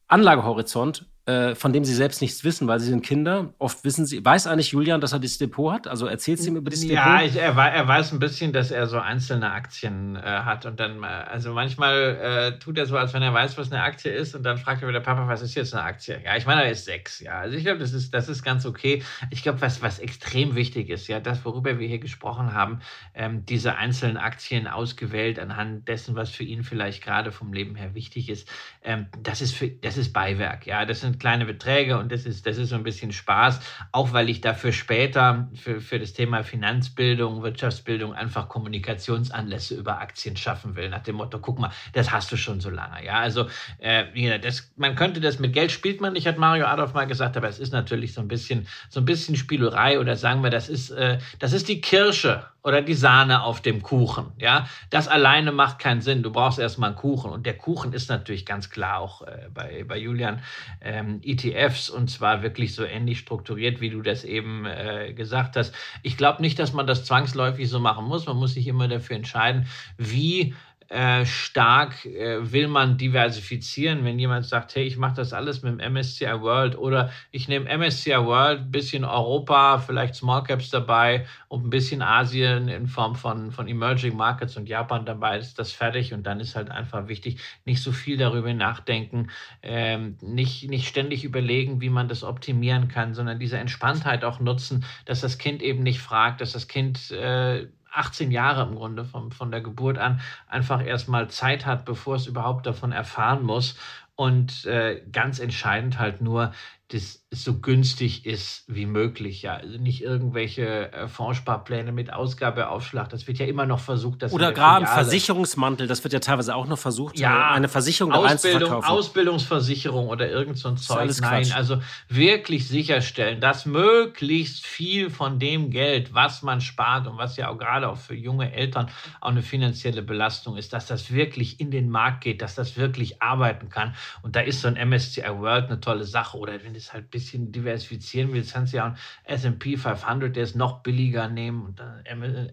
Anlagehorizont 0.08 1.09
äh, 1.30 1.54
von 1.54 1.72
dem 1.72 1.84
sie 1.84 1.94
selbst 1.94 2.20
nichts 2.20 2.42
wissen, 2.44 2.66
weil 2.66 2.80
sie 2.80 2.88
sind 2.88 3.04
Kinder. 3.04 3.52
Oft 3.58 3.84
wissen 3.84 4.04
sie, 4.06 4.24
weiß 4.24 4.46
eigentlich 4.46 4.72
Julian, 4.72 5.00
dass 5.00 5.12
er 5.12 5.18
dieses 5.18 5.38
Depot 5.38 5.72
hat? 5.72 5.86
Also 5.86 6.06
erzählt 6.06 6.40
sie 6.40 6.48
ihm 6.48 6.56
über 6.56 6.70
dieses 6.70 6.90
ja, 6.90 7.18
Depot? 7.18 7.34
Ja, 7.34 7.42
er, 7.42 7.74
er, 7.74 7.88
weiß 7.88 8.12
ein 8.12 8.18
bisschen, 8.18 8.52
dass 8.52 8.70
er 8.70 8.86
so 8.86 8.98
einzelne 8.98 9.52
Aktien 9.52 10.16
äh, 10.16 10.20
hat 10.20 10.66
und 10.66 10.80
dann, 10.80 11.02
äh, 11.02 11.06
also 11.06 11.52
manchmal 11.52 12.52
äh, 12.54 12.58
tut 12.58 12.78
er 12.78 12.86
so, 12.86 12.96
als 12.96 13.14
wenn 13.14 13.22
er 13.22 13.32
weiß, 13.32 13.56
was 13.58 13.70
eine 13.70 13.82
Aktie 13.82 14.12
ist 14.12 14.34
und 14.34 14.42
dann 14.42 14.58
fragt 14.58 14.82
er 14.82 14.88
wieder, 14.88 15.00
Papa, 15.00 15.28
was 15.28 15.42
ist 15.42 15.54
jetzt 15.54 15.72
eine 15.72 15.84
Aktie? 15.84 16.20
Ja, 16.24 16.36
ich 16.36 16.46
meine, 16.46 16.64
er 16.64 16.70
ist 16.72 16.84
sechs, 16.84 17.20
ja. 17.20 17.38
Also 17.38 17.56
ich 17.56 17.64
glaube, 17.64 17.78
das 17.78 17.92
ist, 17.92 18.12
das 18.12 18.28
ist 18.28 18.42
ganz 18.42 18.66
okay. 18.66 19.02
Ich 19.30 19.42
glaube, 19.42 19.60
was, 19.60 19.82
was 19.82 19.98
extrem 19.98 20.56
wichtig 20.56 20.90
ist, 20.90 21.06
ja, 21.06 21.20
das, 21.20 21.44
worüber 21.44 21.78
wir 21.78 21.86
hier 21.86 22.00
gesprochen 22.00 22.54
haben, 22.54 22.80
ähm, 23.14 23.46
diese 23.46 23.76
einzelnen 23.76 24.16
Aktien 24.16 24.66
ausgewählt 24.66 25.38
anhand 25.38 25.86
dessen, 25.86 26.16
was 26.16 26.30
für 26.30 26.44
ihn 26.44 26.64
vielleicht 26.64 27.04
gerade 27.04 27.30
vom 27.30 27.52
Leben 27.52 27.76
her 27.76 27.94
wichtig 27.94 28.28
ist, 28.28 28.48
ähm, 28.82 29.06
das 29.22 29.40
ist 29.40 29.54
für, 29.54 29.68
das 29.68 29.96
ist 29.96 30.12
Beiwerk, 30.12 30.66
ja. 30.66 30.84
Das 30.84 31.00
sind 31.00 31.19
kleine 31.20 31.44
Beträge 31.44 31.98
und 31.98 32.10
das 32.10 32.26
ist, 32.26 32.46
das 32.46 32.56
ist 32.56 32.70
so 32.70 32.74
ein 32.74 32.82
bisschen 32.82 33.12
Spaß, 33.12 33.60
auch 33.92 34.12
weil 34.12 34.28
ich 34.28 34.40
dafür 34.40 34.72
später 34.72 35.48
für, 35.54 35.80
für 35.80 36.00
das 36.00 36.12
Thema 36.12 36.42
Finanzbildung, 36.42 37.42
Wirtschaftsbildung 37.42 38.14
einfach 38.14 38.48
Kommunikationsanlässe 38.48 39.76
über 39.76 40.00
Aktien 40.00 40.36
schaffen 40.36 40.74
will, 40.74 40.88
nach 40.88 41.02
dem 41.02 41.16
Motto, 41.16 41.38
guck 41.38 41.58
mal, 41.58 41.70
das 41.92 42.10
hast 42.10 42.32
du 42.32 42.36
schon 42.36 42.60
so 42.60 42.70
lange. 42.70 43.04
Ja, 43.04 43.20
also 43.20 43.46
äh, 43.78 44.38
das, 44.40 44.72
man 44.76 44.96
könnte 44.96 45.20
das 45.20 45.38
mit 45.38 45.52
Geld 45.52 45.70
spielt 45.70 46.00
man 46.00 46.14
nicht, 46.14 46.26
hat 46.26 46.38
Mario 46.38 46.66
Adolf 46.66 46.94
mal 46.94 47.06
gesagt, 47.06 47.36
aber 47.36 47.48
es 47.48 47.60
ist 47.60 47.72
natürlich 47.72 48.14
so 48.14 48.20
ein 48.20 48.28
bisschen, 48.28 48.66
so 48.88 49.00
ein 49.00 49.04
bisschen 49.04 49.36
Spielerei 49.36 50.00
oder 50.00 50.16
sagen 50.16 50.42
wir, 50.42 50.50
das 50.50 50.68
ist, 50.68 50.90
äh, 50.90 51.18
das 51.38 51.52
ist 51.52 51.68
die 51.68 51.80
Kirsche 51.80 52.44
oder 52.62 52.82
die 52.82 52.94
Sahne 52.94 53.42
auf 53.42 53.60
dem 53.60 53.82
Kuchen. 53.82 54.32
Ja, 54.38 54.68
das 54.90 55.08
alleine 55.08 55.52
macht 55.52 55.78
keinen 55.78 56.00
Sinn. 56.00 56.22
Du 56.22 56.30
brauchst 56.30 56.58
erstmal 56.58 56.90
einen 56.90 56.98
Kuchen. 56.98 57.30
Und 57.30 57.46
der 57.46 57.56
Kuchen 57.56 57.92
ist 57.92 58.10
natürlich 58.10 58.44
ganz 58.44 58.70
klar 58.70 58.98
auch 58.98 59.22
äh, 59.22 59.48
bei, 59.52 59.84
bei 59.86 59.96
Julian 59.96 60.42
ähm, 60.80 61.20
ETFs 61.22 61.88
und 61.88 62.10
zwar 62.10 62.42
wirklich 62.42 62.74
so 62.74 62.84
ähnlich 62.84 63.18
strukturiert, 63.18 63.80
wie 63.80 63.90
du 63.90 64.02
das 64.02 64.24
eben 64.24 64.66
äh, 64.66 65.12
gesagt 65.14 65.56
hast. 65.56 65.74
Ich 66.02 66.16
glaube 66.16 66.42
nicht, 66.42 66.58
dass 66.58 66.72
man 66.72 66.86
das 66.86 67.04
zwangsläufig 67.04 67.68
so 67.68 67.80
machen 67.80 68.04
muss. 68.04 68.26
Man 68.26 68.36
muss 68.36 68.54
sich 68.54 68.66
immer 68.66 68.88
dafür 68.88 69.16
entscheiden, 69.16 69.66
wie 69.96 70.54
äh, 70.90 71.24
stark 71.24 72.04
äh, 72.04 72.52
will 72.52 72.66
man 72.66 72.98
diversifizieren. 72.98 74.04
Wenn 74.04 74.18
jemand 74.18 74.44
sagt, 74.44 74.74
hey, 74.74 74.82
ich 74.82 74.96
mache 74.96 75.14
das 75.14 75.32
alles 75.32 75.62
mit 75.62 75.80
dem 75.80 75.92
MSCI 75.92 76.40
World 76.40 76.76
oder 76.76 77.12
ich 77.30 77.46
nehme 77.46 77.66
MSCI 77.78 78.16
World, 78.24 78.72
bisschen 78.72 79.04
Europa, 79.04 79.78
vielleicht 79.78 80.16
Small 80.16 80.42
Caps 80.42 80.68
dabei 80.70 81.26
und 81.46 81.64
ein 81.64 81.70
bisschen 81.70 82.02
Asien 82.02 82.66
in 82.66 82.88
Form 82.88 83.14
von, 83.14 83.52
von 83.52 83.68
Emerging 83.68 84.16
Markets 84.16 84.56
und 84.56 84.68
Japan 84.68 85.06
dabei, 85.06 85.38
ist 85.38 85.60
das 85.60 85.70
fertig 85.70 86.12
und 86.12 86.24
dann 86.24 86.40
ist 86.40 86.56
halt 86.56 86.72
einfach 86.72 87.06
wichtig, 87.06 87.40
nicht 87.64 87.82
so 87.82 87.92
viel 87.92 88.16
darüber 88.16 88.52
nachdenken, 88.52 89.28
ähm, 89.62 90.16
nicht, 90.20 90.68
nicht 90.68 90.88
ständig 90.88 91.22
überlegen, 91.22 91.80
wie 91.80 91.90
man 91.90 92.08
das 92.08 92.24
optimieren 92.24 92.88
kann, 92.88 93.14
sondern 93.14 93.38
diese 93.38 93.58
Entspanntheit 93.58 94.24
auch 94.24 94.40
nutzen, 94.40 94.84
dass 95.04 95.20
das 95.20 95.38
Kind 95.38 95.62
eben 95.62 95.84
nicht 95.84 96.00
fragt, 96.00 96.40
dass 96.40 96.50
das 96.50 96.66
Kind 96.66 97.12
äh, 97.12 97.68
18 97.92 98.30
Jahre 98.30 98.62
im 98.62 98.74
Grunde 98.74 99.04
von, 99.04 99.32
von 99.32 99.50
der 99.50 99.60
Geburt 99.60 99.98
an 99.98 100.20
einfach 100.46 100.84
erstmal 100.84 101.28
Zeit 101.28 101.66
hat, 101.66 101.84
bevor 101.84 102.16
es 102.16 102.26
überhaupt 102.26 102.66
davon 102.66 102.92
erfahren 102.92 103.42
muss. 103.42 103.76
Und 104.16 104.66
äh, 104.66 105.02
ganz 105.12 105.38
entscheidend 105.38 105.98
halt 105.98 106.20
nur 106.20 106.52
das 106.88 107.19
so 107.32 107.60
günstig 107.60 108.26
ist 108.26 108.64
wie 108.66 108.86
möglich. 108.86 109.42
Ja, 109.42 109.54
also 109.54 109.78
nicht 109.78 110.02
irgendwelche 110.02 110.92
äh, 110.92 111.06
Fondssparpläne 111.06 111.92
mit 111.92 112.12
Ausgabeaufschlag. 112.12 113.08
Das 113.08 113.28
wird 113.28 113.38
ja 113.38 113.46
immer 113.46 113.66
noch 113.66 113.78
versucht. 113.78 114.22
Das 114.22 114.32
Oder 114.32 114.50
gerade 114.50 114.88
ein 114.88 114.92
Versicherungsmantel. 114.92 115.86
Das 115.86 116.02
wird 116.02 116.12
ja 116.12 116.18
teilweise 116.18 116.56
auch 116.56 116.66
noch 116.66 116.78
versucht. 116.78 117.20
Ja, 117.20 117.52
eine 117.52 117.68
Versicherung 117.68 118.12
Ausbildung, 118.12 118.82
Ausbildungsversicherung 118.82 120.08
oder 120.08 120.28
irgend 120.28 120.58
so 120.58 120.70
ein 120.70 120.76
Zeug. 120.76 121.08
Nein, 121.20 121.44
Quatsch. 121.44 121.54
also 121.54 121.80
wirklich 122.08 122.66
sicherstellen, 122.66 123.40
dass 123.40 123.64
möglichst 123.64 124.66
viel 124.66 125.08
von 125.08 125.38
dem 125.38 125.70
Geld, 125.70 126.12
was 126.12 126.42
man 126.42 126.60
spart 126.60 127.06
und 127.06 127.16
was 127.16 127.36
ja 127.36 127.48
auch 127.48 127.58
gerade 127.58 127.88
auch 127.88 127.98
für 127.98 128.16
junge 128.16 128.52
Eltern 128.52 128.88
auch 129.20 129.30
eine 129.30 129.42
finanzielle 129.42 130.02
Belastung 130.02 130.56
ist, 130.56 130.72
dass 130.72 130.86
das 130.86 131.12
wirklich 131.12 131.60
in 131.60 131.70
den 131.70 131.90
Markt 131.90 132.22
geht, 132.22 132.42
dass 132.42 132.56
das 132.56 132.76
wirklich 132.76 133.22
arbeiten 133.22 133.68
kann. 133.68 133.94
Und 134.22 134.34
da 134.34 134.40
ist 134.40 134.62
so 134.62 134.68
ein 134.68 134.88
MSCI 134.88 135.22
World 135.38 135.66
eine 135.66 135.80
tolle 135.80 136.02
Sache. 136.02 136.36
Oder 136.36 136.64
wenn 136.64 136.74
es 136.74 136.92
halt 136.92 137.04
ein 137.04 137.19
bisschen 137.20 137.52
diversifizieren 137.52 138.32
willst, 138.32 138.54
kannst 138.54 138.72
du 138.72 138.78
ja 138.78 138.86
einen 138.86 138.96
S&P 139.24 139.76
500, 139.76 140.34
der 140.34 140.42
ist 140.42 140.56
noch 140.56 140.82
billiger 140.82 141.28
nehmen 141.28 141.64
und 141.64 141.78
dann 141.78 142.02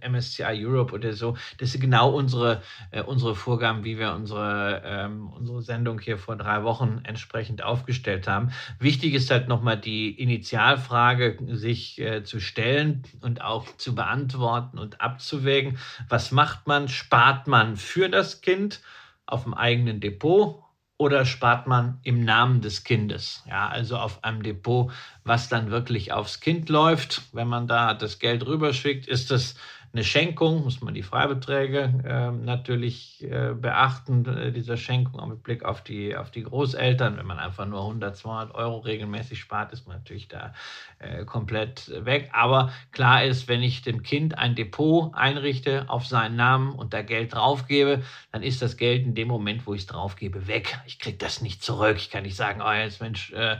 MSCI 0.01 0.65
Europe 0.65 0.93
oder 0.93 1.13
so. 1.13 1.37
Das 1.57 1.71
sind 1.71 1.81
genau 1.81 2.11
unsere, 2.11 2.61
äh, 2.91 3.01
unsere 3.01 3.35
Vorgaben, 3.35 3.83
wie 3.83 3.97
wir 3.97 4.13
unsere, 4.13 4.81
ähm, 4.85 5.29
unsere 5.29 5.61
Sendung 5.61 5.99
hier 5.99 6.17
vor 6.17 6.35
drei 6.35 6.63
Wochen 6.63 7.01
entsprechend 7.03 7.63
aufgestellt 7.63 8.27
haben. 8.27 8.51
Wichtig 8.79 9.13
ist 9.13 9.31
halt 9.31 9.47
nochmal 9.47 9.77
die 9.77 10.11
Initialfrage, 10.11 11.37
sich 11.55 11.99
äh, 11.99 12.23
zu 12.23 12.39
stellen 12.39 13.03
und 13.21 13.41
auch 13.41 13.65
zu 13.77 13.95
beantworten 13.95 14.77
und 14.77 14.99
abzuwägen. 14.99 15.77
Was 16.09 16.31
macht 16.31 16.67
man? 16.67 16.87
Spart 16.89 17.47
man 17.47 17.77
für 17.77 18.09
das 18.09 18.41
Kind 18.41 18.81
auf 19.25 19.43
dem 19.43 19.53
eigenen 19.53 19.99
Depot 19.99 20.63
oder 20.97 21.25
spart 21.25 21.67
man 21.67 21.99
im 22.03 22.23
Namen 22.25 22.61
des 22.61 22.83
Kindes? 22.83 23.43
Ja, 23.47 23.67
also 23.67 23.97
auf 23.97 24.23
einem 24.23 24.41
Depot, 24.41 24.91
was 25.23 25.47
dann 25.49 25.69
wirklich 25.69 26.11
aufs 26.11 26.39
Kind 26.39 26.69
läuft. 26.69 27.21
Wenn 27.33 27.47
man 27.47 27.67
da 27.67 27.93
das 27.93 28.19
Geld 28.19 28.45
rüberschickt, 28.45 29.07
ist 29.07 29.29
das 29.29 29.55
eine 29.97 30.03
Schenkung, 30.03 30.63
muss 30.63 30.81
man 30.81 30.93
die 30.93 31.01
Freibeträge 31.01 31.91
äh, 32.05 32.31
natürlich 32.31 33.23
äh, 33.23 33.55
beachten, 33.55 34.23
äh, 34.27 34.51
dieser 34.51 34.77
Schenkung 34.77 35.27
mit 35.27 35.41
Blick 35.41 35.65
auf 35.65 35.81
die, 35.81 36.15
auf 36.15 36.29
die 36.29 36.43
Großeltern. 36.43 37.17
Wenn 37.17 37.25
man 37.25 37.39
einfach 37.39 37.65
nur 37.65 37.81
100, 37.81 38.15
200 38.15 38.53
Euro 38.53 38.77
regelmäßig 38.77 39.39
spart, 39.39 39.73
ist 39.73 39.87
man 39.87 39.97
natürlich 39.97 40.27
da 40.27 40.53
äh, 40.99 41.25
komplett 41.25 41.91
weg. 42.05 42.29
Aber 42.31 42.71
klar 42.91 43.23
ist, 43.23 43.47
wenn 43.47 43.63
ich 43.63 43.81
dem 43.81 44.03
Kind 44.03 44.37
ein 44.37 44.53
Depot 44.53 45.15
einrichte 45.15 45.89
auf 45.89 46.05
seinen 46.05 46.35
Namen 46.35 46.73
und 46.73 46.93
da 46.93 47.01
Geld 47.01 47.33
draufgebe, 47.33 48.03
dann 48.31 48.43
ist 48.43 48.61
das 48.61 48.77
Geld 48.77 49.03
in 49.03 49.15
dem 49.15 49.27
Moment, 49.27 49.65
wo 49.65 49.73
ich 49.73 49.81
es 49.81 49.87
draufgebe, 49.87 50.45
weg. 50.45 50.79
Ich 50.85 50.99
kriege 50.99 51.17
das 51.17 51.41
nicht 51.41 51.63
zurück. 51.63 51.97
Ich 51.97 52.11
kann 52.11 52.21
nicht 52.21 52.35
sagen, 52.35 52.61
oh, 52.63 52.71
jetzt 52.71 53.01
Mensch, 53.01 53.33
äh, 53.33 53.57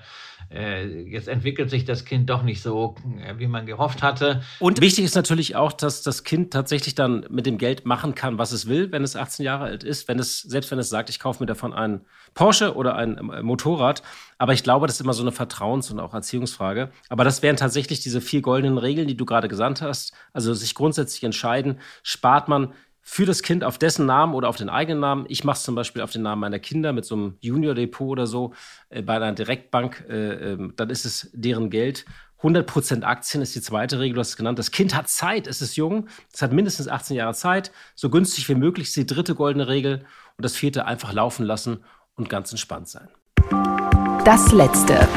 jetzt 0.50 1.28
entwickelt 1.28 1.70
sich 1.70 1.84
das 1.84 2.06
Kind 2.06 2.30
doch 2.30 2.44
nicht 2.44 2.62
so, 2.62 2.96
wie 3.38 3.48
man 3.48 3.66
gehofft 3.66 4.02
hatte. 4.02 4.42
Und 4.60 4.80
wichtig 4.80 5.04
ist 5.04 5.16
natürlich 5.16 5.56
auch, 5.56 5.74
dass 5.74 6.04
das 6.04 6.24
Kind 6.24 6.52
tatsächlich 6.54 6.96
dann 6.96 7.26
mit 7.30 7.46
dem 7.46 7.58
Geld 7.58 7.86
machen 7.86 8.16
kann, 8.16 8.38
was 8.38 8.52
es 8.52 8.68
will, 8.68 8.92
wenn 8.92 9.04
es 9.04 9.16
18 9.16 9.44
Jahre 9.46 9.66
alt 9.66 9.84
ist. 9.84 10.08
Wenn 10.08 10.20
es, 10.20 10.42
selbst 10.42 10.72
wenn 10.72 10.80
es 10.80 10.90
sagt, 10.90 11.10
ich 11.10 11.20
kaufe 11.20 11.44
mir 11.44 11.48
davon 11.48 11.74
einen 11.74 12.02
Porsche 12.34 12.76
oder 12.76 12.96
ein 12.96 13.18
äh, 13.18 13.42
Motorrad. 13.42 14.04
Aber 14.38 14.54
ich 14.54 14.64
glaube, 14.64 14.88
das 14.88 14.96
ist 14.96 15.02
immer 15.02 15.14
so 15.14 15.24
eine 15.24 15.32
Vertrauens- 15.32 15.92
und 15.92 16.00
auch 16.00 16.14
Erziehungsfrage. 16.14 16.92
Aber 17.10 17.24
das 17.24 17.42
wären 17.42 17.58
tatsächlich 17.58 18.00
diese 18.00 18.22
vier 18.22 18.42
goldenen 18.42 18.78
Regeln, 18.78 19.08
die 19.08 19.18
du 19.18 19.26
gerade 19.26 19.48
gesandt 19.48 19.82
hast. 19.82 20.14
Also 20.32 20.54
sich 20.54 20.76
grundsätzlich 20.76 21.24
entscheiden, 21.24 21.80
spart 22.04 22.48
man 22.48 22.74
für 23.10 23.26
das 23.26 23.42
Kind 23.42 23.64
auf 23.64 23.78
dessen 23.78 24.06
Namen 24.06 24.34
oder 24.34 24.50
auf 24.50 24.58
den 24.58 24.68
eigenen 24.68 25.00
Namen. 25.00 25.26
Ich 25.30 25.46
mache 25.46 25.56
es 25.56 25.64
zum 25.64 25.76
Beispiel 25.76 26.02
auf 26.02 26.12
den 26.12 26.24
Namen 26.24 26.42
meiner 26.42 26.60
Kinder 26.60 26.92
mit 26.92 27.06
so 27.06 27.16
einem 27.16 27.38
Junior-Depot 27.40 28.10
oder 28.10 28.28
so 28.28 28.54
äh, 28.90 29.02
bei 29.02 29.16
einer 29.16 29.32
Direktbank. 29.32 30.06
Äh, 30.10 30.54
äh, 30.54 30.70
dann 30.76 30.90
ist 30.90 31.06
es 31.06 31.30
deren 31.32 31.70
Geld 31.70 32.04
100% 32.42 33.04
Aktien 33.04 33.42
ist 33.42 33.56
die 33.56 33.62
zweite 33.62 34.00
Regel, 34.00 34.16
du 34.16 34.20
hast 34.20 34.30
es 34.32 34.38
genannt. 34.38 34.60
Das 34.60 34.72
Kind 34.72 34.94
hat 34.94 35.08
Zeit, 35.08 35.48
es 35.48 35.62
ist 35.62 35.78
jung, 35.78 36.08
es 36.32 36.42
hat 36.42 36.52
mindestens 36.52 36.90
18 36.90 37.16
Jahre 37.16 37.34
Zeit, 37.34 37.72
so 37.96 38.10
günstig 38.10 38.48
wie 38.50 38.56
möglich 38.56 38.90
ist 38.90 38.98
die 38.98 39.08
dritte 39.08 39.36
goldene 39.36 39.70
Regel. 39.70 40.06
Und 40.36 40.44
das 40.44 40.58
vierte 40.58 40.86
einfach 40.86 41.14
laufen 41.14 41.46
lassen 41.46 41.86
und 42.16 42.30
ganz 42.30 42.52
entspannt 42.52 42.90
sein. 42.90 43.08
Das 44.26 44.52
letzte. 44.52 45.08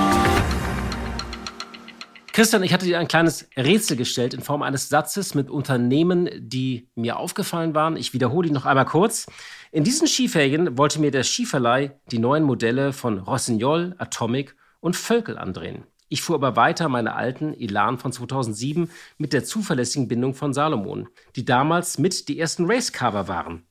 Christian, 2.32 2.62
ich 2.62 2.72
hatte 2.72 2.86
dir 2.86 3.00
ein 3.00 3.08
kleines 3.08 3.48
Rätsel 3.56 3.96
gestellt 3.96 4.34
in 4.34 4.40
Form 4.40 4.62
eines 4.62 4.88
Satzes 4.88 5.34
mit 5.34 5.50
Unternehmen, 5.50 6.30
die 6.38 6.88
mir 6.94 7.18
aufgefallen 7.18 7.74
waren. 7.74 7.96
Ich 7.96 8.12
wiederhole 8.12 8.46
ihn 8.46 8.54
noch 8.54 8.66
einmal 8.66 8.84
kurz. 8.84 9.26
In 9.72 9.82
diesen 9.82 10.06
Skiferien 10.06 10.78
wollte 10.78 11.00
mir 11.00 11.10
der 11.10 11.24
Skiverleih 11.24 11.92
die 12.12 12.20
neuen 12.20 12.44
Modelle 12.44 12.92
von 12.92 13.18
Rossignol, 13.18 13.96
Atomic 13.98 14.54
und 14.78 14.94
Völkel 14.94 15.38
andrehen. 15.38 15.84
Ich 16.08 16.22
fuhr 16.22 16.36
aber 16.36 16.56
weiter 16.56 16.88
meine 16.88 17.14
alten 17.14 17.52
Elan 17.54 17.98
von 17.98 18.12
2007 18.12 18.90
mit 19.18 19.32
der 19.32 19.44
zuverlässigen 19.44 20.08
Bindung 20.08 20.34
von 20.34 20.52
Salomon, 20.52 21.08
die 21.36 21.44
damals 21.44 21.98
mit 21.98 22.28
die 22.28 22.38
ersten 22.38 22.70
Racecover 22.70 23.28
waren. 23.28 23.64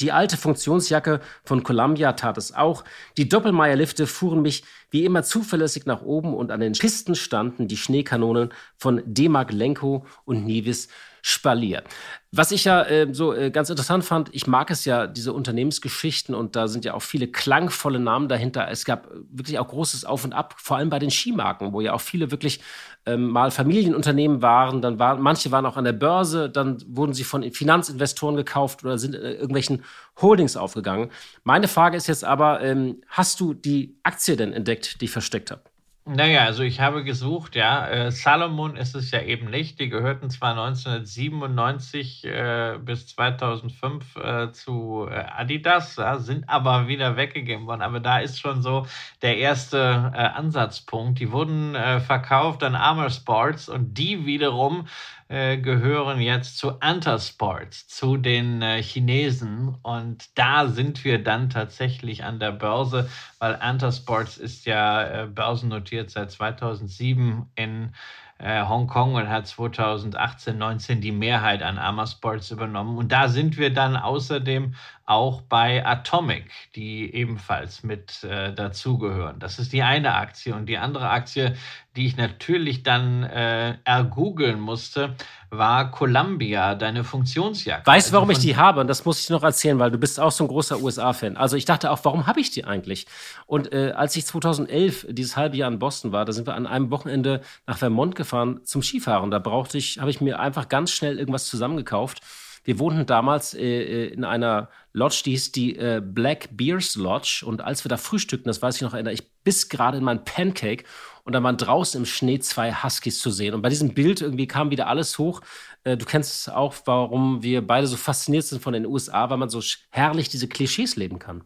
Die 0.00 0.10
alte 0.10 0.36
Funktionsjacke 0.36 1.20
von 1.44 1.62
Columbia 1.62 2.12
tat 2.12 2.38
es 2.38 2.54
auch. 2.54 2.84
Die 3.16 3.28
Doppelmeier-Lifte 3.28 4.06
fuhren 4.06 4.42
mich 4.42 4.64
wie 4.90 5.04
immer 5.04 5.22
zuverlässig 5.22 5.86
nach 5.86 6.02
oben 6.02 6.34
und 6.34 6.50
an 6.50 6.60
den 6.60 6.72
Pisten 6.72 7.14
standen 7.14 7.68
die 7.68 7.76
Schneekanonen 7.76 8.52
von 8.76 9.02
Demag 9.04 9.52
Lenko 9.52 10.04
und 10.24 10.44
Nivis 10.44 10.88
Spalier. 11.28 11.82
Was 12.30 12.52
ich 12.52 12.62
ja 12.62 12.82
äh, 12.84 13.08
so 13.12 13.34
äh, 13.34 13.50
ganz 13.50 13.68
interessant 13.68 14.04
fand, 14.04 14.28
ich 14.32 14.46
mag 14.46 14.70
es 14.70 14.84
ja, 14.84 15.08
diese 15.08 15.32
Unternehmensgeschichten 15.32 16.36
und 16.36 16.54
da 16.54 16.68
sind 16.68 16.84
ja 16.84 16.94
auch 16.94 17.02
viele 17.02 17.26
klangvolle 17.26 17.98
Namen 17.98 18.28
dahinter. 18.28 18.68
Es 18.70 18.84
gab 18.84 19.08
wirklich 19.32 19.58
auch 19.58 19.66
großes 19.66 20.04
Auf 20.04 20.22
und 20.22 20.32
Ab, 20.32 20.54
vor 20.56 20.76
allem 20.76 20.88
bei 20.88 21.00
den 21.00 21.10
Skimarken, 21.10 21.72
wo 21.72 21.80
ja 21.80 21.94
auch 21.94 22.00
viele 22.00 22.30
wirklich 22.30 22.60
ähm, 23.06 23.28
mal 23.28 23.50
Familienunternehmen 23.50 24.40
waren. 24.40 24.82
Dann 24.82 25.00
waren 25.00 25.20
manche 25.20 25.50
waren 25.50 25.66
auch 25.66 25.76
an 25.76 25.84
der 25.84 25.94
Börse, 25.94 26.48
dann 26.48 26.78
wurden 26.86 27.12
sie 27.12 27.24
von 27.24 27.42
Finanzinvestoren 27.50 28.36
gekauft 28.36 28.84
oder 28.84 28.96
sind 28.96 29.16
in 29.16 29.22
irgendwelchen 29.22 29.82
Holdings 30.22 30.56
aufgegangen. 30.56 31.10
Meine 31.42 31.66
Frage 31.66 31.96
ist 31.96 32.06
jetzt 32.06 32.24
aber, 32.24 32.60
ähm, 32.60 33.00
hast 33.08 33.40
du 33.40 33.52
die 33.52 33.98
Aktie 34.04 34.36
denn 34.36 34.52
entdeckt, 34.52 35.00
die 35.00 35.06
ich 35.06 35.10
versteckt 35.10 35.50
habe? 35.50 35.62
Naja, 36.08 36.44
also 36.44 36.62
ich 36.62 36.78
habe 36.78 37.02
gesucht, 37.02 37.56
ja. 37.56 37.88
Äh, 37.88 38.12
Salomon 38.12 38.76
ist 38.76 38.94
es 38.94 39.10
ja 39.10 39.22
eben 39.22 39.50
nicht. 39.50 39.80
Die 39.80 39.88
gehörten 39.88 40.30
zwar 40.30 40.52
1997 40.52 42.24
äh, 42.24 42.78
bis 42.80 43.08
2005 43.08 44.14
äh, 44.16 44.52
zu 44.52 45.08
äh, 45.10 45.14
Adidas, 45.16 45.96
ja, 45.96 46.18
sind 46.18 46.48
aber 46.48 46.86
wieder 46.86 47.16
weggegeben 47.16 47.66
worden. 47.66 47.82
Aber 47.82 47.98
da 47.98 48.20
ist 48.20 48.38
schon 48.38 48.62
so 48.62 48.86
der 49.20 49.38
erste 49.38 50.12
äh, 50.14 50.18
Ansatzpunkt. 50.18 51.18
Die 51.18 51.32
wurden 51.32 51.74
äh, 51.74 51.98
verkauft 51.98 52.62
an 52.62 52.76
Armor 52.76 53.10
Sports 53.10 53.68
und 53.68 53.98
die 53.98 54.24
wiederum 54.26 54.86
äh, 55.28 55.58
gehören 55.58 56.20
jetzt 56.20 56.58
zu 56.58 56.80
Antasports, 56.80 57.88
zu 57.88 58.16
den 58.16 58.62
äh, 58.62 58.82
Chinesen. 58.82 59.76
Und 59.82 60.26
da 60.38 60.68
sind 60.68 61.04
wir 61.04 61.22
dann 61.22 61.50
tatsächlich 61.50 62.24
an 62.24 62.38
der 62.38 62.52
Börse, 62.52 63.10
weil 63.38 63.56
Antasports 63.56 64.36
ist 64.36 64.66
ja 64.66 65.24
äh, 65.24 65.26
börsennotiert 65.26 66.10
seit 66.10 66.30
2007 66.30 67.50
in 67.56 67.92
äh, 68.38 68.64
Hongkong 68.66 69.14
und 69.14 69.28
hat 69.28 69.46
2018, 69.46 70.58
19 70.58 71.00
die 71.00 71.12
Mehrheit 71.12 71.62
an 71.62 71.78
Amasports 71.78 72.50
übernommen. 72.50 72.98
Und 72.98 73.10
da 73.10 73.28
sind 73.28 73.56
wir 73.56 73.72
dann 73.72 73.96
außerdem 73.96 74.74
auch 75.06 75.40
bei 75.42 75.86
Atomic, 75.86 76.50
die 76.74 77.14
ebenfalls 77.14 77.82
mit 77.82 78.24
äh, 78.24 78.52
dazugehören. 78.52 79.38
Das 79.38 79.58
ist 79.58 79.72
die 79.72 79.82
eine 79.82 80.14
Aktie. 80.14 80.54
Und 80.54 80.66
die 80.66 80.78
andere 80.78 81.08
Aktie, 81.08 81.56
die 81.96 82.06
ich 82.06 82.16
natürlich 82.16 82.82
dann 82.82 83.22
äh, 83.24 83.76
ergoogeln 83.84 84.60
musste, 84.60 85.14
war 85.50 85.90
Columbia, 85.90 86.74
deine 86.74 87.04
Funktionsjacke. 87.04 87.86
Weißt 87.86 88.10
du, 88.10 88.12
warum 88.12 88.28
also 88.28 88.38
ich 88.38 88.44
die 88.44 88.56
habe? 88.56 88.80
Und 88.80 88.88
das 88.88 89.04
muss 89.04 89.20
ich 89.20 89.30
noch 89.30 89.42
erzählen, 89.42 89.78
weil 89.78 89.90
du 89.90 89.98
bist 89.98 90.20
auch 90.20 90.30
so 90.30 90.44
ein 90.44 90.48
großer 90.48 90.80
USA-Fan. 90.80 91.36
Also 91.36 91.56
ich 91.56 91.64
dachte 91.64 91.90
auch, 91.90 92.00
warum 92.04 92.26
habe 92.26 92.40
ich 92.40 92.50
die 92.50 92.64
eigentlich? 92.64 93.06
Und 93.46 93.72
äh, 93.72 93.92
als 93.96 94.16
ich 94.16 94.26
2011 94.26 95.06
dieses 95.10 95.36
halbe 95.36 95.56
Jahr 95.56 95.70
in 95.70 95.78
Boston 95.78 96.12
war, 96.12 96.24
da 96.24 96.32
sind 96.32 96.46
wir 96.46 96.54
an 96.54 96.66
einem 96.66 96.90
Wochenende 96.90 97.40
nach 97.66 97.78
Vermont 97.78 98.14
gefahren 98.14 98.60
zum 98.64 98.82
Skifahren. 98.82 99.30
Da 99.30 99.38
brauchte 99.38 99.78
ich, 99.78 99.98
habe 99.98 100.10
ich 100.10 100.20
mir 100.20 100.38
einfach 100.38 100.68
ganz 100.68 100.90
schnell 100.90 101.18
irgendwas 101.18 101.46
zusammengekauft. 101.46 102.20
Wir 102.66 102.80
wohnten 102.80 103.06
damals 103.06 103.54
äh, 103.54 103.62
äh, 103.62 104.06
in 104.08 104.24
einer 104.24 104.68
Lodge, 104.92 105.22
die 105.24 105.30
hieß 105.30 105.52
die 105.52 105.76
äh, 105.76 106.02
Black 106.04 106.48
Beers 106.50 106.96
Lodge. 106.96 107.44
Und 107.46 107.60
als 107.60 107.84
wir 107.84 107.88
da 107.88 107.96
frühstückten, 107.96 108.48
das 108.48 108.60
weiß 108.60 108.76
ich 108.76 108.82
noch, 108.82 108.92
erinnere 108.92 109.14
ich 109.14 109.22
bis 109.44 109.68
gerade 109.68 109.98
in 109.98 110.04
mein 110.04 110.24
Pancake. 110.24 110.84
Und 111.26 111.32
da 111.32 111.42
waren 111.42 111.56
draußen 111.56 111.98
im 112.00 112.06
Schnee 112.06 112.38
zwei 112.38 112.72
Huskies 112.72 113.18
zu 113.18 113.32
sehen. 113.32 113.52
Und 113.52 113.60
bei 113.60 113.68
diesem 113.68 113.94
Bild 113.94 114.20
irgendwie 114.20 114.46
kam 114.46 114.70
wieder 114.70 114.86
alles 114.86 115.18
hoch. 115.18 115.40
Äh, 115.82 115.96
du 115.96 116.06
kennst 116.06 116.48
auch, 116.52 116.72
warum 116.84 117.42
wir 117.42 117.66
beide 117.66 117.88
so 117.88 117.96
fasziniert 117.96 118.44
sind 118.44 118.62
von 118.62 118.72
den 118.72 118.86
USA, 118.86 119.28
weil 119.28 119.36
man 119.36 119.50
so 119.50 119.60
herrlich 119.90 120.28
diese 120.28 120.46
Klischees 120.46 120.94
leben 120.94 121.18
kann. 121.18 121.42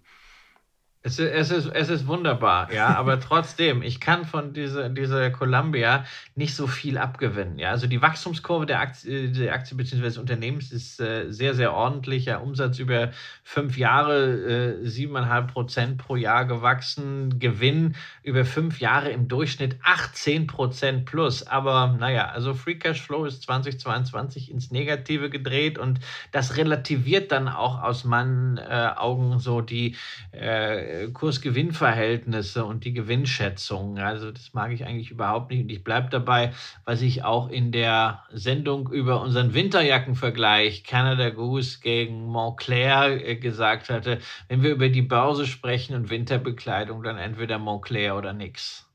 Es 1.03 1.19
ist, 1.19 1.33
es, 1.33 1.51
ist, 1.51 1.67
es 1.73 1.89
ist 1.89 2.07
wunderbar, 2.07 2.71
ja, 2.75 2.89
aber 2.97 3.19
trotzdem, 3.21 3.83
ich 3.83 4.01
kann 4.01 4.27
von 4.27 4.53
dieser, 4.53 4.91
dieser 4.91 5.31
Columbia 5.31 6.05
nicht 6.35 6.55
so 6.55 6.67
viel 6.67 6.99
abgewinnen. 6.99 7.59
Ja, 7.59 7.71
also 7.71 7.87
die 7.87 8.03
Wachstumskurve 8.03 8.67
der 8.67 8.81
Aktie, 8.81 9.31
der 9.33 9.55
Aktie 9.55 9.79
bzw. 9.79 10.03
des 10.03 10.19
Unternehmens 10.19 10.71
ist 10.73 11.01
äh, 11.01 11.33
sehr, 11.33 11.55
sehr 11.55 11.73
ordentlich. 11.73 12.27
Ja, 12.27 12.39
Umsatz 12.39 12.79
über 12.79 13.13
fünf 13.43 13.79
Jahre 13.79 14.81
äh, 14.83 14.87
siebeneinhalb 14.87 15.49
äh, 15.49 15.53
Prozent 15.53 15.97
pro 15.97 16.17
Jahr 16.17 16.45
gewachsen, 16.45 17.39
Gewinn 17.39 17.97
über 18.23 18.45
fünf 18.45 18.79
Jahre 18.81 19.11
im 19.11 19.27
Durchschnitt 19.27 19.79
18 19.83 20.47
Prozent 20.49 21.07
plus. 21.07 21.47
Aber 21.47 21.97
naja, 21.99 22.29
also 22.29 22.53
Free 22.53 22.75
Cash 22.75 23.01
Flow 23.01 23.25
ist 23.25 23.45
2022 23.45 24.51
ins 24.51 24.71
Negative 24.71 25.31
gedreht 25.31 25.79
und 25.79 26.01
das 26.31 26.59
relativiert 26.59 27.33
dann 27.33 27.49
auch 27.49 27.83
aus 27.83 28.05
meinen 28.05 28.59
äh, 28.59 28.91
Augen 28.97 29.39
so 29.39 29.63
die 29.63 29.97
äh, 30.33 30.90
Kurs-Gewinn-Verhältnisse 31.13 32.65
und 32.65 32.85
die 32.85 32.93
Gewinnschätzung. 32.93 33.99
Also 33.99 34.31
das 34.31 34.53
mag 34.53 34.73
ich 34.73 34.85
eigentlich 34.85 35.11
überhaupt 35.11 35.51
nicht. 35.51 35.63
Und 35.63 35.71
ich 35.71 35.85
bleibe 35.85 36.11
dabei, 36.11 36.53
was 36.85 37.03
ich 37.03 37.25
auch 37.25 37.49
in 37.49 37.73
der 37.73 38.23
Sendung 38.33 38.91
über 38.91 39.21
unseren 39.21 39.55
Winterjackenvergleich 39.55 40.85
Canada 40.85 41.31
Goose 41.31 41.81
gegen 41.81 42.27
Montclair 42.27 43.27
äh, 43.27 43.37
gesagt 43.37 43.91
hatte. 43.91 44.19
Wenn 44.49 44.63
wir 44.63 44.71
über 44.71 44.89
die 44.89 45.03
Börse 45.03 45.47
sprechen 45.47 45.95
und 45.95 46.11
Winterbekleidung, 46.11 47.03
dann 47.03 47.19
entweder 47.19 47.59
Montclair 47.59 48.17
oder 48.17 48.33
nix. 48.33 48.87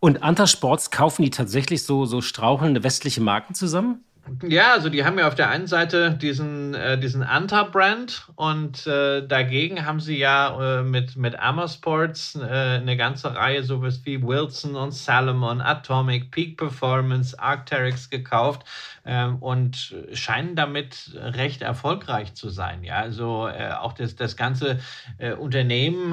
Und 0.00 0.22
Antasports 0.22 0.90
kaufen 0.90 1.22
die 1.22 1.30
tatsächlich 1.30 1.84
so, 1.84 2.04
so 2.04 2.20
strauchelnde 2.20 2.82
westliche 2.82 3.20
Marken 3.20 3.54
zusammen? 3.54 4.04
Ja, 4.46 4.72
also 4.72 4.88
die 4.88 5.04
haben 5.04 5.18
ja 5.18 5.26
auf 5.26 5.34
der 5.34 5.50
einen 5.50 5.66
Seite 5.66 6.12
diesen, 6.12 6.74
äh, 6.74 6.98
diesen 6.98 7.22
Anta-Brand 7.22 8.28
und 8.36 8.86
äh, 8.86 9.26
dagegen 9.26 9.84
haben 9.84 10.00
sie 10.00 10.16
ja 10.16 10.80
äh, 10.80 10.82
mit, 10.82 11.16
mit 11.16 11.38
Amasports 11.38 12.36
äh, 12.36 12.44
eine 12.44 12.96
ganze 12.96 13.34
Reihe 13.34 13.62
sowas 13.62 14.00
wie 14.04 14.22
Wilson 14.22 14.76
und 14.76 14.92
Salomon, 14.92 15.60
Atomic, 15.60 16.30
Peak 16.30 16.56
Performance, 16.56 17.38
Arcteryx 17.38 18.10
gekauft 18.10 18.62
ähm, 19.04 19.36
und 19.36 19.94
scheinen 20.12 20.54
damit 20.54 21.10
recht 21.14 21.62
erfolgreich 21.62 22.34
zu 22.34 22.48
sein. 22.48 22.84
Ja, 22.84 22.96
also 22.96 23.48
äh, 23.48 23.72
auch 23.72 23.92
das, 23.92 24.14
das 24.14 24.36
ganze 24.36 24.78
äh, 25.18 25.32
Unternehmen, 25.32 26.12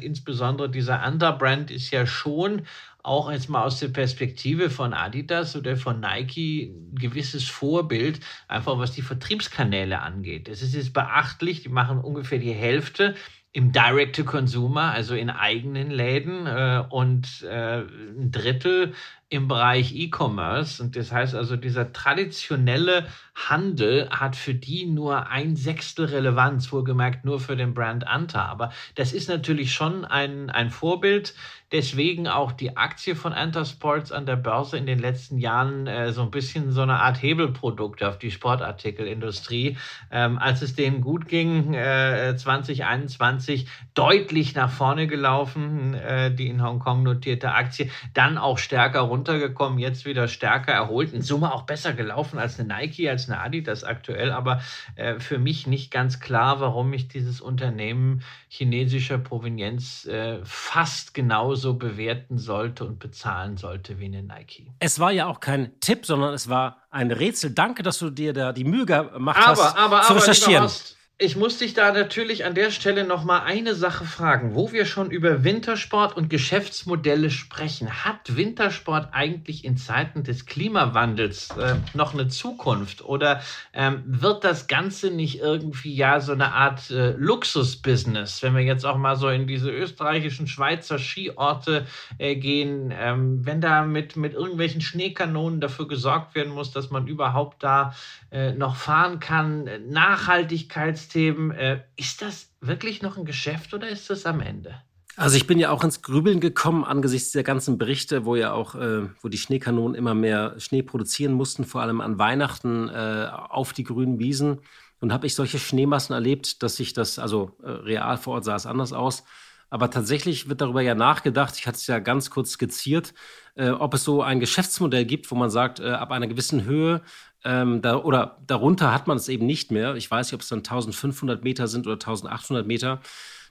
insbesondere 0.00 0.68
dieser 0.68 1.02
Anta-Brand 1.02 1.70
ist 1.70 1.90
ja 1.90 2.06
schon 2.06 2.62
auch 3.02 3.30
jetzt 3.30 3.48
mal 3.48 3.64
aus 3.64 3.80
der 3.80 3.88
Perspektive 3.88 4.70
von 4.70 4.94
Adidas 4.94 5.56
oder 5.56 5.76
von 5.76 6.00
Nike 6.00 6.72
ein 6.72 6.94
gewisses 6.96 7.48
Vorbild, 7.48 8.20
einfach 8.48 8.78
was 8.78 8.92
die 8.92 9.02
Vertriebskanäle 9.02 10.00
angeht. 10.00 10.48
Es 10.48 10.62
ist 10.62 10.74
jetzt 10.74 10.92
beachtlich, 10.92 11.62
die 11.62 11.68
machen 11.68 11.98
ungefähr 11.98 12.38
die 12.38 12.52
Hälfte 12.52 13.14
im 13.52 13.72
Direct-to-Consumer, 13.72 14.92
also 14.92 15.14
in 15.14 15.28
eigenen 15.28 15.90
Läden 15.90 16.46
äh, 16.46 16.84
und 16.88 17.42
äh, 17.42 17.80
ein 17.80 18.30
Drittel 18.30 18.94
im 19.30 19.46
Bereich 19.46 19.94
E-Commerce. 19.94 20.82
Und 20.82 20.96
das 20.96 21.12
heißt 21.12 21.34
also, 21.36 21.56
dieser 21.56 21.92
traditionelle 21.92 23.06
Handel 23.48 24.10
hat 24.10 24.36
für 24.36 24.54
die 24.54 24.86
nur 24.86 25.28
ein 25.28 25.56
Sechstel 25.56 26.06
Relevanz, 26.06 26.72
wohlgemerkt 26.72 27.24
nur 27.24 27.40
für 27.40 27.56
den 27.56 27.72
Brand 27.72 28.06
Anta. 28.06 28.44
Aber 28.44 28.72
das 28.96 29.12
ist 29.12 29.28
natürlich 29.28 29.72
schon 29.72 30.04
ein, 30.04 30.50
ein 30.50 30.70
Vorbild. 30.70 31.34
Deswegen 31.72 32.26
auch 32.26 32.50
die 32.50 32.76
Aktie 32.76 33.14
von 33.14 33.32
Anta 33.32 33.64
Sports 33.64 34.10
an 34.10 34.26
der 34.26 34.34
Börse 34.34 34.76
in 34.76 34.86
den 34.86 34.98
letzten 34.98 35.38
Jahren 35.38 35.86
äh, 35.86 36.12
so 36.12 36.22
ein 36.22 36.32
bisschen 36.32 36.72
so 36.72 36.82
eine 36.82 36.98
Art 36.98 37.22
Hebelprodukt 37.22 38.02
auf 38.02 38.18
die 38.18 38.32
Sportartikelindustrie. 38.32 39.76
Ähm, 40.10 40.38
als 40.38 40.62
es 40.62 40.74
denen 40.74 41.00
gut 41.00 41.28
ging, 41.28 41.72
äh, 41.74 42.34
2021 42.36 43.68
deutlich 43.94 44.56
nach 44.56 44.70
vorne 44.70 45.06
gelaufen, 45.06 45.94
äh, 45.94 46.34
die 46.34 46.48
in 46.48 46.60
Hongkong 46.60 47.04
notierte 47.04 47.52
Aktie, 47.52 47.88
dann 48.14 48.36
auch 48.36 48.58
stärker 48.58 49.02
runtergekommen, 49.20 49.78
jetzt 49.78 50.04
wieder 50.04 50.28
stärker 50.28 50.72
erholt. 50.72 51.12
In 51.12 51.22
Summe 51.22 51.54
auch 51.54 51.62
besser 51.62 51.92
gelaufen 51.92 52.38
als 52.38 52.58
eine 52.58 52.74
Nike, 52.74 53.08
als 53.08 53.28
eine 53.28 53.40
Adidas 53.40 53.84
aktuell. 53.84 54.32
Aber 54.32 54.60
äh, 54.96 55.18
für 55.18 55.38
mich 55.38 55.66
nicht 55.66 55.90
ganz 55.90 56.20
klar, 56.20 56.60
warum 56.60 56.92
ich 56.92 57.08
dieses 57.08 57.40
Unternehmen 57.40 58.22
chinesischer 58.48 59.18
Provenienz 59.18 60.04
äh, 60.06 60.38
fast 60.44 61.14
genauso 61.14 61.60
genauso 61.60 61.74
bewerten 61.74 62.38
sollte 62.38 62.84
und 62.84 62.98
bezahlen 62.98 63.56
sollte 63.56 63.98
wie 63.98 64.06
eine 64.06 64.22
Nike. 64.22 64.72
Es 64.78 64.98
war 64.98 65.12
ja 65.12 65.26
auch 65.26 65.40
kein 65.40 65.78
Tipp, 65.80 66.06
sondern 66.06 66.34
es 66.34 66.48
war 66.48 66.78
ein 66.90 67.10
Rätsel. 67.10 67.50
Danke, 67.50 67.82
dass 67.82 67.98
du 67.98 68.10
dir 68.10 68.32
da 68.32 68.52
die 68.52 68.64
Mühe 68.64 68.86
gemacht 68.86 69.36
aber, 69.36 69.64
hast, 69.64 69.76
aber, 69.76 70.02
zu 70.02 70.10
aber, 70.10 70.20
recherchieren. 70.20 70.62
Horst, 70.64 70.96
ich 71.22 71.36
muss 71.36 71.58
dich 71.58 71.74
da 71.74 71.92
natürlich 71.92 72.46
an 72.46 72.54
der 72.54 72.70
Stelle 72.70 73.04
noch 73.04 73.24
mal 73.24 73.40
eine 73.40 73.74
Sache 73.74 74.06
fragen, 74.06 74.54
wo 74.54 74.72
wir 74.72 74.86
schon 74.86 75.10
über 75.10 75.44
Wintersport 75.44 76.16
und 76.16 76.30
Geschäftsmodelle 76.30 77.30
sprechen. 77.30 78.06
Hat 78.06 78.36
Wintersport 78.36 79.10
eigentlich 79.12 79.66
in 79.66 79.76
Zeiten 79.76 80.24
des 80.24 80.46
Klimawandels 80.46 81.50
äh, 81.58 81.74
noch 81.92 82.14
eine 82.14 82.28
Zukunft 82.28 83.04
oder 83.04 83.42
ähm, 83.74 84.02
wird 84.06 84.44
das 84.44 84.66
Ganze 84.66 85.10
nicht 85.10 85.40
irgendwie 85.40 85.94
ja 85.94 86.20
so 86.20 86.32
eine 86.32 86.54
Art 86.54 86.90
äh, 86.90 87.10
Luxusbusiness, 87.10 88.42
wenn 88.42 88.54
wir 88.54 88.62
jetzt 88.62 88.86
auch 88.86 88.96
mal 88.96 89.16
so 89.16 89.28
in 89.28 89.46
diese 89.46 89.70
österreichischen 89.70 90.46
Schweizer 90.46 90.98
Skiorte 90.98 91.86
äh, 92.16 92.34
gehen, 92.36 92.94
ähm, 92.98 93.44
wenn 93.44 93.60
da 93.60 93.84
mit, 93.84 94.16
mit 94.16 94.32
irgendwelchen 94.32 94.80
Schneekanonen 94.80 95.60
dafür 95.60 95.86
gesorgt 95.86 96.34
werden 96.34 96.54
muss, 96.54 96.70
dass 96.70 96.88
man 96.88 97.06
überhaupt 97.06 97.62
da 97.62 97.94
äh, 98.30 98.52
noch 98.52 98.76
fahren 98.76 99.20
kann, 99.20 99.68
Nachhaltigkeits 99.88 101.08
Themen. 101.08 101.50
Äh, 101.50 101.82
ist 101.96 102.22
das 102.22 102.50
wirklich 102.60 103.02
noch 103.02 103.16
ein 103.16 103.24
Geschäft 103.24 103.74
oder 103.74 103.88
ist 103.88 104.10
das 104.10 104.26
am 104.26 104.40
Ende? 104.40 104.74
Also 105.16 105.36
ich 105.36 105.46
bin 105.46 105.58
ja 105.58 105.70
auch 105.70 105.84
ins 105.84 106.02
Grübeln 106.02 106.40
gekommen 106.40 106.84
angesichts 106.84 107.32
der 107.32 107.42
ganzen 107.42 107.76
Berichte, 107.76 108.24
wo 108.24 108.36
ja 108.36 108.52
auch, 108.52 108.74
äh, 108.74 109.08
wo 109.20 109.28
die 109.28 109.38
Schneekanonen 109.38 109.94
immer 109.94 110.14
mehr 110.14 110.54
Schnee 110.58 110.82
produzieren 110.82 111.32
mussten, 111.32 111.64
vor 111.64 111.82
allem 111.82 112.00
an 112.00 112.18
Weihnachten 112.18 112.88
äh, 112.88 113.28
auf 113.30 113.72
die 113.72 113.84
grünen 113.84 114.18
Wiesen. 114.18 114.60
Und 115.00 115.12
habe 115.12 115.26
ich 115.26 115.34
solche 115.34 115.58
Schneemassen 115.58 116.12
erlebt, 116.12 116.62
dass 116.62 116.76
sich 116.76 116.92
das, 116.92 117.18
also 117.18 117.56
äh, 117.62 117.70
real 117.70 118.16
vor 118.16 118.34
Ort 118.34 118.44
sah 118.44 118.56
es 118.56 118.66
anders 118.66 118.92
aus. 118.92 119.24
Aber 119.70 119.90
tatsächlich 119.90 120.48
wird 120.48 120.60
darüber 120.60 120.82
ja 120.82 120.94
nachgedacht, 120.94 121.54
ich 121.56 121.66
hatte 121.66 121.76
es 121.76 121.86
ja 121.86 122.00
ganz 122.00 122.30
kurz 122.30 122.50
skizziert, 122.50 123.14
äh, 123.54 123.70
ob 123.70 123.94
es 123.94 124.04
so 124.04 124.22
ein 124.22 124.40
Geschäftsmodell 124.40 125.04
gibt, 125.04 125.30
wo 125.30 125.36
man 125.36 125.50
sagt, 125.50 125.80
äh, 125.80 125.90
ab 125.90 126.10
einer 126.10 126.26
gewissen 126.26 126.64
Höhe 126.64 127.02
ähm, 127.44 127.80
da, 127.80 127.96
oder 127.96 128.38
darunter 128.46 128.92
hat 128.92 129.06
man 129.06 129.16
es 129.16 129.28
eben 129.28 129.46
nicht 129.46 129.70
mehr. 129.70 129.94
Ich 129.94 130.10
weiß 130.10 130.26
nicht, 130.26 130.34
ob 130.34 130.40
es 130.42 130.48
dann 130.48 130.58
1500 130.58 131.42
Meter 131.44 131.68
sind 131.68 131.86
oder 131.86 131.94
1800 131.94 132.66
Meter 132.66 133.00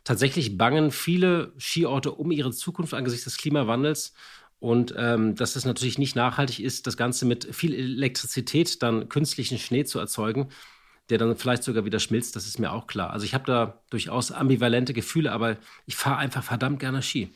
tatsächlich 0.03 0.57
bangen 0.57 0.91
viele 0.91 1.53
Skiorte 1.57 2.11
um 2.11 2.31
ihre 2.31 2.51
Zukunft 2.51 2.93
angesichts 2.93 3.25
des 3.25 3.37
Klimawandels. 3.37 4.13
Und 4.59 4.93
ähm, 4.97 5.35
dass 5.35 5.55
es 5.55 5.63
natürlich 5.63 5.97
nicht 5.97 6.17
nachhaltig 6.17 6.59
ist, 6.59 6.85
das 6.85 6.97
Ganze 6.97 7.25
mit 7.25 7.55
viel 7.55 7.73
Elektrizität 7.73 8.83
dann 8.83 9.07
künstlichen 9.07 9.57
Schnee 9.57 9.85
zu 9.85 9.99
erzeugen, 9.99 10.49
der 11.09 11.17
dann 11.17 11.35
vielleicht 11.35 11.63
sogar 11.63 11.85
wieder 11.85 11.99
schmilzt, 11.99 12.35
das 12.35 12.45
ist 12.45 12.59
mir 12.59 12.71
auch 12.71 12.87
klar. 12.87 13.11
Also 13.11 13.25
ich 13.25 13.33
habe 13.33 13.45
da 13.45 13.79
durchaus 13.89 14.31
ambivalente 14.31 14.93
Gefühle, 14.93 15.31
aber 15.31 15.57
ich 15.85 15.95
fahre 15.95 16.17
einfach 16.17 16.43
verdammt 16.43 16.79
gerne 16.79 17.01
Ski. 17.01 17.29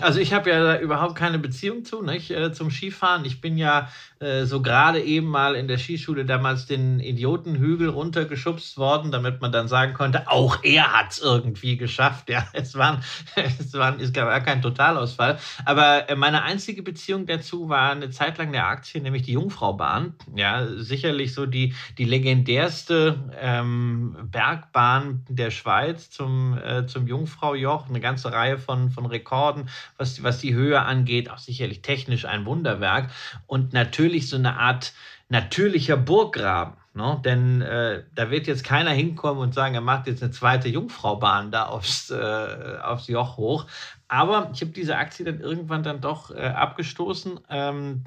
Also 0.00 0.20
ich 0.20 0.32
habe 0.32 0.50
ja 0.50 0.78
überhaupt 0.78 1.14
keine 1.14 1.38
Beziehung 1.38 1.84
zu, 1.84 2.02
nicht, 2.02 2.30
äh, 2.30 2.52
zum 2.52 2.70
Skifahren. 2.70 3.24
Ich 3.24 3.40
bin 3.40 3.56
ja 3.56 3.88
äh, 4.18 4.44
so 4.44 4.60
gerade 4.60 5.00
eben 5.00 5.26
mal 5.26 5.54
in 5.54 5.68
der 5.68 5.78
Skischule 5.78 6.24
damals 6.24 6.66
den 6.66 7.00
Idiotenhügel 7.00 7.88
runtergeschubst 7.88 8.78
worden, 8.78 9.10
damit 9.12 9.40
man 9.40 9.52
dann 9.52 9.68
sagen 9.68 9.94
konnte, 9.94 10.30
auch 10.30 10.58
er 10.62 10.92
hat 10.92 11.12
es 11.12 11.18
irgendwie 11.18 11.76
geschafft. 11.76 12.26
Ja, 12.36 12.46
es, 12.52 12.74
waren, 12.74 13.02
es, 13.36 13.72
waren, 13.74 14.00
es 14.00 14.12
gab 14.12 14.28
gar 14.28 14.40
keinen 14.40 14.60
Totalausfall. 14.60 15.38
Aber 15.64 16.08
äh, 16.10 16.16
meine 16.16 16.42
einzige 16.42 16.82
Beziehung 16.82 17.24
dazu 17.24 17.68
war 17.68 17.92
eine 17.92 18.10
Zeit 18.10 18.36
lang 18.38 18.52
der 18.52 18.66
Aktie, 18.66 19.00
nämlich 19.00 19.22
die 19.22 19.32
Jungfraubahn. 19.32 20.14
Ja, 20.34 20.66
sicherlich 20.76 21.32
so 21.32 21.46
die, 21.46 21.74
die 21.98 22.04
legendärste 22.04 23.30
ähm, 23.40 24.16
Bergbahn 24.24 25.24
der 25.28 25.50
Schweiz 25.50 26.10
zum, 26.10 26.58
äh, 26.58 26.86
zum 26.86 27.06
Jungfraujoch. 27.06 27.88
Eine 27.88 28.00
ganze 28.00 28.32
Reihe 28.32 28.58
von, 28.58 28.90
von 28.90 29.06
Rekorden 29.06 29.68
was, 29.98 30.22
was 30.22 30.38
die 30.38 30.54
Höhe 30.54 30.80
angeht, 30.80 31.30
auch 31.30 31.38
sicherlich 31.38 31.82
technisch 31.82 32.24
ein 32.24 32.44
Wunderwerk 32.46 33.10
und 33.46 33.72
natürlich 33.72 34.28
so 34.28 34.36
eine 34.36 34.58
Art 34.58 34.92
natürlicher 35.28 35.96
Burggraben. 35.96 36.74
Ne? 36.94 37.20
Denn 37.24 37.60
äh, 37.60 38.04
da 38.14 38.30
wird 38.30 38.46
jetzt 38.46 38.64
keiner 38.64 38.90
hinkommen 38.90 39.42
und 39.42 39.54
sagen, 39.54 39.74
er 39.74 39.82
macht 39.82 40.06
jetzt 40.06 40.22
eine 40.22 40.32
zweite 40.32 40.68
Jungfraubahn 40.68 41.50
da 41.50 41.66
aufs, 41.66 42.10
äh, 42.10 42.78
aufs 42.82 43.08
Joch 43.08 43.36
hoch. 43.36 43.66
Aber 44.08 44.50
ich 44.54 44.62
habe 44.62 44.72
diese 44.72 44.96
Aktie 44.96 45.24
dann 45.24 45.40
irgendwann 45.40 45.82
dann 45.82 46.00
doch 46.00 46.30
äh, 46.30 46.40
abgestoßen. 46.40 47.40
Ähm, 47.50 48.02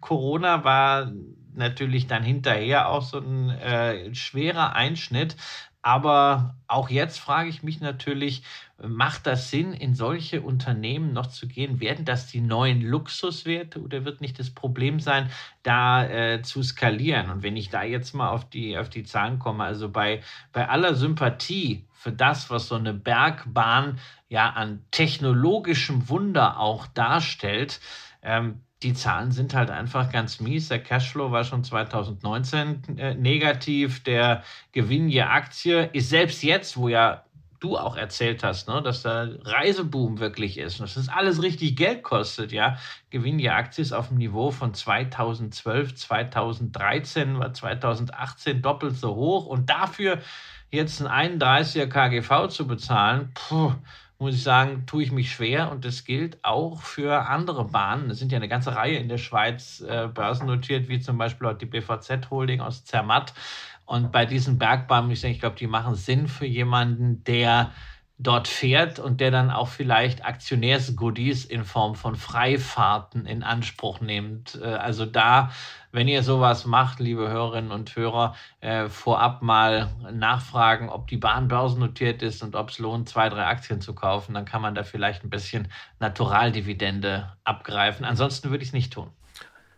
Corona 0.00 0.64
war 0.64 1.12
natürlich 1.54 2.06
dann 2.06 2.22
hinterher 2.22 2.88
auch 2.88 3.02
so 3.02 3.18
ein 3.18 3.50
äh, 3.50 4.14
schwerer 4.14 4.74
Einschnitt. 4.74 5.36
Aber 5.82 6.54
auch 6.68 6.90
jetzt 6.90 7.18
frage 7.18 7.48
ich 7.48 7.64
mich 7.64 7.80
natürlich, 7.80 8.44
macht 8.78 9.26
das 9.26 9.50
Sinn, 9.50 9.72
in 9.72 9.94
solche 9.94 10.40
Unternehmen 10.40 11.12
noch 11.12 11.26
zu 11.26 11.48
gehen? 11.48 11.80
Werden 11.80 12.04
das 12.04 12.28
die 12.28 12.40
neuen 12.40 12.80
Luxuswerte 12.82 13.80
oder 13.80 14.04
wird 14.04 14.20
nicht 14.20 14.38
das 14.38 14.50
Problem 14.50 15.00
sein, 15.00 15.28
da 15.64 16.04
äh, 16.04 16.42
zu 16.42 16.62
skalieren? 16.62 17.30
Und 17.30 17.42
wenn 17.42 17.56
ich 17.56 17.68
da 17.68 17.82
jetzt 17.82 18.14
mal 18.14 18.30
auf 18.30 18.48
die, 18.48 18.78
auf 18.78 18.90
die 18.90 19.02
Zahlen 19.02 19.40
komme, 19.40 19.64
also 19.64 19.88
bei, 19.88 20.22
bei 20.52 20.68
aller 20.68 20.94
Sympathie 20.94 21.84
für 21.92 22.12
das, 22.12 22.48
was 22.48 22.68
so 22.68 22.76
eine 22.76 22.94
Bergbahn 22.94 23.98
ja 24.28 24.50
an 24.50 24.84
technologischem 24.92 26.08
Wunder 26.08 26.60
auch 26.60 26.86
darstellt, 26.86 27.80
ähm, 28.22 28.60
die 28.82 28.94
Zahlen 28.94 29.32
sind 29.32 29.54
halt 29.54 29.70
einfach 29.70 30.10
ganz 30.10 30.40
mies. 30.40 30.68
Der 30.68 30.82
Cashflow 30.82 31.30
war 31.30 31.44
schon 31.44 31.64
2019 31.64 32.98
äh, 32.98 33.14
negativ. 33.14 34.02
Der 34.02 34.42
Gewinn 34.72 35.08
je 35.08 35.22
Aktie 35.22 35.90
ist 35.92 36.08
selbst 36.08 36.42
jetzt, 36.42 36.76
wo 36.76 36.88
ja 36.88 37.24
du 37.60 37.78
auch 37.78 37.96
erzählt 37.96 38.42
hast, 38.42 38.66
ne, 38.66 38.82
dass 38.82 39.02
da 39.02 39.28
Reiseboom 39.44 40.18
wirklich 40.18 40.58
ist 40.58 40.80
und 40.80 40.88
dass 40.88 40.94
das 40.94 41.08
alles 41.08 41.42
richtig 41.42 41.76
Geld 41.76 42.02
kostet, 42.02 42.50
ja. 42.50 42.76
Gewinn 43.10 43.38
je 43.38 43.50
Aktie 43.50 43.82
ist 43.82 43.92
auf 43.92 44.08
dem 44.08 44.18
Niveau 44.18 44.50
von 44.50 44.74
2012, 44.74 45.94
2013, 45.94 47.38
war 47.38 47.54
2018 47.54 48.62
doppelt 48.62 48.96
so 48.96 49.14
hoch 49.14 49.46
und 49.46 49.70
dafür 49.70 50.18
jetzt 50.72 51.02
ein 51.02 51.40
31er 51.40 51.86
KGV 51.86 52.48
zu 52.48 52.66
bezahlen, 52.66 53.30
puh, 53.34 53.74
muss 54.22 54.36
ich 54.36 54.42
sagen, 54.42 54.84
tue 54.86 55.02
ich 55.02 55.12
mich 55.12 55.32
schwer 55.32 55.70
und 55.70 55.84
das 55.84 56.04
gilt 56.04 56.38
auch 56.44 56.80
für 56.80 57.28
andere 57.28 57.64
Bahnen. 57.64 58.08
Es 58.08 58.20
sind 58.20 58.30
ja 58.30 58.36
eine 58.36 58.48
ganze 58.48 58.74
Reihe 58.74 58.96
in 58.96 59.08
der 59.08 59.18
Schweiz 59.18 59.80
äh, 59.80 60.08
börsennotiert, 60.08 60.88
wie 60.88 61.00
zum 61.00 61.18
Beispiel 61.18 61.52
die 61.60 61.66
BVZ 61.66 62.30
Holding 62.30 62.60
aus 62.60 62.84
Zermatt. 62.84 63.34
Und 63.84 64.12
bei 64.12 64.24
diesen 64.24 64.58
Bergbahnen, 64.58 65.10
ich, 65.10 65.24
ich 65.24 65.40
glaube, 65.40 65.56
die 65.56 65.66
machen 65.66 65.96
Sinn 65.96 66.28
für 66.28 66.46
jemanden, 66.46 67.24
der 67.24 67.72
dort 68.22 68.48
fährt 68.48 68.98
und 68.98 69.20
der 69.20 69.30
dann 69.30 69.50
auch 69.50 69.68
vielleicht 69.68 70.24
Aktionärsgoodies 70.24 71.44
in 71.44 71.64
Form 71.64 71.94
von 71.94 72.14
Freifahrten 72.14 73.26
in 73.26 73.42
Anspruch 73.42 74.00
nimmt. 74.00 74.58
Äh, 74.62 74.66
also 74.66 75.06
da, 75.06 75.50
wenn 75.90 76.08
ihr 76.08 76.22
sowas 76.22 76.64
macht, 76.64 77.00
liebe 77.00 77.28
Hörerinnen 77.28 77.72
und 77.72 77.94
Hörer, 77.96 78.34
äh, 78.60 78.88
vorab 78.88 79.42
mal 79.42 79.90
nachfragen, 80.12 80.88
ob 80.88 81.08
die 81.08 81.16
Bahn 81.16 81.48
börsennotiert 81.48 82.22
ist 82.22 82.42
und 82.42 82.54
ob 82.54 82.70
es 82.70 82.78
lohnt, 82.78 83.08
zwei, 83.08 83.28
drei 83.28 83.46
Aktien 83.46 83.80
zu 83.80 83.94
kaufen. 83.94 84.34
Dann 84.34 84.44
kann 84.44 84.62
man 84.62 84.74
da 84.74 84.84
vielleicht 84.84 85.24
ein 85.24 85.30
bisschen 85.30 85.68
Naturaldividende 85.98 87.32
abgreifen. 87.44 88.04
Ansonsten 88.04 88.50
würde 88.50 88.62
ich 88.62 88.70
es 88.70 88.74
nicht 88.74 88.92
tun. 88.92 89.10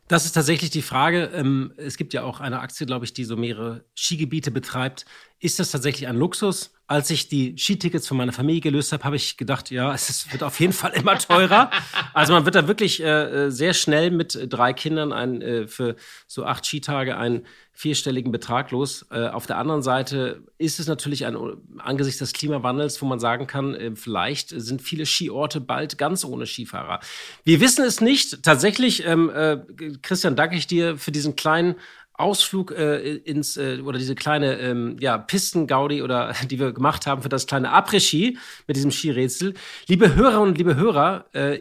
Das 0.07 0.27
ist 0.27 0.33
tatsächlich 0.33 0.71
die 0.71 0.83
Frage. 0.83 1.31
Ähm, 1.35 1.73
es 1.79 1.97
gibt 1.97 2.13
ja 2.13 2.25
auch 2.25 2.41
eine 2.41 2.61
Aktie, 2.61 2.87
glaube 2.87 3.07
ich, 3.07 3.15
die 3.15 3.25
so 3.25 3.37
mehrere 3.37 3.85
Skigebiete 3.95 4.51
betreibt. 4.51 5.07
Ist 5.39 5.59
das 5.59 5.71
tatsächlich 5.71 6.09
ein 6.09 6.17
Luxus? 6.17 6.75
als 6.87 7.09
ich 7.09 7.29
die 7.29 7.57
Skitickets 7.57 8.07
für 8.07 8.15
meine 8.15 8.33
Familie 8.33 8.61
gelöst 8.61 8.93
habe, 8.93 9.05
habe 9.05 9.17
ich 9.17 9.37
gedacht, 9.37 9.71
ja, 9.71 9.95
es 9.95 10.31
wird 10.31 10.43
auf 10.43 10.61
jeden 10.61 10.73
Fall 10.73 10.93
immer 10.93 11.19
teurer. 11.19 11.71
also 12.13 12.33
man 12.33 12.45
wird 12.45 12.55
da 12.55 12.69
wirklich 12.69 13.03
äh, 13.03 13.07
äh, 13.47 13.51
sehr 13.51 13.73
schnell 13.73 14.11
mit 14.11 14.39
drei 14.51 14.73
Kindern 14.73 15.13
ein, 15.13 15.41
äh, 15.41 15.67
für 15.67 15.97
so 16.27 16.45
acht 16.45 16.67
Skitage 16.67 17.17
einen 17.17 17.47
vierstelligen 17.73 18.31
Betrag 18.31 18.71
los. 18.71 19.07
Äh, 19.11 19.29
auf 19.29 19.47
der 19.47 19.57
anderen 19.57 19.83
Seite 19.83 20.43
ist 20.59 20.79
es 20.79 20.87
natürlich 20.87 21.25
ein, 21.27 21.37
angesichts 21.79 22.19
des 22.19 22.33
Klimawandels, 22.33 23.01
wo 23.01 23.07
man 23.07 23.19
sagen 23.19 23.47
kann, 23.47 23.75
äh, 23.75 23.97
vielleicht 23.97 24.51
sind 24.51 24.83
viele 24.83 25.07
Skiorte 25.07 25.61
bald 25.61 25.97
ganz 25.97 26.25
ohne 26.25 26.47
Skifahrer. 26.47 27.01
Wir 27.45 27.61
wissen 27.61 27.85
es 27.85 28.01
nicht. 28.01 28.43
Tatsächlich, 28.43 29.07
ähm, 29.07 29.31
äh, 29.31 29.59
Christian, 30.03 30.37
danke 30.37 30.57
ich 30.57 30.67
dir 30.67 30.99
für 30.99 31.13
diesen 31.13 31.35
kleinen 31.35 31.77
Ausflug 32.15 32.71
äh, 32.73 33.17
ins 33.17 33.57
äh, 33.57 33.81
oder 33.85 33.99
diese 33.99 34.15
kleine 34.15 34.59
ähm, 34.59 34.97
ja, 35.01 35.19
Pistengaudi 35.19 36.03
oder 36.03 36.33
die 36.51 36.59
wir 36.59 36.73
gemacht 36.73 37.07
haben 37.07 37.23
für 37.23 37.29
das 37.29 37.47
kleine 37.47 37.73
Après-Ski 37.73 38.39
mit 38.67 38.77
diesem 38.77 38.91
Skirätsel. 38.91 39.55
Liebe 39.87 40.15
Hörerinnen 40.15 40.49
und 40.49 40.59
liebe 40.59 40.77
Hörer, 40.77 41.27
äh, 41.33 41.61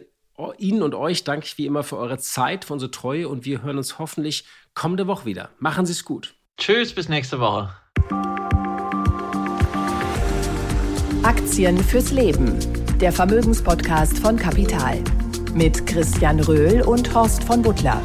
Ihnen 0.58 0.82
und 0.82 0.94
euch 0.94 1.22
danke 1.22 1.46
ich 1.46 1.58
wie 1.58 1.66
immer 1.66 1.84
für 1.84 1.96
eure 1.96 2.18
Zeit, 2.18 2.64
für 2.64 2.72
unsere 2.72 2.90
Treue 2.90 3.28
und 3.28 3.44
wir 3.44 3.62
hören 3.62 3.78
uns 3.78 3.98
hoffentlich 4.00 4.44
kommende 4.74 5.06
Woche 5.06 5.26
wieder. 5.26 5.50
Machen 5.58 5.86
Sie 5.86 5.92
es 5.92 6.04
gut. 6.04 6.34
Tschüss, 6.56 6.92
bis 6.92 7.08
nächste 7.08 7.38
Woche. 7.38 7.72
Aktien 11.22 11.78
fürs 11.78 12.10
Leben. 12.10 12.58
Der 13.00 13.12
Vermögenspodcast 13.12 14.18
von 14.18 14.36
Kapital. 14.36 15.02
Mit 15.54 15.86
Christian 15.86 16.40
Röhl 16.40 16.82
und 16.82 17.14
Horst 17.14 17.44
von 17.44 17.62
Butler. 17.62 18.02